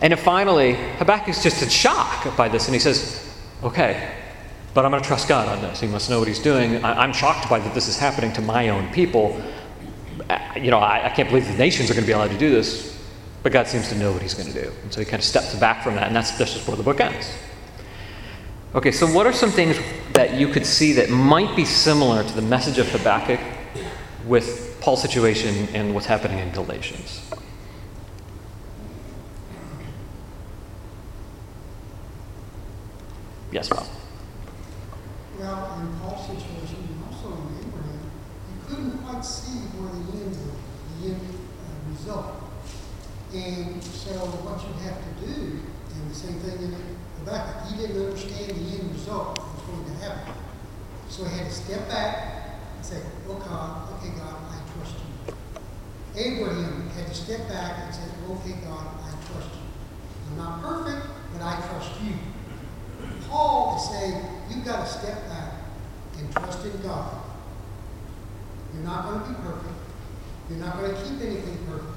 And 0.00 0.12
then 0.12 0.18
finally, 0.18 0.74
Habakkuk's 0.98 1.40
just 1.40 1.62
in 1.62 1.68
shock 1.68 2.36
by 2.36 2.48
this, 2.48 2.66
and 2.66 2.74
he 2.74 2.80
says, 2.80 3.32
okay, 3.62 4.12
but 4.74 4.84
I'm 4.84 4.90
going 4.90 5.00
to 5.00 5.06
trust 5.06 5.28
God 5.28 5.46
on 5.46 5.62
this. 5.62 5.80
He 5.80 5.86
must 5.86 6.10
know 6.10 6.18
what 6.18 6.26
he's 6.26 6.40
doing. 6.40 6.84
I, 6.84 7.04
am 7.04 7.12
shocked 7.12 7.48
by 7.48 7.60
that 7.60 7.74
this 7.74 7.86
is 7.86 7.96
happening 7.96 8.32
to 8.32 8.40
my 8.40 8.70
own 8.70 8.92
people. 8.92 9.40
Uh, 10.28 10.38
you 10.56 10.72
know, 10.72 10.80
I, 10.80 11.06
I 11.06 11.10
can't 11.10 11.28
believe 11.28 11.46
the 11.46 11.56
nations 11.56 11.92
are 11.92 11.94
going 11.94 12.02
to 12.02 12.08
be 12.08 12.12
allowed 12.12 12.32
to 12.32 12.38
do 12.38 12.50
this. 12.50 12.93
But 13.44 13.52
God 13.52 13.68
seems 13.68 13.90
to 13.90 13.94
know 13.94 14.10
what 14.10 14.22
he's 14.22 14.32
going 14.32 14.50
to 14.50 14.62
do. 14.62 14.72
And 14.82 14.92
so 14.92 15.00
he 15.00 15.04
kind 15.04 15.20
of 15.20 15.24
steps 15.24 15.54
back 15.56 15.84
from 15.84 15.96
that, 15.96 16.06
and 16.06 16.16
that's, 16.16 16.30
that's 16.38 16.54
just 16.54 16.66
where 16.66 16.78
the 16.78 16.82
book 16.82 16.98
ends. 16.98 17.30
Okay, 18.74 18.90
so 18.90 19.06
what 19.06 19.26
are 19.26 19.34
some 19.34 19.50
things 19.50 19.78
that 20.14 20.32
you 20.34 20.48
could 20.48 20.64
see 20.64 20.94
that 20.94 21.10
might 21.10 21.54
be 21.54 21.66
similar 21.66 22.24
to 22.24 22.32
the 22.34 22.40
message 22.40 22.78
of 22.78 22.90
Habakkuk 22.90 23.38
with 24.24 24.78
Paul's 24.80 25.02
situation 25.02 25.68
and 25.74 25.94
what's 25.94 26.06
happening 26.06 26.38
in 26.38 26.50
Galatians? 26.52 27.20
Yes, 33.52 33.68
Bob. 33.68 33.86
Well, 35.38 35.80
in 35.82 36.00
Paul's 36.00 36.26
situation, 36.26 36.88
and 36.88 37.04
also 37.12 37.36
in 37.36 37.68
Abraham, 37.68 38.10
you 38.48 38.66
couldn't 38.66 38.98
quite 39.04 39.22
see 39.22 39.58
where 39.76 39.92
the 39.92 40.24
end, 40.24 40.34
the 40.98 41.08
end 41.08 41.20
uh, 41.20 41.90
result. 41.92 42.40
And 43.34 43.82
so 43.82 44.14
oh, 44.14 44.30
what 44.46 44.62
you 44.62 44.70
have 44.86 44.94
to 44.94 45.12
do, 45.26 45.58
and 45.58 46.10
the 46.10 46.14
same 46.14 46.38
thing 46.38 46.54
in 46.62 46.70
the 46.70 46.78
Habakkuk, 47.18 47.66
he 47.66 47.82
didn't 47.82 48.06
understand 48.06 48.54
the 48.54 48.78
end 48.78 48.94
result 48.94 49.34
that 49.34 49.42
was 49.42 49.62
going 49.66 49.84
to 49.90 49.96
happen. 50.06 50.34
So 51.10 51.24
he 51.24 51.38
had 51.38 51.50
to 51.50 51.54
step 51.54 51.88
back 51.88 52.62
and 52.76 52.84
say, 52.86 53.02
oh 53.26 53.34
God, 53.34 53.90
okay 53.98 54.14
God, 54.14 54.38
I 54.38 54.62
trust 54.78 54.94
you. 55.02 55.34
Abraham 56.14 56.88
had 56.90 57.08
to 57.08 57.14
step 57.14 57.48
back 57.48 57.82
and 57.82 57.90
say, 57.90 58.06
okay 58.30 58.54
God, 58.62 58.86
I 59.02 59.10
trust 59.26 59.50
you. 59.50 59.66
I'm 60.30 60.36
not 60.38 60.62
perfect, 60.62 61.02
but 61.32 61.42
I 61.42 61.58
trust 61.58 61.90
you. 62.06 62.14
Paul 63.26 63.74
is 63.74 63.90
saying, 63.90 64.14
you've 64.48 64.64
got 64.64 64.86
to 64.86 64.92
step 64.92 65.26
back 65.26 65.54
and 66.18 66.30
trust 66.30 66.64
in 66.64 66.80
God. 66.82 67.18
You're 68.74 68.84
not 68.84 69.10
going 69.10 69.20
to 69.22 69.28
be 69.28 69.34
perfect. 69.42 69.74
You're 70.48 70.62
not 70.62 70.78
going 70.78 70.94
to 70.94 71.02
keep 71.02 71.20
anything 71.20 71.58
perfect. 71.66 71.93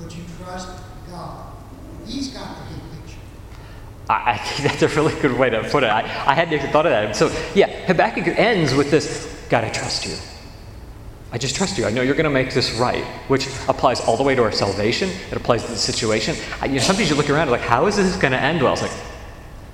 But 0.00 0.16
you 0.16 0.22
trust 0.42 0.68
God. 1.10 1.52
He's 2.06 2.28
got 2.28 2.56
the 2.56 2.74
big 2.74 2.82
picture. 3.02 3.18
I, 4.08 4.36
think 4.38 4.70
that's 4.70 4.82
a 4.82 4.88
really 4.96 5.18
good 5.20 5.38
way 5.38 5.50
to 5.50 5.62
put 5.70 5.82
it. 5.84 5.88
I, 5.88 6.00
I 6.00 6.34
hadn't 6.34 6.54
even 6.54 6.70
thought 6.70 6.86
of 6.86 6.92
that. 6.92 7.16
So, 7.16 7.28
yeah, 7.54 7.68
Habakkuk 7.86 8.26
ends 8.26 8.74
with 8.74 8.90
this 8.90 9.34
God, 9.48 9.64
I 9.64 9.68
trust 9.70 10.06
you. 10.06 10.16
I 11.30 11.38
just 11.38 11.56
trust 11.56 11.78
you. 11.78 11.84
I 11.84 11.90
know 11.90 12.02
you're 12.02 12.14
going 12.14 12.24
to 12.24 12.30
make 12.30 12.54
this 12.54 12.72
right, 12.74 13.04
which 13.28 13.48
applies 13.68 14.00
all 14.00 14.16
the 14.16 14.22
way 14.22 14.34
to 14.34 14.42
our 14.42 14.52
salvation. 14.52 15.10
It 15.30 15.36
applies 15.36 15.64
to 15.64 15.70
the 15.70 15.76
situation. 15.76 16.36
I, 16.60 16.66
you 16.66 16.74
know, 16.74 16.78
sometimes 16.78 17.10
you 17.10 17.16
look 17.16 17.28
around 17.28 17.42
and 17.42 17.50
like, 17.50 17.60
how 17.60 17.86
is 17.86 17.96
this 17.96 18.16
going 18.16 18.32
to 18.32 18.40
end 18.40 18.62
well? 18.62 18.72
It's 18.72 18.82
like, 18.82 18.92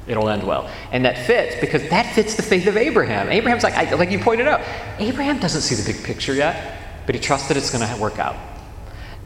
it'll 0.07 0.29
end 0.29 0.43
well. 0.43 0.71
And 0.91 1.05
that 1.05 1.19
fits 1.27 1.57
because 1.61 1.87
that 1.91 2.15
fits 2.15 2.35
the 2.35 2.43
faith 2.43 2.67
of 2.67 2.77
Abraham. 2.77 3.29
Abraham's 3.29 3.63
like, 3.63 3.75
I, 3.75 3.95
like 3.95 4.11
you 4.11 4.19
pointed 4.19 4.49
out, 4.49 4.63
Abraham 4.99 5.39
doesn't 5.39 5.61
see 5.61 5.75
the 5.75 5.93
big 5.93 6.03
picture 6.03 6.35
yet, 6.35 7.05
but 7.05 7.15
he 7.15 7.21
trusts 7.21 7.49
that 7.49 7.57
it's 7.57 7.71
going 7.71 7.87
to 7.87 8.01
work 8.01 8.19
out. 8.19 8.37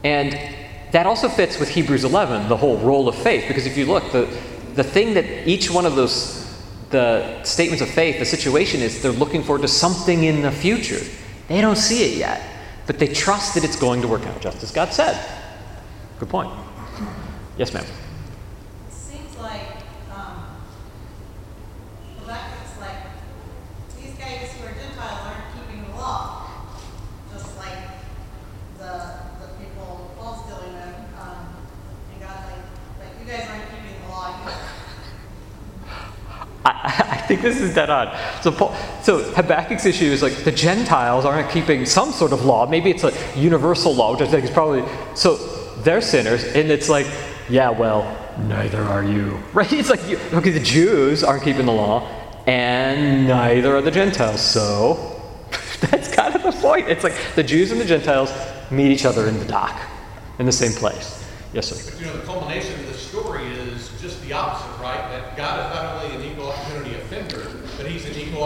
And 0.03 0.37
that 0.95 1.05
also 1.05 1.27
fits 1.27 1.59
with 1.59 1.67
Hebrews 1.67 2.05
11, 2.05 2.47
the 2.47 2.55
whole 2.55 2.77
role 2.77 3.09
of 3.09 3.15
faith, 3.15 3.49
because 3.49 3.65
if 3.65 3.75
you 3.75 3.85
look, 3.85 4.13
the, 4.13 4.33
the 4.75 4.83
thing 4.83 5.13
that 5.15 5.45
each 5.45 5.69
one 5.69 5.85
of 5.85 5.97
those 5.97 6.45
the 6.89 7.43
statements 7.43 7.81
of 7.81 7.89
faith, 7.89 8.17
the 8.19 8.25
situation 8.25 8.79
is 8.79 9.01
they're 9.01 9.11
looking 9.11 9.43
forward 9.43 9.63
to 9.63 9.67
something 9.67 10.23
in 10.23 10.41
the 10.41 10.51
future. 10.51 11.01
They 11.49 11.59
don't 11.59 11.75
see 11.75 12.13
it 12.13 12.17
yet, 12.17 12.41
but 12.87 12.97
they 12.97 13.09
trust 13.09 13.55
that 13.55 13.65
it's 13.65 13.75
going 13.75 14.01
to 14.03 14.07
work 14.07 14.25
out 14.25 14.39
just 14.39 14.63
as 14.63 14.71
God 14.71 14.93
said. 14.93 15.19
Good 16.17 16.29
point. 16.29 16.49
Yes, 17.57 17.73
ma'am. 17.73 17.85
think 37.27 37.41
this 37.41 37.59
is 37.59 37.73
dead 37.73 37.89
on. 37.89 38.15
So, 38.41 38.51
Paul, 38.51 38.75
so 39.01 39.31
Habakkuk's 39.33 39.85
issue 39.85 40.05
is 40.05 40.21
like 40.21 40.33
the 40.43 40.51
Gentiles 40.51 41.25
aren't 41.25 41.49
keeping 41.49 41.85
some 41.85 42.11
sort 42.11 42.33
of 42.33 42.45
law. 42.45 42.67
Maybe 42.67 42.89
it's 42.89 43.03
a 43.03 43.13
universal 43.35 43.93
law, 43.93 44.13
which 44.13 44.21
I 44.21 44.27
think 44.27 44.43
is 44.43 44.51
probably 44.51 44.83
so 45.15 45.35
they're 45.83 46.01
sinners, 46.01 46.43
and 46.43 46.71
it's 46.71 46.89
like, 46.89 47.07
yeah, 47.49 47.69
well, 47.69 48.03
neither 48.47 48.81
are 48.81 49.03
you, 49.03 49.37
right? 49.53 49.71
It's 49.71 49.89
like, 49.89 50.03
okay, 50.33 50.51
the 50.51 50.59
Jews 50.59 51.23
aren't 51.23 51.43
keeping 51.43 51.65
the 51.65 51.73
law, 51.73 52.09
and 52.47 53.27
neither 53.27 53.75
are 53.75 53.81
the 53.81 53.91
Gentiles. 53.91 54.41
So, 54.41 55.15
That's 55.91 56.13
kind 56.13 56.35
of 56.35 56.43
the 56.43 56.51
point. 56.51 56.87
It's 56.87 57.03
like 57.03 57.15
the 57.35 57.43
Jews 57.43 57.71
and 57.71 57.79
the 57.79 57.85
Gentiles 57.85 58.33
meet 58.71 58.91
each 58.91 59.05
other 59.05 59.27
in 59.27 59.37
the 59.39 59.45
dock, 59.45 59.79
in 60.39 60.45
the 60.45 60.51
same 60.51 60.71
place. 60.71 61.23
Yes, 61.53 61.67
sir. 61.67 61.97
You 61.99 62.07
know, 62.07 62.17
the 62.17 62.25
culmination 62.25 62.79
of 62.79 62.87
the 62.87 62.93
story 62.93 63.45
is 63.45 63.89
just 64.01 64.21
the 64.23 64.33
opposite, 64.33 64.81
right? 64.81 65.09
That 65.09 65.37
God 65.37 65.59
is 65.59 65.75
not 65.75 66.03
only 66.03 66.15
an 66.15 66.31
equal 66.31 66.49
opportunity 66.49 66.95
offender, 66.95 67.51
but 67.77 67.87
he's 67.87 68.05
an 68.05 68.15
equal 68.15 68.43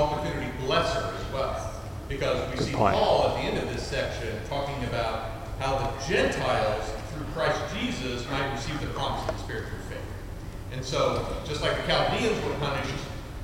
blesser 0.70 1.14
as 1.20 1.34
well. 1.34 1.74
Because 2.08 2.50
we 2.52 2.58
Good 2.58 2.68
see 2.68 2.74
point. 2.74 2.96
Paul 2.96 3.28
at 3.30 3.34
the 3.36 3.42
end 3.42 3.58
of 3.58 3.74
this 3.74 3.86
section 3.86 4.36
talking 4.48 4.84
about 4.86 5.32
how 5.60 5.78
the 5.78 6.08
Gentiles, 6.08 6.86
through 7.12 7.26
Christ 7.34 7.60
Jesus, 7.76 8.30
might 8.30 8.52
receive 8.54 8.80
the 8.80 8.88
promise 8.88 9.28
of 9.28 9.38
the 9.38 9.44
Spirit 9.44 9.66
through 9.70 9.96
faith. 9.96 10.06
And 10.72 10.84
so, 10.86 11.38
just 11.46 11.62
like 11.62 11.76
the 11.78 11.84
Chaldeans 11.88 12.44
were 12.46 12.54
punished, 12.56 12.94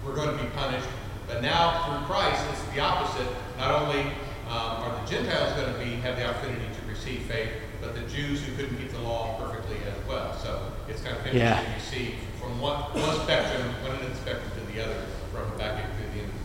we're 0.05 0.15
going 0.15 0.37
to 0.37 0.43
be 0.43 0.49
punished. 0.51 0.87
But 1.27 1.41
now, 1.41 1.85
through 1.85 2.05
Christ, 2.05 2.43
it's 2.51 2.63
the 2.73 2.79
opposite. 2.79 3.27
Not 3.57 3.81
only 3.81 4.01
um, 4.47 4.85
are 4.85 5.01
the 5.01 5.09
Gentiles 5.09 5.53
going 5.59 5.73
to 5.73 5.79
be 5.79 5.95
have 6.01 6.15
the 6.17 6.29
opportunity 6.29 6.65
to 6.79 6.89
receive 6.89 7.21
faith, 7.23 7.49
but 7.81 7.95
the 7.95 8.01
Jews 8.01 8.43
who 8.43 8.55
couldn't 8.55 8.77
keep 8.77 8.91
the 8.91 8.99
law 9.01 9.37
perfectly 9.39 9.77
as 9.89 10.07
well. 10.07 10.37
So 10.37 10.71
it's 10.87 11.01
kind 11.01 11.17
of 11.17 11.25
interesting 11.25 11.41
Yeah. 11.41 11.75
you 11.75 11.81
see 11.81 12.15
from 12.39 12.59
one, 12.61 12.77
one 12.93 13.15
spectrum, 13.21 13.67
one 13.81 13.93
end 13.97 14.03
of 14.05 14.09
the 14.09 14.15
spectrum 14.21 14.49
to 14.57 14.73
the 14.73 14.83
other, 14.83 15.01
from 15.33 15.49
back 15.57 15.81
to 15.81 16.03
the 16.13 16.21
end 16.21 16.29
of 16.29 16.37
the 16.41 16.44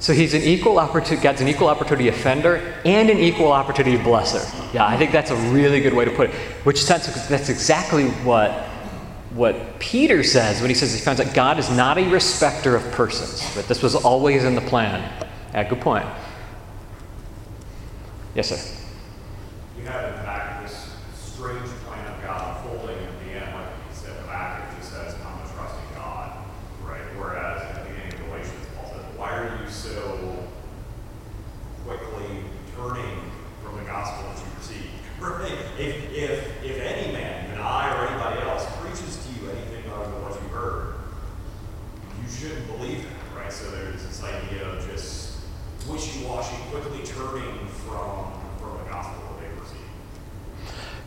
So 0.00 0.12
he's 0.12 0.32
an 0.32 0.42
equal 0.42 0.78
opportunity, 0.78 1.22
God's 1.22 1.40
an 1.40 1.48
equal 1.48 1.68
opportunity 1.68 2.08
offender 2.08 2.80
and 2.84 3.10
an 3.10 3.18
equal 3.18 3.50
opportunity 3.50 3.98
blesser. 3.98 4.72
Yeah, 4.72 4.86
I 4.86 4.96
think 4.96 5.10
that's 5.10 5.30
a 5.30 5.36
really 5.50 5.80
good 5.80 5.92
way 5.92 6.04
to 6.04 6.10
put 6.12 6.30
it. 6.30 6.34
Which 6.64 6.82
sense, 6.82 7.06
that's 7.28 7.48
exactly 7.48 8.08
what, 8.22 8.52
what 9.30 9.80
Peter 9.80 10.22
says 10.22 10.60
when 10.60 10.70
he 10.70 10.74
says 10.74 10.94
he 10.94 11.00
finds 11.00 11.20
out 11.20 11.34
God 11.34 11.58
is 11.58 11.68
not 11.70 11.98
a 11.98 12.08
respecter 12.08 12.76
of 12.76 12.88
persons, 12.92 13.42
but 13.56 13.66
this 13.66 13.82
was 13.82 13.96
always 13.96 14.44
in 14.44 14.54
the 14.54 14.60
plan. 14.60 15.02
Yeah, 15.52 15.68
good 15.68 15.80
point. 15.80 16.06
Yes, 18.34 18.50
sir. 18.50 18.76
You 19.76 19.84
have 19.86 20.14
in 20.14 20.20
fact 20.24 20.62
this 20.62 20.92
strange 21.16 21.66
plan 21.86 22.06
of 22.06 22.22
God 22.22 22.56
unfolding 22.56 22.98
in 22.98 23.26
the 23.26 23.40
end, 23.40 23.52
like 23.52 23.66
he 23.88 23.94
said, 23.96 24.14
Habakkuk 24.20 24.78
just 24.78 24.92
says, 24.92 25.14
I'm 25.26 25.38
a 25.38 25.54
trusting 25.54 25.90
God, 25.96 26.44
right? 26.84 27.02
Whereas 27.16 27.62
at 27.62 27.84
the 27.84 27.90
beginning 27.90 28.12
of 28.12 28.28
Galatians, 28.28 28.66
Paul 28.76 28.92
says, 28.92 29.04
why 29.16 29.30
are 29.32 29.60
you 29.60 29.68
so 29.70 30.46
quickly 31.84 32.44
turning 32.76 33.30
from 33.64 33.78
the 33.78 33.84
gospel 33.84 34.30
that 34.30 34.38
you 34.38 34.46
received? 34.58 34.92
Right? 35.18 35.58
If, 35.78 36.12
if, 36.12 36.64
if 36.64 36.80
any 36.80 37.12
man, 37.12 37.46
even 37.46 37.58
I 37.60 37.90
or 37.96 38.06
anybody 38.06 38.42
else, 38.48 38.66
preaches 38.80 39.16
to 39.24 39.28
you 39.40 39.50
anything 39.50 39.90
other 39.90 40.12
than 40.12 40.22
what 40.22 40.34
you 40.34 40.48
heard, 40.50 40.94
you 42.20 42.28
shouldn't 42.48 42.78
believe 42.78 43.00
it, 43.00 43.36
right? 43.36 43.52
So 43.52 43.70
there's 43.70 44.02
this 44.04 44.22
idea 44.22 44.66
of 44.68 44.86
just 44.86 45.36
wishy-washy, 45.86 46.56
quickly 46.70 47.04
turning 47.04 47.66
from, 47.68 48.32
from 48.58 48.78
the 48.78 48.84
gospel 48.90 49.22
that 49.34 49.42
they 49.42 49.60
received. 49.60 49.82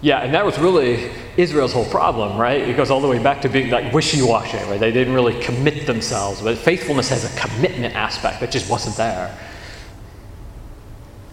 Yeah, 0.02 0.20
and 0.20 0.34
that 0.34 0.46
was 0.46 0.60
really 0.60 1.12
Israel's 1.38 1.74
whole 1.74 1.86
problem, 1.86 2.38
right? 2.38 2.62
It 2.62 2.78
goes 2.78 2.92
all 2.92 3.02
the 3.02 3.08
way 3.08 3.20
back 3.20 3.42
to 3.42 3.50
being 3.50 3.72
like 3.72 3.92
wishy-washy, 3.94 4.58
right? 4.58 4.80
They 4.80 4.92
didn't 4.92 5.14
really 5.14 5.40
commit 5.42 5.88
themselves, 5.88 6.42
but 6.42 6.58
faithfulness 6.58 7.10
has 7.10 7.24
a 7.26 7.40
commitment 7.40 7.96
aspect 7.96 8.40
that 8.40 8.52
just 8.52 8.70
wasn't 8.70 8.98
there. 8.98 9.36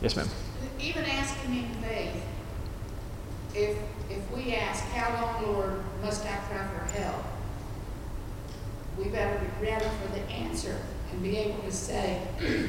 Yes, 0.01 0.16
ma'am. 0.16 0.29
Even 0.81 1.05
asking 1.05 1.57
in 1.57 1.83
faith, 1.83 2.23
if, 3.55 3.77
if 4.09 4.33
we 4.35 4.55
ask, 4.55 4.85
how 4.85 5.23
long, 5.23 5.55
Lord, 5.55 5.85
must 6.03 6.25
I 6.25 6.37
cry 6.37 6.66
for 6.68 6.99
help? 6.99 7.25
We 8.99 9.05
better 9.11 9.38
be 9.38 9.66
ready 9.66 9.85
for 9.85 10.12
the 10.12 10.23
answer 10.29 10.77
and 11.12 11.23
be 11.23 11.37
able 11.38 11.62
to 11.62 11.71
say, 11.88 12.20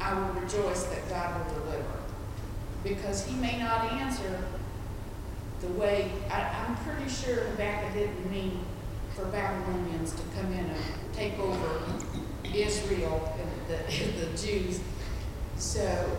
I 0.00 0.14
will 0.14 0.40
rejoice 0.40 0.82
that 0.84 1.08
God 1.08 1.46
will 1.46 1.62
deliver. 1.62 1.84
Because 2.82 3.24
he 3.24 3.36
may 3.36 3.58
not 3.58 3.92
answer 3.92 4.44
the 5.60 5.68
way, 5.68 6.10
I, 6.28 6.40
I'm 6.40 6.76
pretty 6.78 7.08
sure 7.08 7.44
Habakkuk 7.44 7.94
didn't 7.94 8.30
mean 8.30 8.58
for 9.14 9.26
Babylonians 9.26 10.12
to 10.14 10.22
come 10.36 10.52
in 10.52 10.64
and 10.64 10.84
take 11.12 11.38
over 11.38 11.82
Israel 12.52 13.32
and 13.38 13.48
the, 13.68 13.76
the 14.26 14.36
Jews. 14.36 14.80
So 15.56 16.10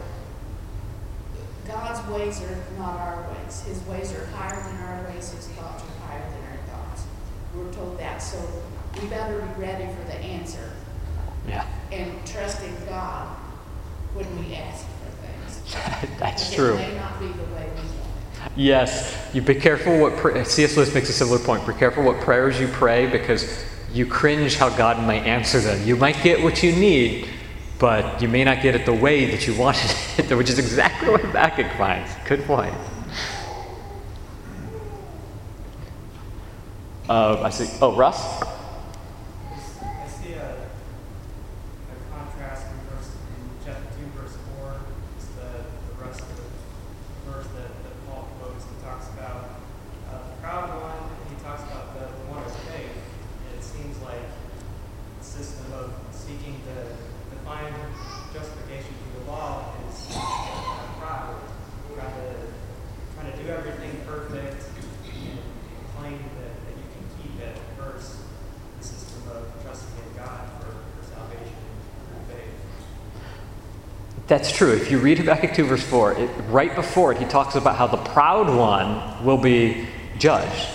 God's 1.67 2.07
ways 2.09 2.41
are 2.41 2.57
not 2.77 2.99
our 2.99 3.33
ways. 3.33 3.63
His 3.63 3.81
ways 3.83 4.13
are 4.13 4.25
higher 4.27 4.63
than 4.63 4.77
our 4.81 5.03
ways. 5.09 5.33
His 5.33 5.47
thoughts 5.49 5.83
are 5.83 6.07
higher 6.07 6.29
than 6.29 6.43
our 6.51 6.57
thoughts. 6.67 7.03
We're 7.53 7.73
told 7.73 7.99
that. 7.99 8.19
So 8.19 8.37
we 9.01 9.07
better 9.07 9.41
be 9.41 9.61
ready 9.61 9.91
for 9.93 10.03
the 10.05 10.15
answer 10.15 10.71
Yeah, 11.47 11.65
and 11.91 12.25
trusting 12.25 12.75
God 12.87 13.35
when 14.13 14.39
we 14.39 14.55
ask 14.55 14.85
for 14.85 15.11
things. 15.25 16.17
that's 16.19 16.53
true. 16.53 16.75
It 16.75 16.89
may 16.89 16.95
not 16.95 17.19
be 17.19 17.27
the 17.27 17.43
way 17.55 17.69
we 17.75 17.81
want 17.81 18.51
Yes, 18.55 19.29
you 19.33 19.41
be 19.41 19.55
careful 19.55 19.99
what 19.99 20.17
pr- 20.17 20.43
C.S. 20.43 20.77
Lewis 20.77 20.93
makes 20.93 21.09
a 21.09 21.13
similar 21.13 21.39
point. 21.39 21.65
Be 21.65 21.73
careful 21.73 22.03
what 22.03 22.19
prayers 22.21 22.59
you 22.59 22.67
pray 22.67 23.07
because 23.07 23.63
you 23.93 24.05
cringe 24.05 24.55
how 24.55 24.69
God 24.69 24.99
might 25.05 25.25
answer 25.25 25.59
them. 25.59 25.85
You 25.85 25.95
might 25.95 26.21
get 26.23 26.41
what 26.43 26.63
you 26.63 26.71
need, 26.71 27.27
but 27.79 28.21
you 28.21 28.27
may 28.27 28.43
not 28.43 28.61
get 28.61 28.75
it 28.75 28.85
the 28.85 28.93
way 28.93 29.25
that 29.31 29.47
you 29.47 29.55
wanted 29.55 29.91
it, 30.17 30.31
which 30.37 30.49
is 30.49 30.59
exactly 30.59 31.09
what 31.09 31.21
Habakkuk 31.21 31.71
finds. 31.77 32.11
Good 32.27 32.43
point. 32.45 32.73
Uh, 37.09 37.41
I 37.43 37.49
see. 37.49 37.67
Oh, 37.81 37.95
Russ. 37.95 38.41
I 39.81 40.07
see 40.07 40.33
a, 40.33 40.55
a 40.55 41.95
contrast 42.15 42.67
in 42.67 42.95
verse, 42.95 43.09
in 43.11 43.65
chapter 43.65 43.83
two, 43.99 44.07
verse 44.17 44.37
four, 44.55 44.79
it's 45.17 45.27
the, 45.35 45.65
the 45.91 46.03
rest 46.05 46.21
of 46.21 46.27
the 46.37 47.31
verse 47.31 47.47
that, 47.47 47.67
that 47.83 47.95
Paul 48.07 48.29
quotes, 48.39 48.63
he 48.63 48.75
talks 48.85 49.07
about, 49.09 49.59
uh, 50.09 50.19
the 50.23 50.35
proud 50.41 50.69
one, 50.81 51.03
and 51.03 51.37
he 51.37 51.43
talks 51.43 51.63
about 51.63 51.93
the, 51.99 52.05
the 52.05 52.31
one 52.31 52.43
of 52.43 52.53
faith. 52.71 52.95
And 52.95 53.59
it 53.59 53.63
seems 53.63 53.97
like 54.03 54.23
the 55.19 55.25
system 55.25 55.73
of 55.73 55.91
seeking 56.11 56.61
to, 56.63 56.75
to 56.95 57.35
find 57.43 57.75
justification 58.33 58.93
through 59.03 59.25
the 59.25 59.31
law 59.31 59.73
is 59.89 60.15
uh, 60.15 60.79
pride. 60.99 61.35
Trying 61.95 62.13
to, 62.15 62.27
trying 63.19 63.31
to 63.35 63.43
do 63.43 63.49
everything 63.49 63.99
perfect 64.07 64.63
and 65.11 65.39
claim 65.97 66.19
that, 66.39 66.53
that 66.65 66.75
you 66.77 66.87
can 66.93 67.03
keep 67.19 67.33
it 67.41 67.57
versus 67.77 68.23
the 68.79 68.83
system 68.85 69.21
of 69.29 69.43
trusting 69.61 69.91
in 69.97 70.17
God 70.17 70.49
for, 70.59 70.71
for 70.71 71.03
salvation 71.03 71.53
through 72.07 72.35
faith. 72.35 72.55
That's 74.31 74.49
true. 74.49 74.71
If 74.71 74.89
you 74.89 74.97
read 74.97 75.17
Habakkuk 75.17 75.53
2, 75.53 75.65
verse 75.65 75.83
4, 75.83 76.13
it, 76.13 76.29
right 76.47 76.73
before 76.73 77.11
it, 77.11 77.17
he 77.17 77.25
talks 77.25 77.55
about 77.55 77.75
how 77.75 77.85
the 77.85 77.97
proud 77.97 78.47
one 78.47 79.25
will 79.25 79.37
be 79.37 79.85
judged. 80.19 80.69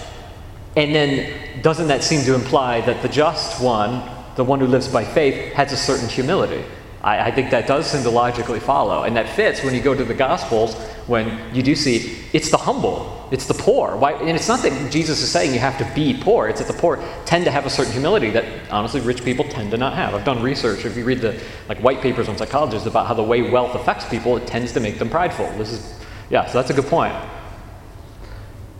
And 0.76 0.94
then, 0.94 1.62
doesn't 1.62 1.88
that 1.88 2.04
seem 2.04 2.22
to 2.26 2.34
imply 2.34 2.82
that 2.82 3.00
the 3.00 3.08
just 3.08 3.62
one, 3.62 4.06
the 4.34 4.44
one 4.44 4.60
who 4.60 4.66
lives 4.66 4.88
by 4.88 5.06
faith, 5.06 5.54
has 5.54 5.72
a 5.72 5.76
certain 5.78 6.06
humility? 6.06 6.62
I, 7.00 7.28
I 7.28 7.30
think 7.30 7.50
that 7.50 7.66
does 7.66 7.86
seem 7.86 8.02
to 8.02 8.10
logically 8.10 8.60
follow. 8.60 9.04
And 9.04 9.16
that 9.16 9.26
fits 9.26 9.64
when 9.64 9.74
you 9.74 9.80
go 9.80 9.94
to 9.94 10.04
the 10.04 10.12
Gospels, 10.12 10.74
when 11.06 11.54
you 11.54 11.62
do 11.62 11.74
see 11.74 12.18
it's 12.34 12.50
the 12.50 12.58
humble, 12.58 13.15
it's 13.30 13.46
the 13.46 13.54
poor. 13.54 13.96
Why, 13.96 14.12
and 14.12 14.36
it's 14.36 14.48
not 14.48 14.62
that 14.62 14.92
Jesus 14.92 15.20
is 15.22 15.30
saying 15.30 15.52
you 15.52 15.58
have 15.58 15.78
to 15.78 15.94
be 15.94 16.18
poor, 16.20 16.48
it's 16.48 16.60
that 16.60 16.72
the 16.72 16.78
poor 16.78 17.02
tend 17.24 17.44
to 17.44 17.50
have 17.50 17.66
a 17.66 17.70
certain 17.70 17.92
humility 17.92 18.30
that 18.30 18.44
honestly 18.70 19.00
rich 19.00 19.24
people 19.24 19.44
tend 19.44 19.70
to 19.72 19.76
not 19.76 19.94
have. 19.94 20.14
I've 20.14 20.24
done 20.24 20.42
research, 20.42 20.84
if 20.84 20.96
you 20.96 21.04
read 21.04 21.20
the 21.20 21.40
like 21.68 21.78
white 21.78 22.00
papers 22.00 22.28
on 22.28 22.36
psychologists 22.36 22.86
about 22.86 23.06
how 23.06 23.14
the 23.14 23.22
way 23.24 23.42
wealth 23.42 23.74
affects 23.74 24.04
people, 24.08 24.36
it 24.36 24.46
tends 24.46 24.72
to 24.72 24.80
make 24.80 24.98
them 24.98 25.10
prideful. 25.10 25.50
This 25.58 25.72
is, 25.72 26.00
yeah, 26.30 26.46
so 26.46 26.58
that's 26.58 26.70
a 26.70 26.74
good 26.74 26.86
point. 26.86 27.14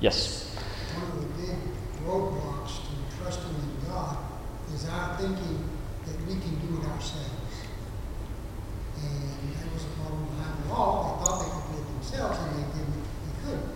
Yes. 0.00 0.54
One 0.94 1.11
of 1.11 1.16
the 1.16 1.42
big 1.42 1.56
roadblocks 2.06 2.85
to 2.85 2.92
trusting 3.18 3.48
in 3.48 3.88
God 3.88 4.18
is 4.74 4.87
our 4.88 5.16
thinking 5.16 5.64
that 6.06 6.20
we 6.28 6.35
can 6.35 6.54
do 6.61 6.82
it 6.82 6.87
ourselves. 6.87 7.64
And 9.02 9.55
that 9.57 9.72
was 9.72 9.84
a 9.84 9.88
problem 9.99 10.26
behind 10.36 10.64
the 10.64 10.68
law. 10.68 11.18
They 11.18 11.24
thought 11.24 11.38
they 11.42 11.51
could 11.51 11.66
do 11.72 11.82
it 11.82 11.86
themselves, 11.94 12.38
and 12.38 12.51
they 12.59 12.66
didn't. 12.78 13.03
They 13.24 13.34
couldn't. 13.42 13.72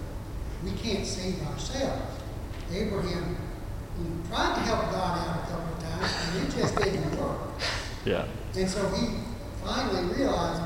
We 0.62 0.72
can't 0.72 1.06
save 1.06 1.40
ourselves. 1.46 2.20
Abraham 2.72 3.36
tried 4.28 4.54
to 4.54 4.60
help 4.60 4.90
God 4.90 5.18
out 5.18 5.44
a 5.44 5.50
couple 5.50 5.74
of 5.74 5.82
times, 5.82 6.14
and 6.34 6.46
it 6.46 6.56
just 6.56 6.76
didn't 6.76 7.20
work. 7.20 7.38
Yeah. 8.04 8.26
And 8.56 8.68
so 8.68 8.88
he 8.90 9.08
finally 9.64 10.14
realized, 10.14 10.62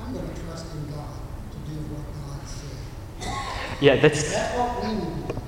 I'm 0.00 0.12
going 0.12 0.28
to 0.28 0.42
trust 0.42 0.66
in 0.74 0.90
God 0.92 1.08
to 1.50 1.58
do 1.70 1.76
what 1.92 2.04
God 2.14 2.40
said. 2.46 3.80
Yeah, 3.80 3.96
that's 3.96 4.32
That's 4.32 4.56
what 4.56 4.84
we 4.84 4.92
need 4.92 5.28
to 5.28 5.32
do. 5.32 5.40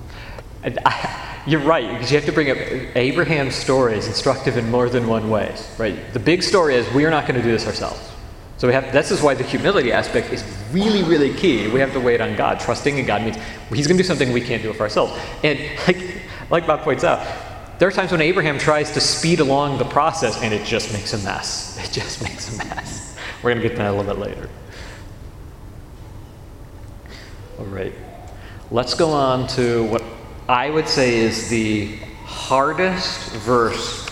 And 0.64 0.78
I, 0.84 1.42
you're 1.46 1.60
right, 1.60 1.92
because 1.92 2.10
you 2.10 2.16
have 2.16 2.26
to 2.26 2.32
bring 2.32 2.50
up 2.50 2.58
Abraham's 2.96 3.54
story 3.54 3.96
is 3.96 4.06
instructive 4.06 4.56
in 4.56 4.70
more 4.70 4.88
than 4.88 5.06
one 5.06 5.30
way, 5.30 5.54
right? 5.78 5.96
The 6.12 6.18
big 6.18 6.42
story 6.42 6.74
is 6.74 6.92
we 6.92 7.04
are 7.04 7.10
not 7.10 7.26
going 7.26 7.36
to 7.36 7.42
do 7.42 7.52
this 7.52 7.66
ourselves. 7.66 8.00
So 8.58 8.66
we 8.66 8.74
have. 8.74 8.92
This 8.92 9.12
is 9.12 9.22
why 9.22 9.34
the 9.34 9.44
humility 9.44 9.92
aspect 9.92 10.32
is 10.32 10.42
really, 10.72 11.02
really 11.02 11.34
key. 11.34 11.68
We 11.68 11.80
have 11.80 11.92
to 11.92 12.00
wait 12.00 12.20
on 12.20 12.36
God. 12.36 12.60
Trusting 12.60 12.98
in 12.98 13.06
God 13.06 13.22
means 13.22 13.36
He's 13.70 13.86
going 13.86 13.96
to 13.96 14.02
do 14.02 14.06
something 14.06 14.32
we 14.32 14.40
can't 14.40 14.62
do 14.62 14.72
for 14.72 14.82
ourselves. 14.82 15.18
And 15.42 15.58
like, 15.86 15.98
like 16.50 16.66
Bob 16.66 16.80
points 16.80 17.04
out, 17.04 17.26
there 17.78 17.86
are 17.86 17.92
times 17.92 18.10
when 18.10 18.20
Abraham 18.20 18.58
tries 18.58 18.90
to 18.92 19.00
speed 19.00 19.40
along 19.40 19.78
the 19.78 19.84
process, 19.84 20.42
and 20.42 20.52
it 20.52 20.66
just 20.66 20.92
makes 20.92 21.12
a 21.12 21.18
mess. 21.18 21.76
It 21.88 21.92
just 21.92 22.22
makes 22.22 22.54
a 22.54 22.58
mess. 22.58 23.16
We're 23.42 23.50
going 23.50 23.62
to 23.62 23.68
get 23.68 23.76
to 23.76 23.82
that 23.82 23.90
a 23.90 23.96
little 23.96 24.14
bit 24.14 24.20
later. 24.20 24.50
All 27.58 27.66
right. 27.66 27.94
Let's 28.70 28.94
go 28.94 29.10
on 29.10 29.46
to 29.48 29.84
what 29.84 30.02
I 30.48 30.70
would 30.70 30.88
say 30.88 31.16
is 31.18 31.48
the 31.48 31.96
hardest 32.24 33.32
verse 33.36 34.07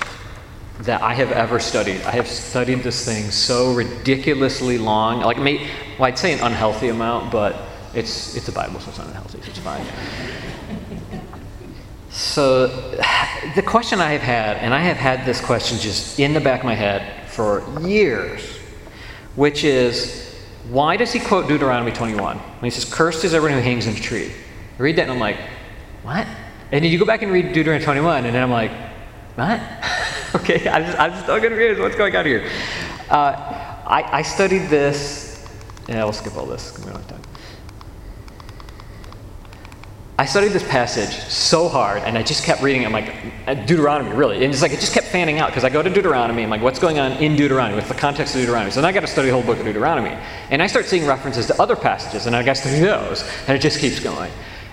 that 0.81 1.03
I 1.03 1.15
have 1.15 1.33
ever 1.33 1.59
studied. 1.59 2.03
I 2.03 2.13
have 2.13 2.27
studied 2.27 2.83
this 2.83 3.05
thing 3.05 3.31
so 3.31 3.73
ridiculously 3.73 4.79
long. 4.79 5.21
Like, 5.21 5.39
may, 5.39 5.69
well, 5.99 6.05
I'd 6.07 6.19
say 6.19 6.33
an 6.33 6.41
unhealthy 6.41 6.89
amount, 6.89 7.33
but 7.33 7.57
it's 7.95 8.37
it's 8.37 8.49
a 8.49 8.53
Bible, 8.53 8.79
so 8.81 8.91
it's 8.91 8.99
not 8.99 9.07
unhealthy, 9.09 9.41
so 9.41 9.49
it's 9.49 9.59
fine. 9.59 9.85
so, 12.11 12.67
the 13.55 13.63
question 13.63 14.01
I 14.01 14.13
have 14.13 14.21
had, 14.21 14.59
and 14.59 14.75
I 14.75 14.81
have 14.81 14.97
had 14.97 15.25
this 15.25 15.41
question 15.41 15.79
just 15.79 16.21
in 16.21 16.35
the 16.35 16.41
back 16.41 16.61
of 16.61 16.67
my 16.67 16.75
head 16.75 17.29
for 17.29 17.63
years, 17.81 18.43
which 19.35 19.65
is, 19.65 20.35
why 20.69 20.97
does 20.97 21.13
he 21.13 21.21
quote 21.21 21.49
Deuteronomy 21.49 21.93
21 21.93 22.37
when 22.37 22.65
he 22.65 22.71
says, 22.71 22.85
"Cursed 22.85 23.25
is 23.25 23.33
everyone 23.33 23.59
who 23.59 23.65
hangs 23.65 23.87
in 23.87 23.95
a 23.95 24.01
tree"? 24.01 24.31
I 24.79 24.83
read 24.83 24.97
that 24.97 25.03
and 25.03 25.13
I'm 25.13 25.19
like, 25.19 25.39
what? 26.03 26.27
And 26.71 26.85
then 26.85 26.93
you 26.93 26.99
go 26.99 27.07
back 27.07 27.23
and 27.23 27.33
read 27.33 27.53
Deuteronomy 27.53 27.85
21, 27.85 28.27
and 28.27 28.35
then 28.35 28.43
I'm 28.43 28.51
like, 28.51 28.71
what? 29.37 29.61
okay, 30.37 30.69
I'm 30.69 30.85
just, 30.85 30.99
I'm 30.99 31.23
still 31.23 31.41
confused. 31.41 31.81
What's 31.81 31.97
going 31.97 32.15
on 32.15 32.25
here? 32.27 32.49
Uh, 33.11 33.33
I, 33.87 34.19
I 34.19 34.23
studied 34.23 34.69
this. 34.69 35.47
Yeah, 35.89 36.05
we'll 36.05 36.13
skip 36.13 36.37
all 36.37 36.47
this. 36.47 36.77
Give 36.77 36.87
me 36.87 36.93
a 36.93 36.95
long 36.95 37.05
time. 37.05 37.21
I 40.19 40.25
studied 40.25 40.53
this 40.53 40.67
passage 40.67 41.15
so 41.31 41.69
hard, 41.69 42.03
and 42.03 42.17
I 42.17 42.23
just 42.23 42.43
kept 42.43 42.63
reading 42.63 42.83
it. 42.83 42.87
I'm 42.87 42.93
like, 42.93 43.15
uh, 43.47 43.53
Deuteronomy, 43.53 44.17
really. 44.17 44.43
And 44.43 44.53
it's 44.53 44.63
like 44.63 44.73
it 44.73 44.81
just 44.81 44.95
kept 44.95 45.09
fanning 45.09 45.39
out 45.39 45.51
because 45.51 45.63
I 45.63 45.69
go 45.69 45.83
to 45.83 45.91
Deuteronomy. 45.91 46.43
I'm 46.43 46.49
like, 46.49 46.63
what's 46.63 46.79
going 46.79 46.99
on 46.99 47.13
in 47.13 47.37
Deuteronomy? 47.37 47.77
What's 47.77 47.89
the 47.89 47.95
context 47.95 48.35
of 48.35 48.41
Deuteronomy? 48.41 48.71
So 48.71 48.81
then 48.81 48.89
I 48.89 48.93
got 48.93 49.01
to 49.01 49.07
study 49.07 49.29
the 49.29 49.35
whole 49.35 49.43
book 49.43 49.59
of 49.59 49.67
Deuteronomy. 49.67 50.17
And 50.51 50.63
I 50.63 50.69
start 50.69 50.87
seeing 50.87 51.07
references 51.07 51.47
to 51.49 51.61
other 51.61 51.77
passages, 51.77 52.27
and 52.27 52.35
I 52.35 52.43
got 52.43 52.57
to 52.57 52.63
study 52.63 52.81
those. 52.81 53.31
And 53.47 53.57
it 53.57 53.61
just 53.61 53.79
keeps 53.79 54.01
going. 54.01 54.33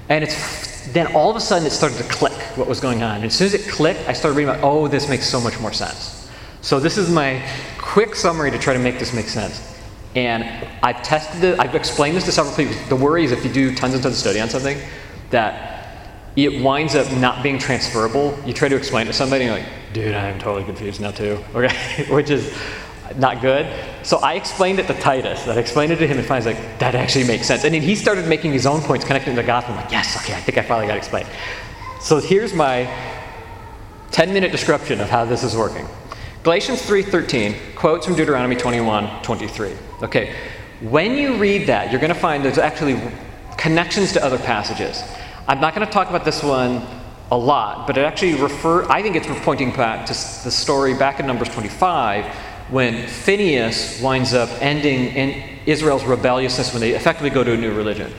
And 0.10 0.24
it's 0.24 0.88
then 0.92 1.08
all 1.16 1.30
of 1.30 1.36
a 1.36 1.40
sudden 1.40 1.66
it 1.66 1.72
started 1.72 1.98
to 1.98 2.04
click 2.04 2.34
what 2.58 2.68
was 2.68 2.80
going 2.80 3.04
on. 3.04 3.18
And 3.18 3.26
as 3.26 3.36
soon 3.36 3.48
as 3.48 3.54
it 3.54 3.70
clicked, 3.70 4.08
I 4.08 4.14
started 4.14 4.38
reading 4.38 4.54
about, 4.54 4.64
oh, 4.64 4.88
this 4.88 5.08
makes 5.08 5.28
so 5.28 5.40
much 5.40 5.60
more 5.60 5.72
sense. 5.72 6.30
So 6.62 6.80
this 6.80 6.98
is 6.98 7.10
my 7.10 7.42
quick 7.78 8.16
summary 8.16 8.52
to 8.52 8.60
try 8.60 8.74
to 8.74 8.80
make 8.80 9.00
this 9.00 9.14
make 9.14 9.28
sense. 9.28 9.70
And 10.16 10.44
I've 10.84 11.02
tested 11.02 11.44
it, 11.44 11.60
I've 11.60 11.76
explained 11.76 12.16
this 12.18 12.26
to 12.26 12.32
several 12.32 12.56
people. 12.56 12.76
The 12.90 12.96
worry 12.96 13.24
is 13.24 13.32
if 13.32 13.44
you 13.44 13.52
do 13.52 13.74
tons 13.74 13.94
and 13.94 14.04
tons 14.04 14.16
of 14.16 14.20
study 14.20 14.40
on 14.40 14.50
something, 14.50 14.78
that 15.32 15.74
it 16.36 16.62
winds 16.62 16.96
up 16.96 17.12
not 17.14 17.44
being 17.44 17.58
transferable. 17.58 18.38
You 18.46 18.54
try 18.54 18.70
to 18.70 18.76
explain 18.76 19.08
it 19.08 19.12
to 19.12 19.14
somebody, 19.14 19.46
and 19.46 19.56
you're 19.56 19.64
like, 19.64 19.94
dude, 19.94 20.16
I'm 20.16 20.40
totally 20.40 20.66
confused 20.66 21.02
now 21.02 21.12
too. 21.12 21.44
Okay, 21.56 22.06
which 22.14 22.30
is 22.30 22.56
not 23.18 23.42
good. 23.42 23.68
So 24.04 24.18
I 24.18 24.34
explained 24.34 24.80
it 24.80 24.88
to 24.88 24.94
Titus. 24.94 25.48
I 25.48 25.56
explained 25.56 25.92
it 25.92 25.98
to 25.98 26.08
him, 26.08 26.18
and 26.18 26.26
finally, 26.26 26.54
like, 26.54 26.80
that 26.80 26.96
actually 26.96 27.26
makes 27.26 27.48
sense. 27.48 27.64
And 27.64 27.74
then 27.74 27.82
he 27.82 27.96
started 27.96 28.28
making 28.28 28.54
his 28.54 28.66
own 28.66 28.82
points 28.82 29.06
connecting 29.06 29.36
to 29.36 29.42
the 29.42 29.48
gospel. 29.48 29.76
I'm 29.76 29.82
like, 29.82 29.92
yes, 29.92 30.18
okay, 30.18 30.34
I 30.34 30.40
think 30.40 30.58
I 30.58 30.62
finally 30.62 30.88
got 30.88 30.96
it 30.96 31.00
explained. 31.00 31.28
So 32.02 32.20
here's 32.20 32.54
my 32.54 32.90
10-minute 34.12 34.52
description 34.52 35.02
of 35.02 35.10
how 35.10 35.26
this 35.26 35.44
is 35.44 35.56
working. 35.56 35.88
Galatians 36.44 36.82
3:13 36.82 37.76
quotes 37.76 38.06
from 38.06 38.16
Deuteronomy 38.16 38.58
21:23. 38.58 39.78
Okay, 40.04 40.36
when 40.82 41.16
you 41.16 41.38
read 41.38 41.68
that, 41.68 41.90
you're 41.90 42.02
going 42.02 42.14
to 42.14 42.20
find 42.20 42.44
there's 42.44 42.58
actually 42.58 43.00
connections 43.58 44.12
to 44.12 44.24
other 44.24 44.38
passages. 44.38 45.02
I'm 45.48 45.62
not 45.62 45.74
going 45.74 45.88
to 45.88 45.94
talk 45.94 46.10
about 46.10 46.26
this 46.26 46.44
one 46.44 46.86
a 47.32 47.38
lot, 47.38 47.88
but 47.88 47.98
it 47.98 48.02
actually 48.02 48.36
refer 48.36 48.84
I 48.92 49.02
think 49.02 49.16
it's 49.16 49.28
pointing 49.44 49.72
back 49.72 50.06
to 50.08 50.14
the 50.14 50.52
story 50.52 50.94
back 50.94 51.22
in 51.22 51.26
Numbers 51.26 51.48
25 51.50 52.26
when 52.70 53.08
Phineas 53.08 54.02
winds 54.02 54.34
up 54.34 54.50
ending 54.62 55.08
in 55.16 55.60
Israel's 55.66 56.04
rebelliousness 56.04 56.74
when 56.74 56.82
they 56.82 56.92
effectively 56.92 57.30
go 57.30 57.44
to 57.44 57.54
a 57.54 57.58
new 57.58 57.74
religion. 57.74 58.12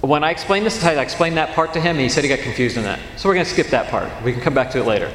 When 0.00 0.24
I 0.24 0.30
explained 0.30 0.66
this 0.66 0.76
to 0.76 0.80
Titus, 0.80 0.98
I 0.98 1.02
explained 1.02 1.36
that 1.36 1.54
part 1.54 1.72
to 1.74 1.80
him, 1.80 1.96
and 1.96 2.00
he 2.00 2.08
said 2.08 2.24
he 2.24 2.28
got 2.28 2.40
confused 2.40 2.76
in 2.76 2.82
that. 2.82 2.98
So 3.16 3.28
we're 3.28 3.34
going 3.34 3.46
to 3.46 3.52
skip 3.52 3.68
that 3.68 3.88
part. 3.88 4.10
We 4.24 4.32
can 4.32 4.40
come 4.40 4.54
back 4.54 4.70
to 4.72 4.80
it 4.80 4.86
later. 4.86 5.12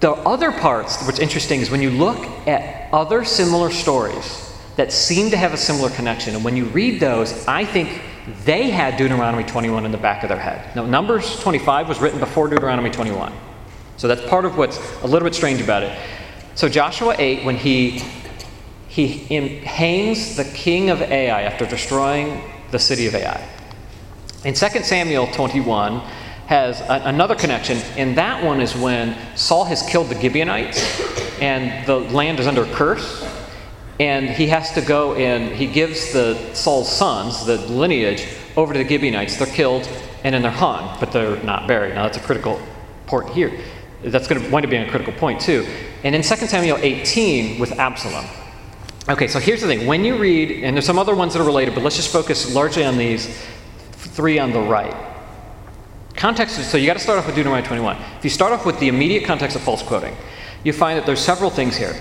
The 0.00 0.12
other 0.12 0.50
parts, 0.50 1.04
what's 1.06 1.20
interesting 1.20 1.60
is 1.60 1.70
when 1.70 1.80
you 1.80 1.90
look 1.90 2.18
at 2.48 2.92
other 2.92 3.24
similar 3.24 3.70
stories 3.70 4.52
that 4.76 4.92
seem 4.92 5.30
to 5.30 5.36
have 5.36 5.54
a 5.54 5.56
similar 5.56 5.90
connection, 5.90 6.34
and 6.34 6.44
when 6.44 6.56
you 6.56 6.64
read 6.66 6.98
those, 6.98 7.46
I 7.46 7.64
think 7.64 8.02
they 8.44 8.70
had 8.70 8.96
Deuteronomy 8.96 9.44
21 9.44 9.84
in 9.84 9.92
the 9.92 9.98
back 9.98 10.22
of 10.22 10.28
their 10.28 10.38
head. 10.38 10.74
Now, 10.74 10.84
Numbers 10.84 11.40
25 11.40 11.88
was 11.88 12.00
written 12.00 12.18
before 12.18 12.48
Deuteronomy 12.48 12.90
21. 12.90 13.32
So 13.96 14.08
that's 14.08 14.28
part 14.28 14.44
of 14.44 14.58
what's 14.58 14.78
a 15.02 15.06
little 15.06 15.26
bit 15.26 15.34
strange 15.34 15.60
about 15.60 15.84
it. 15.84 15.96
So 16.54 16.68
Joshua 16.68 17.16
8, 17.18 17.44
when 17.44 17.56
he, 17.56 18.00
he 18.88 19.08
hangs 19.08 20.36
the 20.36 20.44
king 20.44 20.88
of 20.90 21.02
Ai 21.02 21.42
after 21.42 21.66
destroying 21.66 22.42
the 22.70 22.78
city 22.78 23.08
of 23.08 23.14
Ai. 23.16 23.44
In 24.44 24.54
2 24.54 24.66
Samuel 24.84 25.26
21 25.28 25.98
has 26.46 26.80
a, 26.82 27.02
another 27.06 27.34
connection, 27.34 27.78
and 27.96 28.16
that 28.18 28.44
one 28.44 28.60
is 28.60 28.76
when 28.76 29.16
Saul 29.36 29.64
has 29.64 29.82
killed 29.82 30.10
the 30.10 30.20
Gibeonites, 30.20 31.40
and 31.40 31.84
the 31.86 31.96
land 31.96 32.38
is 32.38 32.46
under 32.46 32.66
curse, 32.66 33.28
and 33.98 34.30
he 34.30 34.46
has 34.48 34.72
to 34.74 34.80
go 34.80 35.14
and 35.14 35.54
he 35.54 35.66
gives 35.66 36.12
the 36.12 36.36
Saul's 36.52 36.90
sons, 36.90 37.46
the 37.46 37.56
lineage, 37.56 38.28
over 38.56 38.72
to 38.72 38.78
the 38.78 38.88
Gibeonites. 38.88 39.38
They're 39.38 39.46
killed, 39.48 39.88
and 40.22 40.34
then 40.34 40.42
they're 40.42 40.50
hung, 40.52 40.98
but 41.00 41.10
they're 41.10 41.42
not 41.42 41.66
buried. 41.66 41.94
Now 41.94 42.04
that's 42.04 42.18
a 42.18 42.20
critical 42.20 42.60
point 43.06 43.30
here. 43.30 43.60
That's 44.02 44.28
going 44.28 44.40
to 44.40 44.50
wind 44.50 44.66
up 44.66 44.70
being 44.70 44.86
a 44.86 44.90
critical 44.90 45.14
point 45.14 45.40
too. 45.40 45.66
And 46.04 46.14
in 46.14 46.22
2 46.22 46.36
Samuel 46.46 46.78
18 46.80 47.58
with 47.58 47.78
Absalom. 47.78 48.26
Okay, 49.08 49.26
so 49.26 49.38
here's 49.38 49.62
the 49.62 49.66
thing. 49.66 49.86
When 49.86 50.04
you 50.04 50.16
read, 50.16 50.62
and 50.62 50.76
there's 50.76 50.86
some 50.86 50.98
other 50.98 51.14
ones 51.14 51.32
that 51.32 51.40
are 51.40 51.46
related, 51.46 51.74
but 51.74 51.82
let's 51.82 51.96
just 51.96 52.12
focus 52.12 52.54
largely 52.54 52.84
on 52.84 52.96
these 52.96 53.42
three 53.92 54.38
on 54.38 54.52
the 54.52 54.60
right. 54.60 54.94
Context, 56.14 56.70
so 56.70 56.76
you 56.76 56.86
got 56.86 56.94
to 56.94 57.00
start 57.00 57.18
off 57.18 57.26
with 57.26 57.34
Deuteronomy 57.34 57.66
21. 57.66 57.96
If 58.18 58.24
you 58.24 58.30
start 58.30 58.52
off 58.52 58.64
with 58.64 58.78
the 58.80 58.88
immediate 58.88 59.24
context 59.24 59.56
of 59.56 59.62
Paul's 59.62 59.82
quoting, 59.82 60.16
you 60.62 60.72
find 60.72 60.98
that 60.98 61.06
there's 61.06 61.20
several 61.20 61.50
things 61.50 61.76
here. 61.76 61.94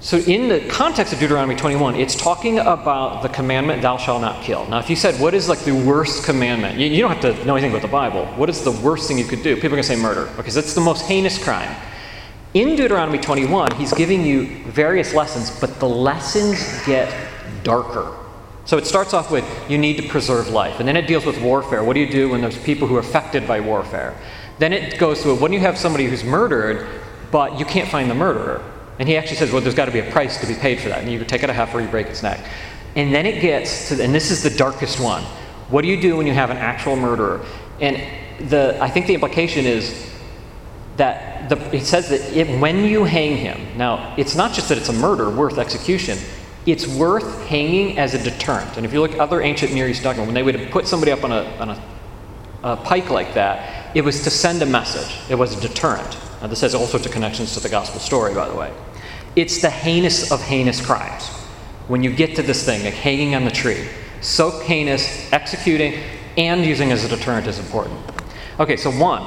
So, 0.00 0.18
in 0.18 0.48
the 0.48 0.60
context 0.68 1.12
of 1.12 1.20
Deuteronomy 1.20 1.54
21, 1.54 1.94
it's 1.94 2.16
talking 2.16 2.58
about 2.58 3.22
the 3.22 3.28
commandment, 3.28 3.82
thou 3.82 3.96
shalt 3.96 4.20
not 4.20 4.42
kill. 4.42 4.68
Now, 4.68 4.80
if 4.80 4.90
you 4.90 4.96
said, 4.96 5.20
what 5.20 5.32
is 5.32 5.48
like 5.48 5.60
the 5.60 5.72
worst 5.72 6.24
commandment? 6.24 6.76
You, 6.76 6.86
you 6.86 7.00
don't 7.00 7.12
have 7.12 7.20
to 7.20 7.44
know 7.44 7.54
anything 7.54 7.70
about 7.70 7.82
the 7.82 7.92
Bible. 7.92 8.26
What 8.34 8.50
is 8.50 8.62
the 8.62 8.72
worst 8.72 9.06
thing 9.06 9.16
you 9.16 9.24
could 9.24 9.44
do? 9.44 9.54
People 9.54 9.68
are 9.68 9.70
going 9.70 9.82
to 9.82 9.88
say 9.88 9.96
murder, 9.96 10.28
because 10.36 10.56
it's 10.56 10.74
the 10.74 10.80
most 10.80 11.06
heinous 11.06 11.42
crime. 11.42 11.72
In 12.54 12.76
Deuteronomy 12.76 13.16
21, 13.16 13.76
he's 13.76 13.94
giving 13.94 14.26
you 14.26 14.62
various 14.64 15.14
lessons, 15.14 15.58
but 15.58 15.80
the 15.80 15.88
lessons 15.88 16.84
get 16.84 17.10
darker. 17.62 18.14
So 18.66 18.76
it 18.76 18.84
starts 18.84 19.14
off 19.14 19.30
with 19.30 19.44
you 19.70 19.78
need 19.78 19.96
to 19.96 20.06
preserve 20.06 20.48
life, 20.48 20.78
and 20.78 20.86
then 20.86 20.96
it 20.96 21.06
deals 21.06 21.24
with 21.24 21.40
warfare. 21.40 21.82
What 21.82 21.94
do 21.94 22.00
you 22.00 22.10
do 22.10 22.28
when 22.28 22.42
there's 22.42 22.58
people 22.58 22.86
who 22.86 22.96
are 22.96 23.00
affected 23.00 23.48
by 23.48 23.60
warfare? 23.60 24.14
Then 24.58 24.74
it 24.74 24.98
goes 24.98 25.22
to 25.22 25.34
when 25.34 25.54
you 25.54 25.60
have 25.60 25.78
somebody 25.78 26.06
who's 26.06 26.24
murdered, 26.24 26.86
but 27.30 27.58
you 27.58 27.64
can't 27.64 27.88
find 27.88 28.10
the 28.10 28.14
murderer. 28.14 28.62
And 28.98 29.08
he 29.08 29.16
actually 29.16 29.36
says, 29.36 29.50
well, 29.50 29.62
there's 29.62 29.74
got 29.74 29.86
to 29.86 29.90
be 29.90 30.00
a 30.00 30.10
price 30.10 30.38
to 30.42 30.46
be 30.46 30.54
paid 30.54 30.78
for 30.78 30.90
that. 30.90 30.98
And 30.98 31.10
you 31.10 31.24
take 31.24 31.42
it 31.42 31.48
a 31.48 31.54
half 31.54 31.74
or 31.74 31.80
you 31.80 31.88
break 31.88 32.08
its 32.08 32.22
neck. 32.22 32.44
And 32.94 33.14
then 33.14 33.24
it 33.24 33.40
gets 33.40 33.88
to, 33.88 34.04
and 34.04 34.14
this 34.14 34.30
is 34.30 34.42
the 34.42 34.50
darkest 34.50 35.00
one. 35.00 35.22
What 35.70 35.80
do 35.80 35.88
you 35.88 35.98
do 35.98 36.18
when 36.18 36.26
you 36.26 36.34
have 36.34 36.50
an 36.50 36.58
actual 36.58 36.96
murderer? 36.96 37.44
And 37.80 37.96
the, 38.50 38.76
I 38.78 38.90
think 38.90 39.06
the 39.06 39.14
implication 39.14 39.64
is 39.64 40.11
that 40.96 41.48
the, 41.48 41.76
it 41.76 41.84
says 41.84 42.08
that 42.10 42.20
it, 42.36 42.60
when 42.60 42.84
you 42.84 43.04
hang 43.04 43.36
him, 43.36 43.58
now 43.76 44.14
it's 44.16 44.34
not 44.34 44.52
just 44.52 44.68
that 44.68 44.78
it's 44.78 44.88
a 44.88 44.92
murder 44.92 45.30
worth 45.30 45.58
execution, 45.58 46.18
it's 46.66 46.86
worth 46.86 47.46
hanging 47.46 47.98
as 47.98 48.14
a 48.14 48.22
deterrent. 48.22 48.76
And 48.76 48.86
if 48.86 48.92
you 48.92 49.00
look 49.00 49.12
at 49.12 49.20
other 49.20 49.40
ancient 49.42 49.72
Near 49.72 49.88
East 49.88 50.04
when 50.04 50.34
they 50.34 50.42
would 50.42 50.70
put 50.70 50.86
somebody 50.86 51.10
up 51.10 51.24
on 51.24 51.32
a, 51.32 51.44
on 51.56 51.70
a, 51.70 51.82
a 52.62 52.76
pike 52.76 53.10
like 53.10 53.34
that, 53.34 53.96
it 53.96 54.02
was 54.02 54.22
to 54.24 54.30
send 54.30 54.62
a 54.62 54.66
message. 54.66 55.18
It 55.28 55.34
was 55.34 55.56
a 55.56 55.60
deterrent. 55.60 56.16
Now, 56.40 56.48
this 56.48 56.60
has 56.60 56.74
all 56.74 56.86
sorts 56.86 57.06
of 57.06 57.12
connections 57.12 57.54
to 57.54 57.60
the 57.60 57.68
gospel 57.68 58.00
story, 58.00 58.34
by 58.34 58.48
the 58.48 58.54
way. 58.54 58.72
It's 59.34 59.60
the 59.60 59.70
heinous 59.70 60.30
of 60.30 60.42
heinous 60.42 60.84
crimes. 60.84 61.28
When 61.88 62.02
you 62.02 62.14
get 62.14 62.36
to 62.36 62.42
this 62.42 62.64
thing, 62.64 62.84
like 62.84 62.94
hanging 62.94 63.34
on 63.34 63.44
the 63.44 63.50
tree, 63.50 63.88
so 64.20 64.60
heinous, 64.60 65.32
executing, 65.32 66.00
and 66.36 66.64
using 66.64 66.92
as 66.92 67.04
a 67.04 67.08
deterrent 67.08 67.46
is 67.46 67.58
important. 67.58 67.98
Okay, 68.60 68.76
so 68.76 68.90
one, 68.90 69.22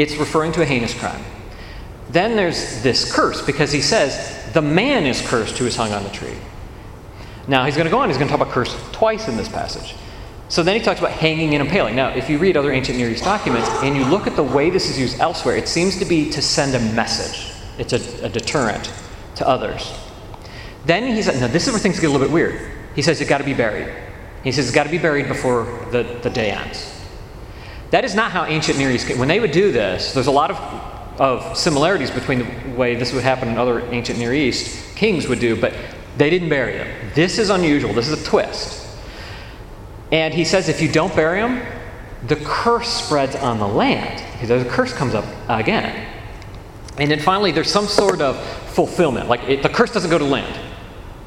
it's 0.00 0.16
referring 0.16 0.52
to 0.52 0.62
a 0.62 0.64
heinous 0.64 0.98
crime. 0.98 1.22
Then 2.08 2.36
there's 2.36 2.82
this 2.82 3.12
curse 3.12 3.44
because 3.44 3.70
he 3.70 3.80
says 3.80 4.50
the 4.52 4.62
man 4.62 5.06
is 5.06 5.20
cursed 5.28 5.58
who 5.58 5.66
is 5.66 5.76
hung 5.76 5.92
on 5.92 6.02
the 6.02 6.10
tree. 6.10 6.36
Now 7.46 7.64
he's 7.64 7.76
going 7.76 7.84
to 7.84 7.90
go 7.90 7.98
on, 7.98 8.08
he's 8.08 8.16
going 8.16 8.28
to 8.28 8.36
talk 8.36 8.40
about 8.40 8.54
curse 8.54 8.74
twice 8.92 9.28
in 9.28 9.36
this 9.36 9.48
passage. 9.48 9.94
So 10.48 10.64
then 10.64 10.76
he 10.76 10.82
talks 10.82 10.98
about 10.98 11.12
hanging 11.12 11.54
and 11.54 11.64
impaling. 11.64 11.94
Now, 11.94 12.08
if 12.08 12.28
you 12.28 12.38
read 12.38 12.56
other 12.56 12.72
ancient 12.72 12.98
Near 12.98 13.08
East 13.10 13.22
documents 13.22 13.68
and 13.84 13.96
you 13.96 14.04
look 14.04 14.26
at 14.26 14.34
the 14.34 14.42
way 14.42 14.68
this 14.68 14.90
is 14.90 14.98
used 14.98 15.20
elsewhere, 15.20 15.56
it 15.56 15.68
seems 15.68 15.96
to 15.98 16.04
be 16.04 16.28
to 16.30 16.42
send 16.42 16.74
a 16.74 16.80
message, 16.92 17.54
it's 17.78 17.92
a, 17.92 18.26
a 18.26 18.28
deterrent 18.28 18.92
to 19.36 19.46
others. 19.46 19.96
Then 20.86 21.14
he 21.14 21.22
said, 21.22 21.40
now 21.40 21.46
this 21.46 21.68
is 21.68 21.72
where 21.72 21.78
things 21.78 22.00
get 22.00 22.08
a 22.08 22.10
little 22.10 22.26
bit 22.26 22.32
weird. 22.32 22.60
He 22.96 23.02
says, 23.02 23.20
it's 23.20 23.30
got 23.30 23.38
to 23.38 23.44
be 23.44 23.54
buried. 23.54 23.94
He 24.42 24.50
says, 24.50 24.66
it's 24.66 24.74
got 24.74 24.84
to 24.84 24.90
be 24.90 24.98
buried 24.98 25.28
before 25.28 25.64
the, 25.92 26.18
the 26.22 26.30
day 26.30 26.50
ends. 26.50 26.99
That 27.90 28.04
is 28.04 28.14
not 28.14 28.30
how 28.30 28.44
ancient 28.44 28.78
Near 28.78 28.90
East, 28.90 29.16
when 29.16 29.28
they 29.28 29.40
would 29.40 29.52
do 29.52 29.72
this, 29.72 30.14
there's 30.14 30.28
a 30.28 30.30
lot 30.30 30.50
of, 30.50 31.20
of 31.20 31.56
similarities 31.56 32.10
between 32.10 32.38
the 32.38 32.76
way 32.76 32.94
this 32.94 33.12
would 33.12 33.24
happen 33.24 33.48
in 33.48 33.58
other 33.58 33.80
ancient 33.92 34.18
Near 34.18 34.32
East 34.32 34.96
kings 34.96 35.26
would 35.26 35.40
do, 35.40 35.60
but 35.60 35.74
They 36.16 36.28
didn't 36.28 36.50
bury 36.50 36.74
him. 36.74 37.12
This 37.14 37.38
is 37.38 37.50
unusual. 37.50 37.94
This 37.94 38.08
is 38.08 38.20
a 38.20 38.24
twist. 38.24 38.86
And 40.12 40.34
he 40.34 40.44
says 40.44 40.68
if 40.68 40.82
you 40.82 40.90
don't 40.90 41.14
bury 41.14 41.38
him, 41.38 41.62
the 42.26 42.36
curse 42.36 42.88
spreads 42.88 43.36
on 43.36 43.58
the 43.58 43.66
land. 43.66 44.22
Because 44.32 44.62
the 44.62 44.68
curse 44.68 44.92
comes 44.92 45.14
up 45.14 45.24
again. 45.48 46.08
And 46.98 47.10
then 47.10 47.20
finally, 47.20 47.52
there's 47.52 47.70
some 47.70 47.86
sort 47.86 48.20
of 48.20 48.38
fulfillment. 48.74 49.28
Like 49.28 49.42
it, 49.44 49.62
the 49.62 49.68
curse 49.68 49.92
doesn't 49.92 50.10
go 50.10 50.18
to 50.18 50.24
land. 50.24 50.58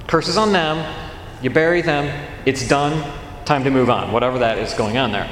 Curse 0.08 0.28
is 0.28 0.38
on 0.38 0.52
them. 0.52 0.86
You 1.42 1.50
bury 1.50 1.82
them. 1.82 2.28
It's 2.46 2.68
done. 2.68 2.94
Time 3.46 3.64
to 3.64 3.72
move 3.72 3.90
on. 3.90 4.12
Whatever 4.12 4.40
that 4.40 4.60
is 4.60 4.74
going 4.74 4.98
on 4.98 5.12
there. 5.12 5.28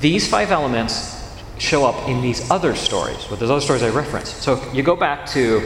These 0.00 0.28
five 0.28 0.50
elements 0.50 1.16
show 1.58 1.86
up 1.86 2.08
in 2.08 2.20
these 2.20 2.50
other 2.50 2.74
stories, 2.74 3.30
with 3.30 3.40
those 3.40 3.50
other 3.50 3.62
stories 3.62 3.82
I 3.82 3.88
referenced. 3.88 4.42
So 4.42 4.62
you 4.72 4.82
go 4.82 4.94
back 4.94 5.26
to 5.28 5.60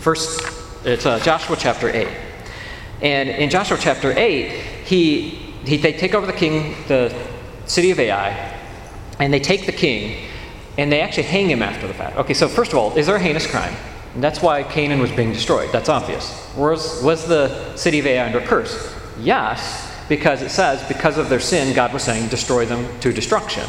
first, 0.00 0.42
it's 0.84 1.06
uh, 1.06 1.18
Joshua 1.20 1.56
chapter 1.58 1.88
8. 1.88 2.08
And 3.02 3.28
in 3.28 3.48
Joshua 3.48 3.78
chapter 3.80 4.12
8, 4.12 4.50
he, 4.84 5.30
he, 5.64 5.76
they 5.78 5.92
take 5.92 6.14
over 6.14 6.26
the 6.26 6.32
king, 6.32 6.74
the 6.86 7.14
city 7.64 7.90
of 7.90 7.98
Ai, 7.98 8.54
and 9.18 9.32
they 9.32 9.40
take 9.40 9.64
the 9.64 9.72
king, 9.72 10.28
and 10.76 10.92
they 10.92 11.00
actually 11.00 11.24
hang 11.24 11.48
him 11.48 11.62
after 11.62 11.86
the 11.86 11.94
fact. 11.94 12.16
Okay, 12.18 12.34
so 12.34 12.48
first 12.48 12.72
of 12.72 12.78
all, 12.78 12.94
is 12.96 13.06
there 13.06 13.16
a 13.16 13.20
heinous 13.20 13.46
crime? 13.46 13.74
And 14.14 14.22
that's 14.22 14.40
why 14.42 14.62
Canaan 14.62 15.00
was 15.00 15.10
being 15.12 15.32
destroyed. 15.32 15.70
That's 15.72 15.88
obvious. 15.88 16.54
Was, 16.56 17.02
was 17.02 17.26
the 17.26 17.74
city 17.76 17.98
of 18.00 18.06
Ai 18.06 18.26
under 18.26 18.40
curse? 18.40 18.94
Yes, 19.18 19.85
because 20.08 20.42
it 20.42 20.50
says, 20.50 20.86
because 20.88 21.18
of 21.18 21.28
their 21.28 21.40
sin, 21.40 21.74
God 21.74 21.92
was 21.92 22.02
saying, 22.02 22.28
destroy 22.28 22.64
them 22.64 22.86
to 23.00 23.12
destruction. 23.12 23.68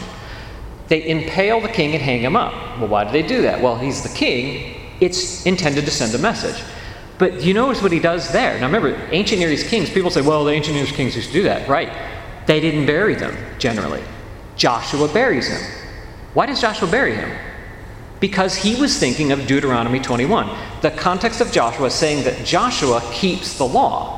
They 0.87 1.07
impale 1.07 1.59
the 1.59 1.67
king 1.67 1.93
and 1.93 2.01
hang 2.01 2.21
him 2.21 2.35
up. 2.35 2.53
Well, 2.79 2.87
why 2.87 3.03
do 3.03 3.11
they 3.11 3.23
do 3.23 3.41
that? 3.41 3.61
Well, 3.61 3.77
he's 3.77 4.03
the 4.03 4.15
king. 4.15 4.75
It's 4.99 5.45
intended 5.45 5.85
to 5.85 5.91
send 5.91 6.13
a 6.15 6.17
message. 6.17 6.63
But 7.17 7.41
you 7.41 7.53
notice 7.53 7.81
what 7.81 7.91
he 7.91 7.99
does 7.99 8.31
there. 8.31 8.59
Now 8.59 8.67
remember, 8.67 8.95
ancient 9.11 9.39
Near 9.39 9.51
East 9.51 9.67
kings, 9.67 9.89
people 9.89 10.11
say, 10.11 10.21
well, 10.21 10.45
the 10.45 10.51
ancient 10.51 10.75
Near 10.75 10.85
East 10.85 10.95
kings 10.95 11.15
used 11.15 11.27
to 11.29 11.33
do 11.33 11.43
that. 11.43 11.67
Right. 11.67 11.91
They 12.45 12.59
didn't 12.59 12.85
bury 12.85 13.15
them, 13.15 13.35
generally. 13.57 14.03
Joshua 14.55 15.07
buries 15.07 15.47
him. 15.47 15.61
Why 16.33 16.45
does 16.45 16.61
Joshua 16.61 16.87
bury 16.89 17.15
him? 17.15 17.29
Because 18.19 18.55
he 18.55 18.79
was 18.79 18.97
thinking 18.97 19.31
of 19.31 19.45
Deuteronomy 19.45 19.99
21. 19.99 20.49
The 20.81 20.91
context 20.91 21.41
of 21.41 21.51
Joshua 21.51 21.87
is 21.87 21.93
saying 21.93 22.23
that 22.23 22.45
Joshua 22.45 23.01
keeps 23.11 23.57
the 23.57 23.65
law. 23.65 24.16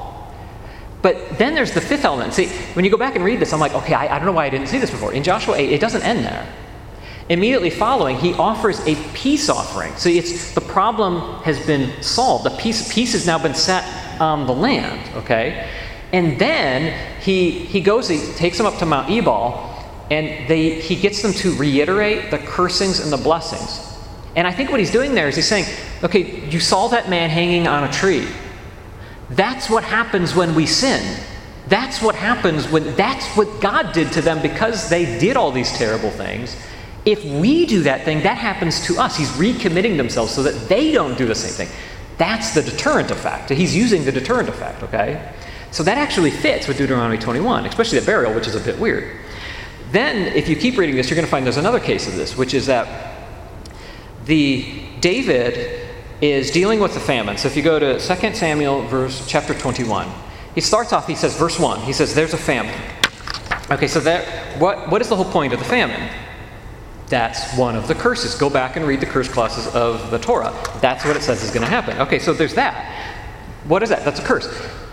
But 1.02 1.38
then 1.38 1.56
there's 1.56 1.72
the 1.72 1.82
fifth 1.82 2.04
element. 2.04 2.34
See, 2.34 2.48
when 2.74 2.84
you 2.84 2.92
go 2.92 2.98
back 2.98 3.16
and 3.16 3.24
read 3.24 3.40
this, 3.40 3.54
I'm 3.54 3.60
like, 3.60 3.74
okay, 3.74 3.94
I, 3.94 4.16
I, 4.16 4.20
don't 4.20 4.26
know 4.26 4.34
why 4.34 4.46
I 4.46 4.50
didn't 4.50 4.68
see 4.68 4.80
this 4.80 4.92
before. 4.92 5.14
In 5.14 5.24
Joshua 5.24 5.56
8, 5.56 5.72
it 5.72 5.80
doesn't 5.80 6.04
end 6.04 6.26
there. 6.26 6.48
Immediately 7.30 7.70
following, 7.70 8.18
he 8.18 8.34
offers 8.34 8.80
a 8.88 8.96
peace 9.14 9.50
offering. 9.50 9.96
See, 9.96 10.18
it's 10.18 10.54
the 10.54 10.62
problem 10.62 11.42
has 11.44 11.64
been 11.66 12.02
solved. 12.02 12.44
The 12.44 12.58
peace, 12.58 12.92
peace 12.94 13.14
has 13.14 13.26
now 13.26 13.42
been 13.42 13.54
set 13.54 13.86
on 14.20 14.48
the 14.48 14.54
land, 14.54 15.16
okay? 15.16 15.70
And 16.12 16.40
then 16.40 17.22
he, 17.22 17.52
he 17.52 17.82
goes, 17.82 18.10
he 18.10 18.18
takes 18.34 18.58
them 18.58 18.66
up 18.66 18.78
to 18.80 18.86
Mount 18.86 19.10
Ebal, 19.10 19.66
and 20.10 20.50
they, 20.50 20.82
he 20.82 20.96
gets 20.96 21.22
them 21.22 21.32
to 21.34 21.56
reiterate 21.56 22.32
the 22.32 22.40
cursings 22.40 23.00
and 23.00 23.12
the 23.12 23.18
blessings. 23.18 23.86
And 24.36 24.48
I 24.48 24.52
think 24.52 24.72
what 24.72 24.80
he's 24.80 24.92
doing 24.92 25.14
there 25.14 25.28
is 25.28 25.36
he's 25.36 25.48
saying, 25.48 25.66
okay, 26.04 26.48
you 26.50 26.60
saw 26.60 26.88
that 26.90 27.10
man 27.10 27.30
hanging 27.30 27.68
on 27.68 27.84
a 27.84 27.92
tree. 27.92 28.28
That's 29.30 29.70
what 29.70 29.84
happens 29.84 30.36
when 30.36 30.56
we 30.56 30.66
sin. 30.66 31.20
That's 31.68 32.02
what 32.02 32.16
happens 32.16 32.68
when 32.68 32.96
that's 32.96 33.26
what 33.38 33.62
God 33.62 33.94
did 33.94 34.12
to 34.14 34.22
them 34.22 34.42
because 34.42 34.90
they 34.90 35.20
did 35.20 35.38
all 35.38 35.52
these 35.52 35.72
terrible 35.78 36.10
things. 36.10 36.56
If 37.06 37.24
we 37.24 37.66
do 37.66 37.84
that 37.84 38.06
thing, 38.06 38.24
that 38.24 38.38
happens 38.38 38.86
to 38.88 38.98
us. 39.00 39.16
He's 39.16 39.30
recommitting 39.32 39.98
themselves 39.98 40.34
so 40.34 40.44
that 40.44 40.68
they 40.68 40.92
don't 40.92 41.18
do 41.18 41.26
the 41.26 41.36
same 41.36 41.54
thing. 41.54 41.76
That's 42.18 42.54
the 42.54 42.62
deterrent 42.62 43.12
effect. 43.12 43.50
He's 43.50 43.76
using 43.76 44.04
the 44.04 44.12
deterrent 44.12 44.50
effect, 44.50 44.84
okay? 44.84 45.34
So 45.72 45.84
that 45.84 45.98
actually 45.98 46.32
fits 46.32 46.68
with 46.68 46.78
Deuteronomy 46.78 47.18
21, 47.18 47.66
especially 47.68 48.00
the 48.00 48.06
burial, 48.06 48.34
which 48.34 48.48
is 48.48 48.56
a 48.56 48.60
bit 48.60 48.78
weird. 48.80 49.18
Then, 49.92 50.34
if 50.36 50.50
you 50.50 50.56
keep 50.56 50.78
reading 50.78 50.96
this, 50.96 51.10
you're 51.10 51.16
going 51.16 51.26
to 51.26 51.32
find 51.32 51.46
there's 51.46 51.58
another 51.58 51.80
case 51.80 52.08
of 52.08 52.16
this, 52.16 52.36
which 52.36 52.54
is 52.54 52.66
that 52.66 53.16
the 54.26 54.84
David 55.00 55.89
is 56.22 56.52
dealing 56.52 56.80
with 56.80 56.94
the 56.94 57.00
famine. 57.00 57.38
So 57.38 57.48
if 57.48 57.56
you 57.56 57.64
go 57.64 57.80
to 57.80 58.00
2 58.00 58.34
Samuel 58.34 58.82
verse 58.88 59.26
chapter 59.28 59.54
21, 59.54 60.10
he 60.56 60.62
starts 60.62 60.92
off, 60.92 61.08
he 61.08 61.16
says, 61.16 61.38
verse 61.38 61.60
1, 61.60 61.82
he 61.82 61.94
says, 61.94 62.14
There's 62.14 62.34
a 62.34 62.38
famine. 62.38 62.76
Okay, 63.72 63.88
so 63.88 64.00
that 64.02 64.60
what, 64.60 64.90
what 64.90 65.02
is 65.02 65.10
the 65.10 65.16
whole 65.16 65.32
point 65.32 65.54
of 65.54 65.60
the 65.60 65.66
famine? 65.66 66.10
That's 67.08 67.56
one 67.58 67.76
of 67.76 67.88
the 67.88 67.96
curses. 67.96 68.36
Go 68.36 68.50
back 68.50 68.76
and 68.76 68.86
read 68.86 69.00
the 69.00 69.06
curse 69.06 69.28
clauses 69.28 69.68
of 69.74 70.12
the 70.12 70.20
Torah. 70.20 70.54
That's 70.82 71.06
what 71.06 71.16
it 71.16 71.22
says 71.22 71.44
is 71.44 71.50
going 71.50 71.64
to 71.64 71.70
happen. 71.70 71.98
Okay, 72.00 72.20
so 72.20 72.34
there's 72.34 72.54
that. 72.56 72.86
What 73.66 73.82
is 73.84 73.90
that? 73.90 74.06
That's 74.06 74.20
a 74.20 74.24
curse. 74.24 74.48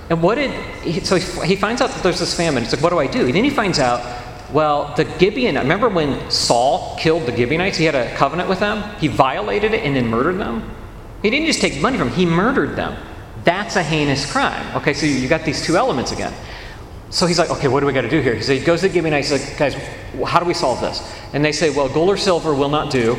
And 0.09 0.23
what 0.23 0.37
did 0.37 0.51
he, 0.83 1.01
so 1.01 1.17
he 1.17 1.57
finds 1.57 1.83
out 1.83 1.91
that 1.91 2.03
there's 2.03 2.21
this 2.21 2.35
famine. 2.35 2.63
He's 2.63 2.73
like, 2.73 2.83
what 2.83 2.91
do 2.91 2.99
I 2.99 3.07
do? 3.07 3.27
And 3.27 3.35
then 3.35 3.45
he 3.45 3.51
finds 3.51 3.79
out, 3.79 4.01
well, 4.53 4.95
the 4.95 5.05
Gibeon. 5.05 5.57
Remember 5.57 5.89
when 5.89 6.31
Saul 6.31 6.97
killed 6.99 7.27
the 7.27 7.37
Gibeonites? 7.37 7.77
He 7.77 7.85
had 7.85 7.95
a 7.95 8.15
covenant 8.15 8.49
with 8.49 8.61
them. 8.61 8.83
He 8.99 9.09
violated 9.09 9.75
it 9.75 9.85
and 9.85 9.97
then 9.97 10.07
murdered 10.07 10.39
them. 10.39 10.71
He 11.27 11.31
didn't 11.31 11.47
just 11.47 11.61
take 11.61 11.81
money 11.83 11.99
from 11.99 12.11
them. 12.11 12.17
He 12.17 12.25
murdered 12.25 12.77
them. 12.77 12.97
That's 13.43 13.75
a 13.75 13.83
heinous 13.83 14.31
crime. 14.31 14.77
Okay, 14.77 14.95
so 14.95 15.07
you 15.07 15.27
got 15.27 15.45
these 15.45 15.61
two 15.61 15.77
elements 15.77 16.13
again. 16.13 16.33
So 17.11 17.27
he's 17.27 17.37
like, 17.37 17.51
okay, 17.51 17.67
what 17.67 17.81
do 17.81 17.87
we 17.87 17.93
got 17.93 18.03
to 18.03 18.09
do 18.09 18.21
here? 18.21 18.41
So 18.41 18.55
he 18.55 18.61
goes 18.61 18.83
to 18.83 18.87
the 18.87 18.95
Gibeonites. 18.95 19.31
He's 19.31 19.49
like, 19.49 19.59
guys, 19.59 19.75
how 20.25 20.39
do 20.39 20.47
we 20.47 20.55
solve 20.55 20.81
this? 20.81 21.03
And 21.33 21.45
they 21.45 21.51
say, 21.51 21.71
well, 21.71 21.89
gold 21.89 22.11
or 22.11 22.17
silver 22.17 22.55
will 22.55 22.69
not 22.69 22.93
do, 22.93 23.15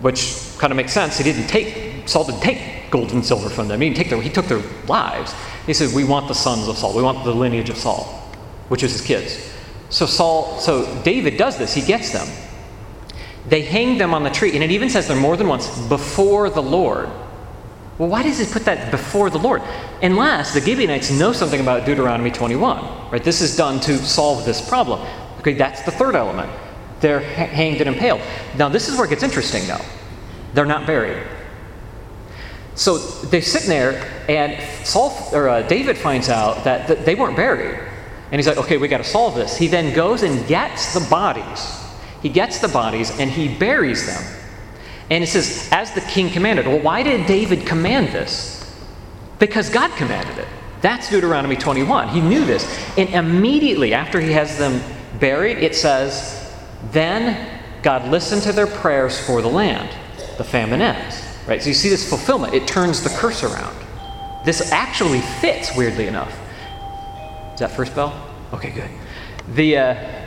which 0.00 0.38
kind 0.58 0.72
of 0.72 0.76
makes 0.76 0.92
sense. 0.92 1.18
He 1.18 1.24
didn't 1.24 1.48
take, 1.48 2.08
Saul 2.08 2.22
didn't 2.22 2.42
take 2.42 2.88
gold 2.92 3.10
and 3.10 3.26
silver 3.26 3.50
from 3.50 3.66
them. 3.66 3.80
He, 3.80 3.88
didn't 3.88 3.98
take 3.98 4.10
their, 4.10 4.22
he 4.22 4.30
took 4.30 4.46
their 4.46 4.62
lives. 4.86 5.34
He 5.66 5.74
said, 5.74 5.92
we 5.92 6.04
want 6.04 6.28
the 6.28 6.34
sons 6.34 6.68
of 6.68 6.78
Saul. 6.78 6.94
We 6.94 7.02
want 7.02 7.24
the 7.24 7.34
lineage 7.34 7.70
of 7.70 7.78
Saul, 7.78 8.04
which 8.68 8.84
is 8.84 8.92
his 8.92 9.00
kids. 9.00 9.52
So 9.88 10.06
Saul, 10.06 10.60
so 10.60 11.02
David 11.02 11.36
does 11.36 11.58
this. 11.58 11.74
He 11.74 11.82
gets 11.82 12.12
them. 12.12 12.28
They 13.48 13.62
hang 13.62 13.98
them 13.98 14.14
on 14.14 14.22
the 14.22 14.30
tree. 14.30 14.52
And 14.54 14.62
it 14.62 14.70
even 14.70 14.90
says 14.90 15.08
there 15.08 15.16
more 15.16 15.36
than 15.36 15.48
once, 15.48 15.68
before 15.88 16.50
the 16.50 16.62
Lord. 16.62 17.08
Well, 17.98 18.08
why 18.08 18.22
does 18.22 18.40
it 18.40 18.50
put 18.50 18.64
that 18.64 18.90
before 18.90 19.28
the 19.28 19.38
Lord? 19.38 19.62
Unless 20.02 20.54
the 20.54 20.60
Gibeonites 20.60 21.10
know 21.10 21.32
something 21.32 21.60
about 21.60 21.84
Deuteronomy 21.84 22.30
21, 22.30 23.10
right? 23.10 23.22
This 23.22 23.42
is 23.42 23.56
done 23.56 23.78
to 23.80 23.98
solve 23.98 24.44
this 24.46 24.66
problem. 24.66 25.06
Okay, 25.40 25.54
that's 25.54 25.82
the 25.82 25.90
third 25.90 26.14
element. 26.14 26.50
They're 27.00 27.20
hanged 27.20 27.80
and 27.80 27.88
impaled. 27.88 28.22
Now, 28.56 28.68
this 28.68 28.88
is 28.88 28.96
where 28.96 29.06
it 29.06 29.10
gets 29.10 29.22
interesting, 29.22 29.66
though. 29.66 29.84
They're 30.54 30.66
not 30.66 30.86
buried. 30.86 31.26
So 32.74 32.96
they're 32.96 33.42
sitting 33.42 33.68
there, 33.68 34.10
and 34.28 34.58
Saul 34.86 35.14
or 35.32 35.48
uh, 35.50 35.62
David 35.62 35.98
finds 35.98 36.28
out 36.28 36.64
that, 36.64 36.88
that 36.88 37.04
they 37.04 37.14
weren't 37.14 37.36
buried, 37.36 37.78
and 38.32 38.38
he's 38.38 38.46
like, 38.46 38.56
"Okay, 38.56 38.78
we 38.78 38.88
got 38.88 38.98
to 38.98 39.04
solve 39.04 39.34
this." 39.34 39.56
He 39.58 39.66
then 39.66 39.94
goes 39.94 40.22
and 40.22 40.46
gets 40.46 40.94
the 40.94 41.06
bodies. 41.10 41.76
He 42.22 42.28
gets 42.28 42.58
the 42.58 42.68
bodies 42.68 43.18
and 43.18 43.30
he 43.30 43.54
buries 43.54 44.06
them. 44.06 44.40
And 45.10 45.24
it 45.24 45.26
says, 45.26 45.68
as 45.72 45.92
the 45.92 46.00
king 46.02 46.30
commanded. 46.30 46.66
Well, 46.66 46.80
why 46.80 47.02
did 47.02 47.26
David 47.26 47.66
command 47.66 48.08
this? 48.08 48.56
Because 49.38 49.68
God 49.68 49.90
commanded 49.96 50.38
it. 50.38 50.46
That's 50.82 51.10
Deuteronomy 51.10 51.56
21. 51.56 52.08
He 52.08 52.20
knew 52.20 52.44
this. 52.44 52.64
And 52.96 53.08
immediately 53.10 53.92
after 53.92 54.20
he 54.20 54.32
has 54.32 54.56
them 54.56 54.80
buried, 55.18 55.58
it 55.58 55.74
says, 55.74 56.54
Then 56.92 57.60
God 57.82 58.08
listened 58.08 58.42
to 58.42 58.52
their 58.52 58.66
prayers 58.66 59.18
for 59.18 59.42
the 59.42 59.48
land. 59.48 59.90
The 60.38 60.44
famine 60.44 60.80
ends. 60.80 61.26
Right? 61.46 61.60
So 61.60 61.68
you 61.68 61.74
see 61.74 61.88
this 61.88 62.08
fulfillment. 62.08 62.54
It 62.54 62.68
turns 62.68 63.02
the 63.02 63.10
curse 63.10 63.42
around. 63.42 63.76
This 64.44 64.70
actually 64.72 65.20
fits, 65.20 65.76
weirdly 65.76 66.06
enough. 66.06 66.38
Is 67.54 67.60
that 67.60 67.72
first 67.72 67.94
bell? 67.94 68.14
Okay, 68.52 68.70
good. 68.70 68.90
The. 69.54 69.76
Uh, 69.76 70.19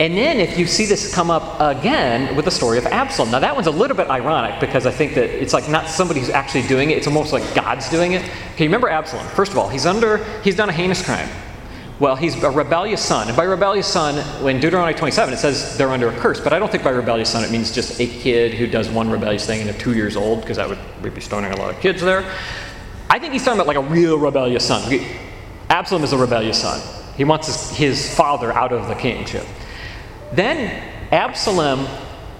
and 0.00 0.16
then 0.16 0.40
if 0.40 0.58
you 0.58 0.66
see 0.66 0.86
this 0.86 1.14
come 1.14 1.30
up 1.30 1.60
again 1.60 2.34
with 2.34 2.46
the 2.46 2.50
story 2.50 2.78
of 2.78 2.86
Absalom. 2.86 3.30
Now 3.30 3.38
that 3.38 3.54
one's 3.54 3.66
a 3.66 3.70
little 3.70 3.94
bit 3.94 4.08
ironic 4.08 4.58
because 4.58 4.86
I 4.86 4.90
think 4.90 5.14
that 5.14 5.28
it's 5.28 5.52
like 5.52 5.68
not 5.68 5.88
somebody 5.88 6.20
who's 6.20 6.30
actually 6.30 6.66
doing 6.68 6.90
it, 6.90 6.96
it's 6.96 7.06
almost 7.06 7.34
like 7.34 7.54
God's 7.54 7.90
doing 7.90 8.12
it. 8.12 8.22
Okay, 8.54 8.64
remember 8.64 8.88
Absalom. 8.88 9.26
First 9.26 9.52
of 9.52 9.58
all, 9.58 9.68
he's 9.68 9.84
under 9.84 10.24
he's 10.42 10.56
done 10.56 10.70
a 10.70 10.72
heinous 10.72 11.04
crime. 11.04 11.28
Well, 11.98 12.16
he's 12.16 12.42
a 12.42 12.50
rebellious 12.50 13.04
son. 13.04 13.28
And 13.28 13.36
by 13.36 13.44
rebellious 13.44 13.86
son, 13.86 14.16
in 14.48 14.58
Deuteronomy 14.58 14.96
27, 14.96 15.34
it 15.34 15.36
says 15.36 15.76
they're 15.76 15.90
under 15.90 16.08
a 16.08 16.16
curse. 16.16 16.40
But 16.40 16.54
I 16.54 16.58
don't 16.58 16.72
think 16.72 16.82
by 16.82 16.90
rebellious 16.90 17.28
son 17.28 17.44
it 17.44 17.50
means 17.50 17.70
just 17.70 18.00
a 18.00 18.06
kid 18.06 18.54
who 18.54 18.66
does 18.66 18.88
one 18.88 19.10
rebellious 19.10 19.46
thing 19.46 19.60
and 19.60 19.68
they're 19.68 19.78
two 19.78 19.92
years 19.92 20.16
old, 20.16 20.40
because 20.40 20.56
that 20.56 20.66
would 20.66 20.78
we'd 21.02 21.14
be 21.14 21.20
stoning 21.20 21.52
a 21.52 21.56
lot 21.56 21.74
of 21.74 21.78
kids 21.78 22.00
there. 22.00 22.24
I 23.10 23.18
think 23.18 23.34
he's 23.34 23.44
talking 23.44 23.60
about 23.60 23.66
like 23.66 23.76
a 23.76 23.92
real 23.92 24.18
rebellious 24.18 24.66
son. 24.66 24.98
Absalom 25.68 26.02
is 26.04 26.14
a 26.14 26.16
rebellious 26.16 26.58
son. 26.58 26.80
He 27.18 27.24
wants 27.24 27.48
his, 27.48 27.70
his 27.76 28.14
father 28.14 28.50
out 28.50 28.72
of 28.72 28.88
the 28.88 28.94
kingship. 28.94 29.44
Then 30.32 30.82
Absalom 31.12 31.86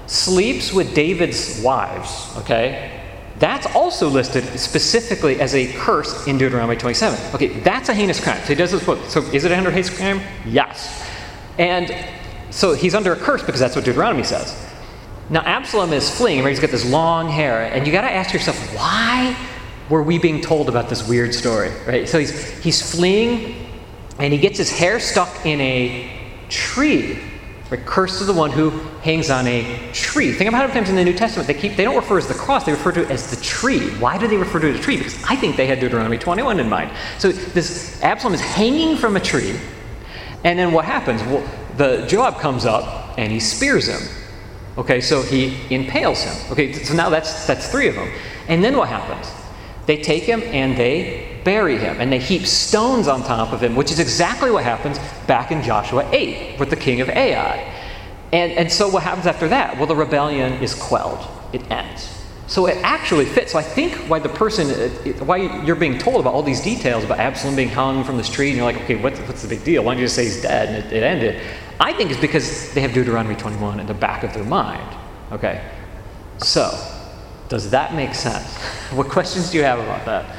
sleeps 0.06 0.72
with 0.72 0.94
David's 0.94 1.60
wives, 1.62 2.36
okay? 2.38 3.00
That's 3.38 3.66
also 3.74 4.08
listed 4.08 4.44
specifically 4.58 5.40
as 5.40 5.54
a 5.54 5.72
curse 5.72 6.26
in 6.26 6.36
Deuteronomy 6.36 6.76
27. 6.76 7.34
Okay, 7.34 7.48
that's 7.60 7.88
a 7.88 7.94
heinous 7.94 8.22
crime. 8.22 8.40
So 8.42 8.48
he 8.48 8.54
does 8.54 8.70
this 8.70 8.84
book. 8.84 8.98
So 9.08 9.22
is 9.32 9.44
it 9.44 9.52
under 9.52 9.70
heinous 9.70 9.96
crime? 9.96 10.20
Yes. 10.44 11.08
And 11.58 11.94
so 12.50 12.74
he's 12.74 12.94
under 12.94 13.12
a 13.12 13.16
curse 13.16 13.42
because 13.42 13.60
that's 13.60 13.76
what 13.76 13.84
Deuteronomy 13.84 14.24
says. 14.24 14.54
Now 15.30 15.40
Absalom 15.40 15.92
is 15.92 16.10
fleeing. 16.10 16.42
right? 16.42 16.50
He's 16.50 16.60
got 16.60 16.70
this 16.70 16.84
long 16.84 17.28
hair, 17.28 17.72
and 17.72 17.86
you 17.86 17.92
got 17.92 18.02
to 18.02 18.10
ask 18.10 18.34
yourself, 18.34 18.56
why 18.74 19.36
were 19.88 20.02
we 20.02 20.18
being 20.18 20.40
told 20.40 20.68
about 20.68 20.88
this 20.88 21.06
weird 21.08 21.34
story, 21.34 21.70
right? 21.86 22.08
So 22.08 22.18
he's, 22.18 22.58
he's 22.62 22.94
fleeing 22.94 23.56
and 24.18 24.32
he 24.32 24.38
gets 24.38 24.58
his 24.58 24.70
hair 24.70 25.00
stuck 25.00 25.46
in 25.46 25.60
a 25.60 26.10
tree. 26.48 27.18
Right? 27.70 27.86
Cursed 27.86 28.20
is 28.20 28.26
the 28.26 28.32
one 28.32 28.50
who 28.50 28.70
hangs 29.02 29.30
on 29.30 29.46
a 29.46 29.92
tree. 29.92 30.32
Think 30.32 30.48
about 30.48 30.58
how 30.58 30.66
many 30.66 30.74
times 30.74 30.90
in 30.90 30.96
the 30.96 31.04
New 31.04 31.14
Testament 31.14 31.46
they 31.46 31.54
keep 31.54 31.76
they 31.76 31.84
don't 31.84 31.94
refer 31.94 32.18
as 32.18 32.26
the 32.26 32.34
cross, 32.34 32.64
they 32.64 32.72
refer 32.72 32.90
to 32.92 33.02
it 33.02 33.10
as 33.10 33.30
the 33.30 33.40
tree. 33.42 33.90
Why 33.98 34.18
do 34.18 34.26
they 34.26 34.36
refer 34.36 34.58
to 34.58 34.66
it 34.66 34.74
as 34.74 34.80
a 34.80 34.82
tree? 34.82 34.96
Because 34.96 35.22
I 35.22 35.36
think 35.36 35.56
they 35.56 35.66
had 35.66 35.78
Deuteronomy 35.78 36.18
21 36.18 36.58
in 36.58 36.68
mind. 36.68 36.90
So 37.18 37.30
this 37.30 38.02
Absalom 38.02 38.34
is 38.34 38.40
hanging 38.40 38.96
from 38.96 39.16
a 39.16 39.20
tree, 39.20 39.56
and 40.42 40.58
then 40.58 40.72
what 40.72 40.84
happens? 40.84 41.22
Well, 41.22 41.48
the 41.76 42.06
Joab 42.08 42.40
comes 42.40 42.66
up 42.66 43.16
and 43.16 43.30
he 43.30 43.38
spears 43.38 43.86
him. 43.86 44.00
Okay, 44.76 45.00
so 45.00 45.22
he 45.22 45.56
impales 45.70 46.22
him. 46.22 46.52
Okay, 46.52 46.72
so 46.72 46.94
now 46.94 47.08
that's 47.08 47.46
that's 47.46 47.70
three 47.70 47.86
of 47.86 47.94
them. 47.94 48.10
And 48.48 48.64
then 48.64 48.76
what 48.76 48.88
happens? 48.88 49.30
They 49.86 50.02
take 50.02 50.24
him 50.24 50.42
and 50.42 50.76
they 50.76 51.29
bury 51.44 51.78
him, 51.78 52.00
and 52.00 52.12
they 52.12 52.18
heap 52.18 52.46
stones 52.46 53.08
on 53.08 53.22
top 53.22 53.52
of 53.52 53.62
him, 53.62 53.76
which 53.76 53.90
is 53.90 53.98
exactly 53.98 54.50
what 54.50 54.64
happens 54.64 54.98
back 55.26 55.50
in 55.50 55.62
Joshua 55.62 56.08
8 56.12 56.58
with 56.58 56.70
the 56.70 56.76
king 56.76 57.00
of 57.00 57.08
Ai. 57.08 57.56
And, 58.32 58.52
and 58.52 58.70
so 58.70 58.88
what 58.88 59.02
happens 59.02 59.26
after 59.26 59.48
that? 59.48 59.76
Well, 59.76 59.86
the 59.86 59.96
rebellion 59.96 60.54
is 60.62 60.74
quelled, 60.74 61.26
it 61.52 61.68
ends. 61.70 62.16
So 62.46 62.66
it 62.66 62.78
actually 62.82 63.26
fits. 63.26 63.52
So 63.52 63.58
I 63.58 63.62
think 63.62 63.94
why 64.08 64.18
the 64.18 64.28
person, 64.28 64.70
uh, 64.70 65.24
why 65.24 65.36
you're 65.64 65.76
being 65.76 65.98
told 65.98 66.20
about 66.20 66.34
all 66.34 66.42
these 66.42 66.60
details 66.60 67.04
about 67.04 67.20
Absalom 67.20 67.54
being 67.54 67.68
hung 67.68 68.02
from 68.02 68.16
this 68.16 68.28
tree, 68.28 68.48
and 68.48 68.56
you're 68.56 68.66
like, 68.66 68.80
okay, 68.82 68.96
what's, 68.96 69.20
what's 69.20 69.42
the 69.42 69.48
big 69.48 69.62
deal? 69.62 69.84
Why 69.84 69.92
don't 69.92 70.00
you 70.00 70.06
just 70.06 70.16
say 70.16 70.24
he's 70.24 70.42
dead 70.42 70.68
and 70.68 70.84
it, 70.84 70.92
it 70.92 71.02
ended? 71.04 71.40
I 71.78 71.92
think 71.92 72.10
it's 72.10 72.20
because 72.20 72.74
they 72.74 72.80
have 72.80 72.92
Deuteronomy 72.92 73.36
21 73.36 73.78
in 73.78 73.86
the 73.86 73.94
back 73.94 74.24
of 74.24 74.34
their 74.34 74.44
mind. 74.44 74.96
Okay? 75.30 75.64
So, 76.38 76.76
does 77.48 77.70
that 77.70 77.94
make 77.94 78.14
sense? 78.14 78.58
What 78.90 79.08
questions 79.08 79.52
do 79.52 79.58
you 79.58 79.62
have 79.62 79.78
about 79.78 80.04
that? 80.06 80.36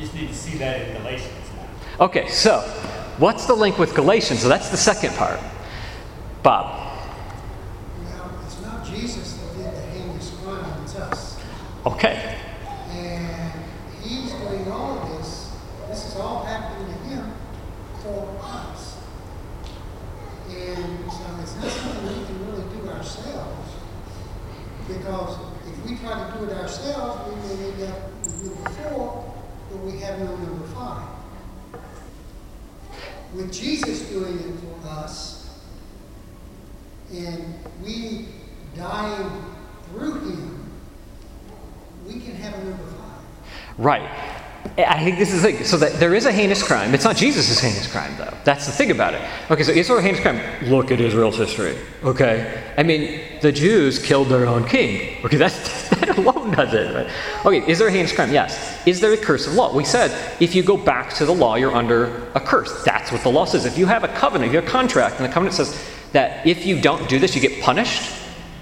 We 0.00 0.06
just 0.06 0.16
need 0.16 0.28
to 0.28 0.34
see 0.34 0.56
that 0.56 0.80
in 0.80 0.96
Galatians. 0.96 1.50
Okay, 2.00 2.26
so 2.28 2.60
what's 3.18 3.44
the 3.44 3.52
link 3.52 3.78
with 3.78 3.94
Galatians? 3.94 4.40
So 4.40 4.48
that's 4.48 4.70
the 4.70 4.78
second 4.78 5.14
part. 5.14 5.38
Bob. 6.42 6.96
Well, 8.02 8.30
it's 8.46 8.62
not 8.62 8.82
Jesus 8.86 9.34
that 9.34 9.56
did 9.58 9.66
the 9.66 9.80
heinous 9.90 10.30
crime, 10.42 10.82
it's 10.82 10.96
us. 10.96 11.38
Okay. 11.84 12.34
And 12.88 13.52
he's 14.02 14.32
doing 14.32 14.72
all 14.72 15.00
of 15.00 15.18
this, 15.18 15.54
this 15.88 16.06
is 16.06 16.16
all 16.16 16.46
happening 16.46 16.86
to 16.86 16.98
him 17.00 17.32
for 18.02 18.38
us. 18.42 18.96
And 20.48 21.12
so 21.12 21.26
it's 21.42 21.56
not 21.56 21.70
something 21.72 22.06
we 22.06 22.24
can 22.24 22.46
really 22.46 22.64
do 22.74 22.88
ourselves. 22.88 23.70
Because 24.88 25.36
if 25.68 25.84
we 25.84 25.96
try 25.98 26.26
to 26.26 26.38
do 26.38 26.44
it 26.46 26.56
ourselves, 26.56 27.28
we 27.28 27.54
may 27.54 27.70
end 27.70 27.92
up 27.92 28.24
with 28.24 28.44
number 28.46 28.70
four, 28.70 29.29
but 29.70 29.78
we 29.78 29.98
have 30.00 30.18
no 30.18 30.36
number 30.36 30.66
five. 30.68 31.08
With 33.34 33.52
Jesus 33.52 34.08
doing 34.08 34.38
it 34.38 34.54
for 34.60 34.88
us, 34.88 35.60
and 37.12 37.54
we 37.84 38.26
dying 38.76 39.44
through 39.84 40.20
him, 40.20 40.70
we 42.06 42.14
can 42.14 42.34
have 42.36 42.54
a 42.54 42.64
number 42.64 42.84
five. 42.84 43.78
Right. 43.78 44.30
I 44.76 45.02
think 45.02 45.18
this 45.18 45.32
is 45.32 45.42
like, 45.42 45.64
so 45.64 45.76
that 45.78 45.94
there 45.94 46.14
is 46.14 46.26
a 46.26 46.32
heinous 46.32 46.62
crime. 46.62 46.94
It's 46.94 47.04
not 47.04 47.16
Jesus' 47.16 47.58
heinous 47.58 47.90
crime, 47.90 48.14
though. 48.18 48.32
That's 48.44 48.66
the 48.66 48.72
thing 48.72 48.90
about 48.90 49.14
it. 49.14 49.22
Okay, 49.50 49.62
so 49.62 49.72
is 49.72 49.88
there 49.88 49.98
a 49.98 50.02
heinous 50.02 50.20
crime? 50.20 50.40
Look 50.68 50.90
at 50.90 51.00
Israel's 51.00 51.36
history. 51.36 51.76
Okay? 52.04 52.62
I 52.76 52.82
mean, 52.82 53.20
the 53.40 53.52
Jews 53.52 53.98
killed 53.98 54.28
their 54.28 54.46
own 54.46 54.66
king. 54.66 55.24
Okay, 55.24 55.36
that's, 55.36 55.88
that 56.00 56.16
alone 56.18 56.39
does 56.56 56.74
it. 56.74 56.94
Right? 56.94 57.46
Okay, 57.46 57.70
is 57.70 57.78
there 57.78 57.88
a 57.88 57.90
heinous 57.90 58.12
crime? 58.12 58.32
Yes. 58.32 58.86
Is 58.86 59.00
there 59.00 59.12
a 59.12 59.16
curse 59.16 59.46
of 59.46 59.54
law? 59.54 59.74
We 59.74 59.84
said 59.84 60.10
if 60.40 60.54
you 60.54 60.62
go 60.62 60.76
back 60.76 61.14
to 61.14 61.26
the 61.26 61.34
law, 61.34 61.56
you're 61.56 61.74
under 61.74 62.28
a 62.34 62.40
curse. 62.40 62.84
That's 62.84 63.12
what 63.12 63.22
the 63.22 63.30
law 63.30 63.44
says. 63.44 63.66
If 63.66 63.78
you 63.78 63.86
have 63.86 64.04
a 64.04 64.08
covenant, 64.08 64.52
you 64.52 64.58
have 64.60 64.68
a 64.68 64.70
contract, 64.70 65.16
and 65.16 65.24
the 65.24 65.32
covenant 65.32 65.54
says 65.54 65.90
that 66.12 66.46
if 66.46 66.66
you 66.66 66.80
don't 66.80 67.08
do 67.08 67.18
this, 67.18 67.34
you 67.34 67.40
get 67.40 67.62
punished, 67.62 68.02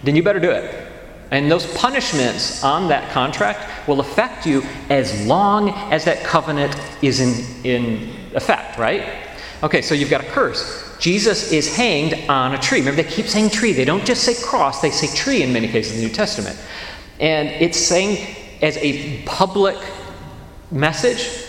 then 0.05 0.17
you 0.17 0.23
better 0.23 0.41
do 0.41 0.51
it. 0.51 0.87
And 1.31 1.51
those 1.51 1.67
punishments 1.75 2.65
on 2.65 2.89
that 2.89 3.11
contract 3.13 3.87
will 3.87 4.01
affect 4.01 4.47
you 4.47 4.63
as 4.89 5.27
long 5.27 5.71
as 5.93 6.05
that 6.05 6.25
covenant 6.25 6.75
is 7.03 7.21
in, 7.21 7.67
in 7.67 8.11
effect, 8.35 8.79
right? 8.79 9.29
Okay, 9.63 9.83
so 9.83 9.95
you've 9.95 10.11
got 10.11 10.23
a 10.23 10.29
curse. 10.29 10.97
Jesus 10.99 11.53
is 11.53 11.75
hanged 11.75 12.29
on 12.31 12.55
a 12.55 12.59
tree. 12.59 12.79
Remember, 12.79 13.03
they 13.03 13.09
keep 13.09 13.27
saying 13.27 13.51
tree. 13.51 13.73
They 13.73 13.85
don't 13.85 14.05
just 14.05 14.25
say 14.25 14.35
cross, 14.43 14.81
they 14.81 14.91
say 14.91 15.15
tree 15.15 15.43
in 15.43 15.53
many 15.53 15.69
cases 15.69 15.95
in 15.95 16.01
the 16.01 16.07
New 16.07 16.13
Testament. 16.13 16.59
And 17.21 17.49
it's 17.49 17.79
saying 17.79 18.37
as 18.63 18.77
a 18.79 19.23
public 19.23 19.77
message. 20.71 21.45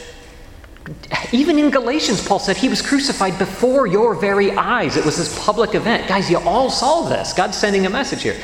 Even 1.31 1.59
in 1.59 1.69
Galatians, 1.69 2.25
Paul 2.25 2.39
said 2.39 2.57
he 2.57 2.69
was 2.69 2.81
crucified 2.81 3.37
before 3.37 3.85
your 3.85 4.15
very 4.15 4.51
eyes. 4.51 4.97
It 4.97 5.05
was 5.05 5.17
this 5.17 5.37
public 5.45 5.75
event. 5.75 6.07
Guys, 6.07 6.29
you 6.29 6.39
all 6.39 6.69
saw 6.69 7.07
this. 7.07 7.33
God's 7.33 7.57
sending 7.57 7.85
a 7.85 7.89
message 7.89 8.23
here. 8.23 8.35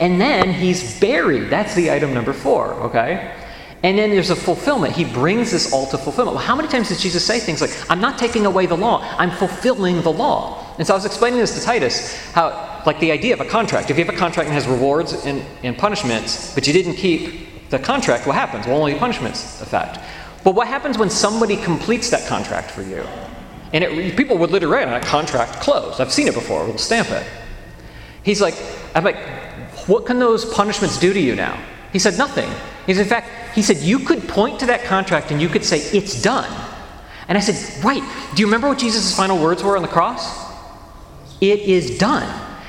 And 0.00 0.20
then 0.20 0.52
he's 0.52 0.98
buried. 1.00 1.48
That's 1.50 1.74
the 1.74 1.90
item 1.90 2.12
number 2.12 2.32
four, 2.32 2.74
okay? 2.74 3.34
And 3.82 3.98
then 3.98 4.10
there's 4.10 4.30
a 4.30 4.36
fulfillment. 4.36 4.94
He 4.94 5.04
brings 5.04 5.52
this 5.52 5.72
all 5.72 5.86
to 5.86 5.98
fulfillment. 5.98 6.36
Well, 6.36 6.44
how 6.44 6.56
many 6.56 6.68
times 6.68 6.88
does 6.88 7.00
Jesus 7.00 7.24
say 7.24 7.38
things 7.38 7.60
like, 7.60 7.70
I'm 7.90 8.00
not 8.00 8.18
taking 8.18 8.44
away 8.44 8.66
the 8.66 8.76
law, 8.76 9.06
I'm 9.18 9.30
fulfilling 9.30 10.02
the 10.02 10.12
law? 10.12 10.63
And 10.78 10.86
so 10.86 10.94
I 10.94 10.96
was 10.96 11.04
explaining 11.04 11.38
this 11.38 11.58
to 11.58 11.64
Titus, 11.64 12.16
how, 12.32 12.82
like 12.84 12.98
the 12.98 13.12
idea 13.12 13.34
of 13.34 13.40
a 13.40 13.44
contract. 13.44 13.90
If 13.90 13.98
you 13.98 14.04
have 14.04 14.14
a 14.14 14.18
contract 14.18 14.48
and 14.48 14.54
has 14.54 14.66
rewards 14.66 15.12
and, 15.24 15.44
and 15.62 15.78
punishments, 15.78 16.54
but 16.54 16.66
you 16.66 16.72
didn't 16.72 16.94
keep 16.94 17.70
the 17.70 17.78
contract, 17.78 18.26
what 18.26 18.34
happens? 18.34 18.66
Well, 18.66 18.78
only 18.78 18.96
punishments 18.96 19.60
affect. 19.62 19.98
But 20.42 20.54
what 20.54 20.66
happens 20.66 20.98
when 20.98 21.10
somebody 21.10 21.56
completes 21.56 22.10
that 22.10 22.28
contract 22.28 22.70
for 22.70 22.82
you? 22.82 23.04
And 23.72 23.82
it, 23.84 24.16
people 24.16 24.36
would 24.38 24.50
literally 24.50 24.74
write 24.74 24.88
on 24.88 24.94
a 24.94 25.00
contract 25.00 25.60
closed. 25.60 26.00
I've 26.00 26.12
seen 26.12 26.28
it 26.28 26.34
before. 26.34 26.64
We'll 26.64 26.78
stamp 26.78 27.10
it. 27.10 27.26
He's 28.22 28.40
like, 28.40 28.54
I'm 28.94 29.04
like, 29.04 29.16
what 29.86 30.06
can 30.06 30.18
those 30.18 30.44
punishments 30.44 30.98
do 30.98 31.12
to 31.12 31.20
you 31.20 31.34
now? 31.34 31.62
He 31.92 31.98
said, 31.98 32.18
nothing. 32.18 32.50
He's 32.86 32.98
in 32.98 33.06
fact, 33.06 33.54
he 33.54 33.62
said, 33.62 33.78
you 33.78 34.00
could 34.00 34.28
point 34.28 34.60
to 34.60 34.66
that 34.66 34.84
contract 34.84 35.30
and 35.30 35.40
you 35.40 35.48
could 35.48 35.64
say, 35.64 35.78
it's 35.96 36.20
done. 36.20 36.50
And 37.28 37.38
I 37.38 37.40
said, 37.40 37.84
right. 37.84 38.02
Do 38.34 38.40
you 38.40 38.46
remember 38.46 38.68
what 38.68 38.78
Jesus' 38.78 39.16
final 39.16 39.38
words 39.38 39.62
were 39.62 39.76
on 39.76 39.82
the 39.82 39.88
cross? 39.88 40.43
It 41.50 41.60
is 41.60 41.98
done. 41.98 42.26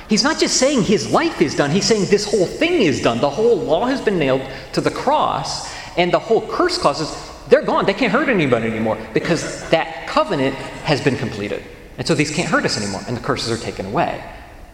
He's 0.10 0.24
not 0.24 0.38
just 0.38 0.58
saying 0.58 0.84
his 0.84 1.10
life 1.10 1.42
is 1.42 1.56
done, 1.56 1.72
he's 1.72 1.86
saying 1.86 2.06
this 2.10 2.30
whole 2.30 2.46
thing 2.46 2.82
is 2.82 3.02
done. 3.02 3.20
The 3.22 3.30
whole 3.30 3.56
law 3.56 3.86
has 3.86 4.02
been 4.02 4.20
nailed 4.20 4.42
to 4.74 4.82
the 4.82 4.92
cross, 4.92 5.74
and 5.98 6.12
the 6.12 6.20
whole 6.20 6.46
curse 6.50 6.78
clauses, 6.78 7.10
they're 7.48 7.62
gone. 7.62 7.86
They 7.86 7.94
can't 7.94 8.12
hurt 8.12 8.28
anybody 8.28 8.68
anymore 8.68 8.98
because 9.14 9.68
that 9.70 10.08
covenant 10.08 10.56
has 10.84 11.00
been 11.02 11.16
completed. 11.16 11.64
And 11.98 12.06
so 12.06 12.16
these 12.16 12.32
can't 12.32 12.50
hurt 12.50 12.66
us 12.66 12.76
anymore, 12.78 13.02
and 13.08 13.16
the 13.16 13.22
curses 13.22 13.50
are 13.50 13.64
taken 13.64 13.86
away. 13.86 14.22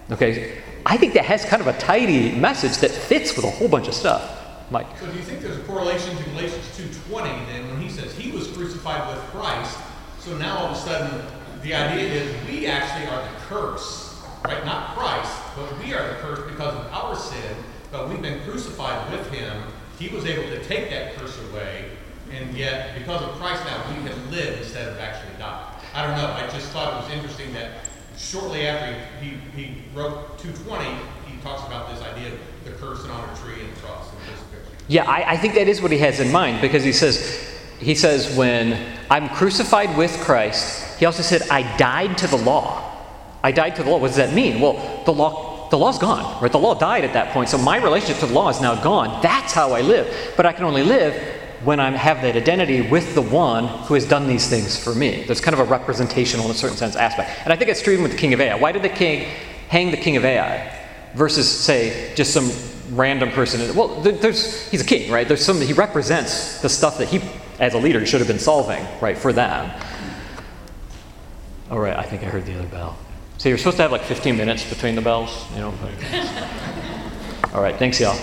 Okay? 0.09 0.57
I 0.83 0.97
think 0.97 1.13
that 1.13 1.25
has 1.25 1.45
kind 1.45 1.61
of 1.61 1.67
a 1.67 1.77
tidy 1.77 2.31
message 2.31 2.77
that 2.77 2.89
fits 2.89 3.35
with 3.35 3.45
a 3.45 3.51
whole 3.51 3.67
bunch 3.67 3.87
of 3.87 3.93
stuff. 3.93 4.39
Mike. 4.71 4.87
So 4.99 5.05
do 5.05 5.15
you 5.15 5.23
think 5.23 5.41
there's 5.41 5.57
a 5.57 5.63
correlation 5.63 6.17
to 6.17 6.23
Galatians 6.31 6.65
2.20 6.75 7.23
then 7.47 7.67
when 7.69 7.79
he 7.81 7.89
says 7.89 8.15
he 8.15 8.31
was 8.31 8.47
crucified 8.47 9.15
with 9.15 9.23
Christ, 9.25 9.77
so 10.19 10.35
now 10.37 10.57
all 10.57 10.65
of 10.67 10.77
a 10.77 10.79
sudden 10.79 11.40
the 11.63 11.73
idea 11.75 12.23
is 12.23 12.47
we 12.47 12.65
actually 12.65 13.07
are 13.07 13.21
the 13.21 13.37
curse, 13.47 14.21
right? 14.43 14.65
Not 14.65 14.95
Christ, 14.95 15.31
but 15.55 15.77
we 15.79 15.93
are 15.93 16.07
the 16.07 16.15
curse 16.15 16.49
because 16.49 16.73
of 16.73 16.91
our 16.91 17.15
sin, 17.15 17.55
but 17.91 18.09
we've 18.09 18.21
been 18.21 18.41
crucified 18.41 19.11
with 19.11 19.29
him. 19.31 19.63
He 19.99 20.09
was 20.09 20.25
able 20.25 20.43
to 20.43 20.63
take 20.63 20.89
that 20.89 21.15
curse 21.15 21.39
away, 21.51 21.91
and 22.31 22.57
yet 22.57 22.97
because 22.97 23.21
of 23.21 23.29
Christ 23.35 23.63
now 23.65 23.83
we 23.89 24.09
can 24.09 24.31
live 24.31 24.59
instead 24.59 24.87
of 24.87 24.97
actually 24.99 25.37
die. 25.37 25.71
I 25.93 26.07
don't 26.07 26.17
know. 26.17 26.27
I 26.27 26.47
just 26.47 26.71
thought 26.71 26.93
it 26.93 27.05
was 27.05 27.13
interesting 27.13 27.53
that 27.53 27.81
shortly 28.17 28.67
after 28.67 28.97
he, 29.19 29.31
he, 29.55 29.63
he 29.63 29.83
wrote 29.93 30.39
220, 30.39 30.85
he 31.27 31.37
talks 31.41 31.67
about 31.67 31.91
this 31.91 32.01
idea 32.01 32.33
of 32.33 32.39
the 32.65 32.71
curse 32.71 33.03
and 33.03 33.11
on 33.11 33.29
a 33.29 33.35
tree 33.37 33.61
and 33.61 33.71
the 33.75 33.79
cross 33.81 34.09
and 34.09 34.19
crucifixion. 34.21 34.75
Yeah, 34.87 35.03
I, 35.03 35.33
I 35.33 35.37
think 35.37 35.53
that 35.55 35.67
is 35.67 35.81
what 35.81 35.91
he 35.91 35.97
has 35.99 36.19
in 36.19 36.31
mind 36.31 36.61
because 36.61 36.83
he 36.83 36.93
says, 36.93 37.47
he 37.79 37.93
says, 37.93 38.35
when 38.35 38.97
I'm 39.09 39.29
crucified 39.29 39.95
with 39.97 40.17
Christ, 40.21 40.90
he 41.01 41.07
also 41.07 41.23
said, 41.23 41.41
I 41.49 41.63
died 41.77 42.19
to 42.19 42.27
the 42.27 42.37
law. 42.37 42.79
I 43.43 43.51
died 43.51 43.75
to 43.77 43.83
the 43.83 43.89
law. 43.89 43.97
What 43.97 44.09
does 44.09 44.17
that 44.17 44.35
mean? 44.35 44.61
Well, 44.61 45.01
the 45.03 45.11
law, 45.11 45.67
the 45.71 45.77
law's 45.79 45.97
gone, 45.97 46.39
right? 46.43 46.51
The 46.51 46.59
law 46.59 46.75
died 46.75 47.03
at 47.03 47.13
that 47.13 47.33
point, 47.33 47.49
so 47.49 47.57
my 47.57 47.77
relationship 47.77 48.19
to 48.19 48.27
the 48.27 48.33
law 48.35 48.49
is 48.49 48.61
now 48.61 48.79
gone. 48.83 49.19
That's 49.23 49.51
how 49.51 49.71
I 49.71 49.81
live. 49.81 50.15
But 50.37 50.45
I 50.45 50.53
can 50.53 50.63
only 50.63 50.83
live 50.83 51.15
when 51.63 51.79
I 51.79 51.89
have 51.89 52.21
that 52.21 52.35
identity 52.35 52.81
with 52.81 53.15
the 53.15 53.21
one 53.23 53.65
who 53.85 53.95
has 53.95 54.05
done 54.07 54.27
these 54.27 54.47
things 54.47 54.77
for 54.77 54.93
me. 54.93 55.23
There's 55.23 55.41
kind 55.41 55.55
of 55.55 55.59
a 55.59 55.63
representational, 55.63 56.45
in 56.45 56.51
a 56.51 56.53
certain 56.53 56.77
sense, 56.77 56.95
aspect. 56.95 57.31
And 57.45 57.51
I 57.51 57.55
think 57.55 57.71
it's 57.71 57.81
true 57.81 57.93
even 57.93 58.03
with 58.03 58.11
the 58.11 58.19
king 58.19 58.35
of 58.35 58.39
Ai. 58.39 58.53
Why 58.53 58.71
did 58.71 58.83
the 58.83 58.89
king 58.89 59.27
hang 59.69 59.89
the 59.89 59.97
king 59.97 60.17
of 60.17 60.23
Ai 60.23 60.71
versus, 61.15 61.49
say, 61.49 62.13
just 62.13 62.31
some 62.31 62.51
random 62.95 63.31
person? 63.31 63.75
Well, 63.75 64.01
there's, 64.01 64.69
he's 64.69 64.81
a 64.81 64.85
king, 64.85 65.11
right? 65.11 65.27
There's 65.27 65.43
some, 65.43 65.61
he 65.61 65.73
represents 65.73 66.61
the 66.61 66.69
stuff 66.69 66.99
that 66.99 67.07
he, 67.07 67.21
as 67.59 67.73
a 67.73 67.79
leader, 67.79 68.05
should 68.05 68.19
have 68.19 68.27
been 68.27 68.37
solving, 68.37 68.85
right, 69.01 69.17
for 69.17 69.33
them. 69.33 69.71
All 71.71 71.79
right, 71.79 71.97
I 71.97 72.03
think 72.03 72.21
I 72.23 72.25
heard 72.25 72.45
the 72.45 72.53
other 72.59 72.67
bell. 72.67 72.97
So 73.37 73.47
you're 73.47 73.57
supposed 73.57 73.77
to 73.77 73.83
have 73.83 73.93
like 73.93 74.03
15 74.03 74.35
minutes 74.35 74.69
between 74.69 74.95
the 74.95 75.01
bells, 75.01 75.49
you 75.53 75.61
know. 75.61 75.73
All 77.53 77.61
right, 77.61 77.77
thanks, 77.77 77.97
y'all. 77.97 78.19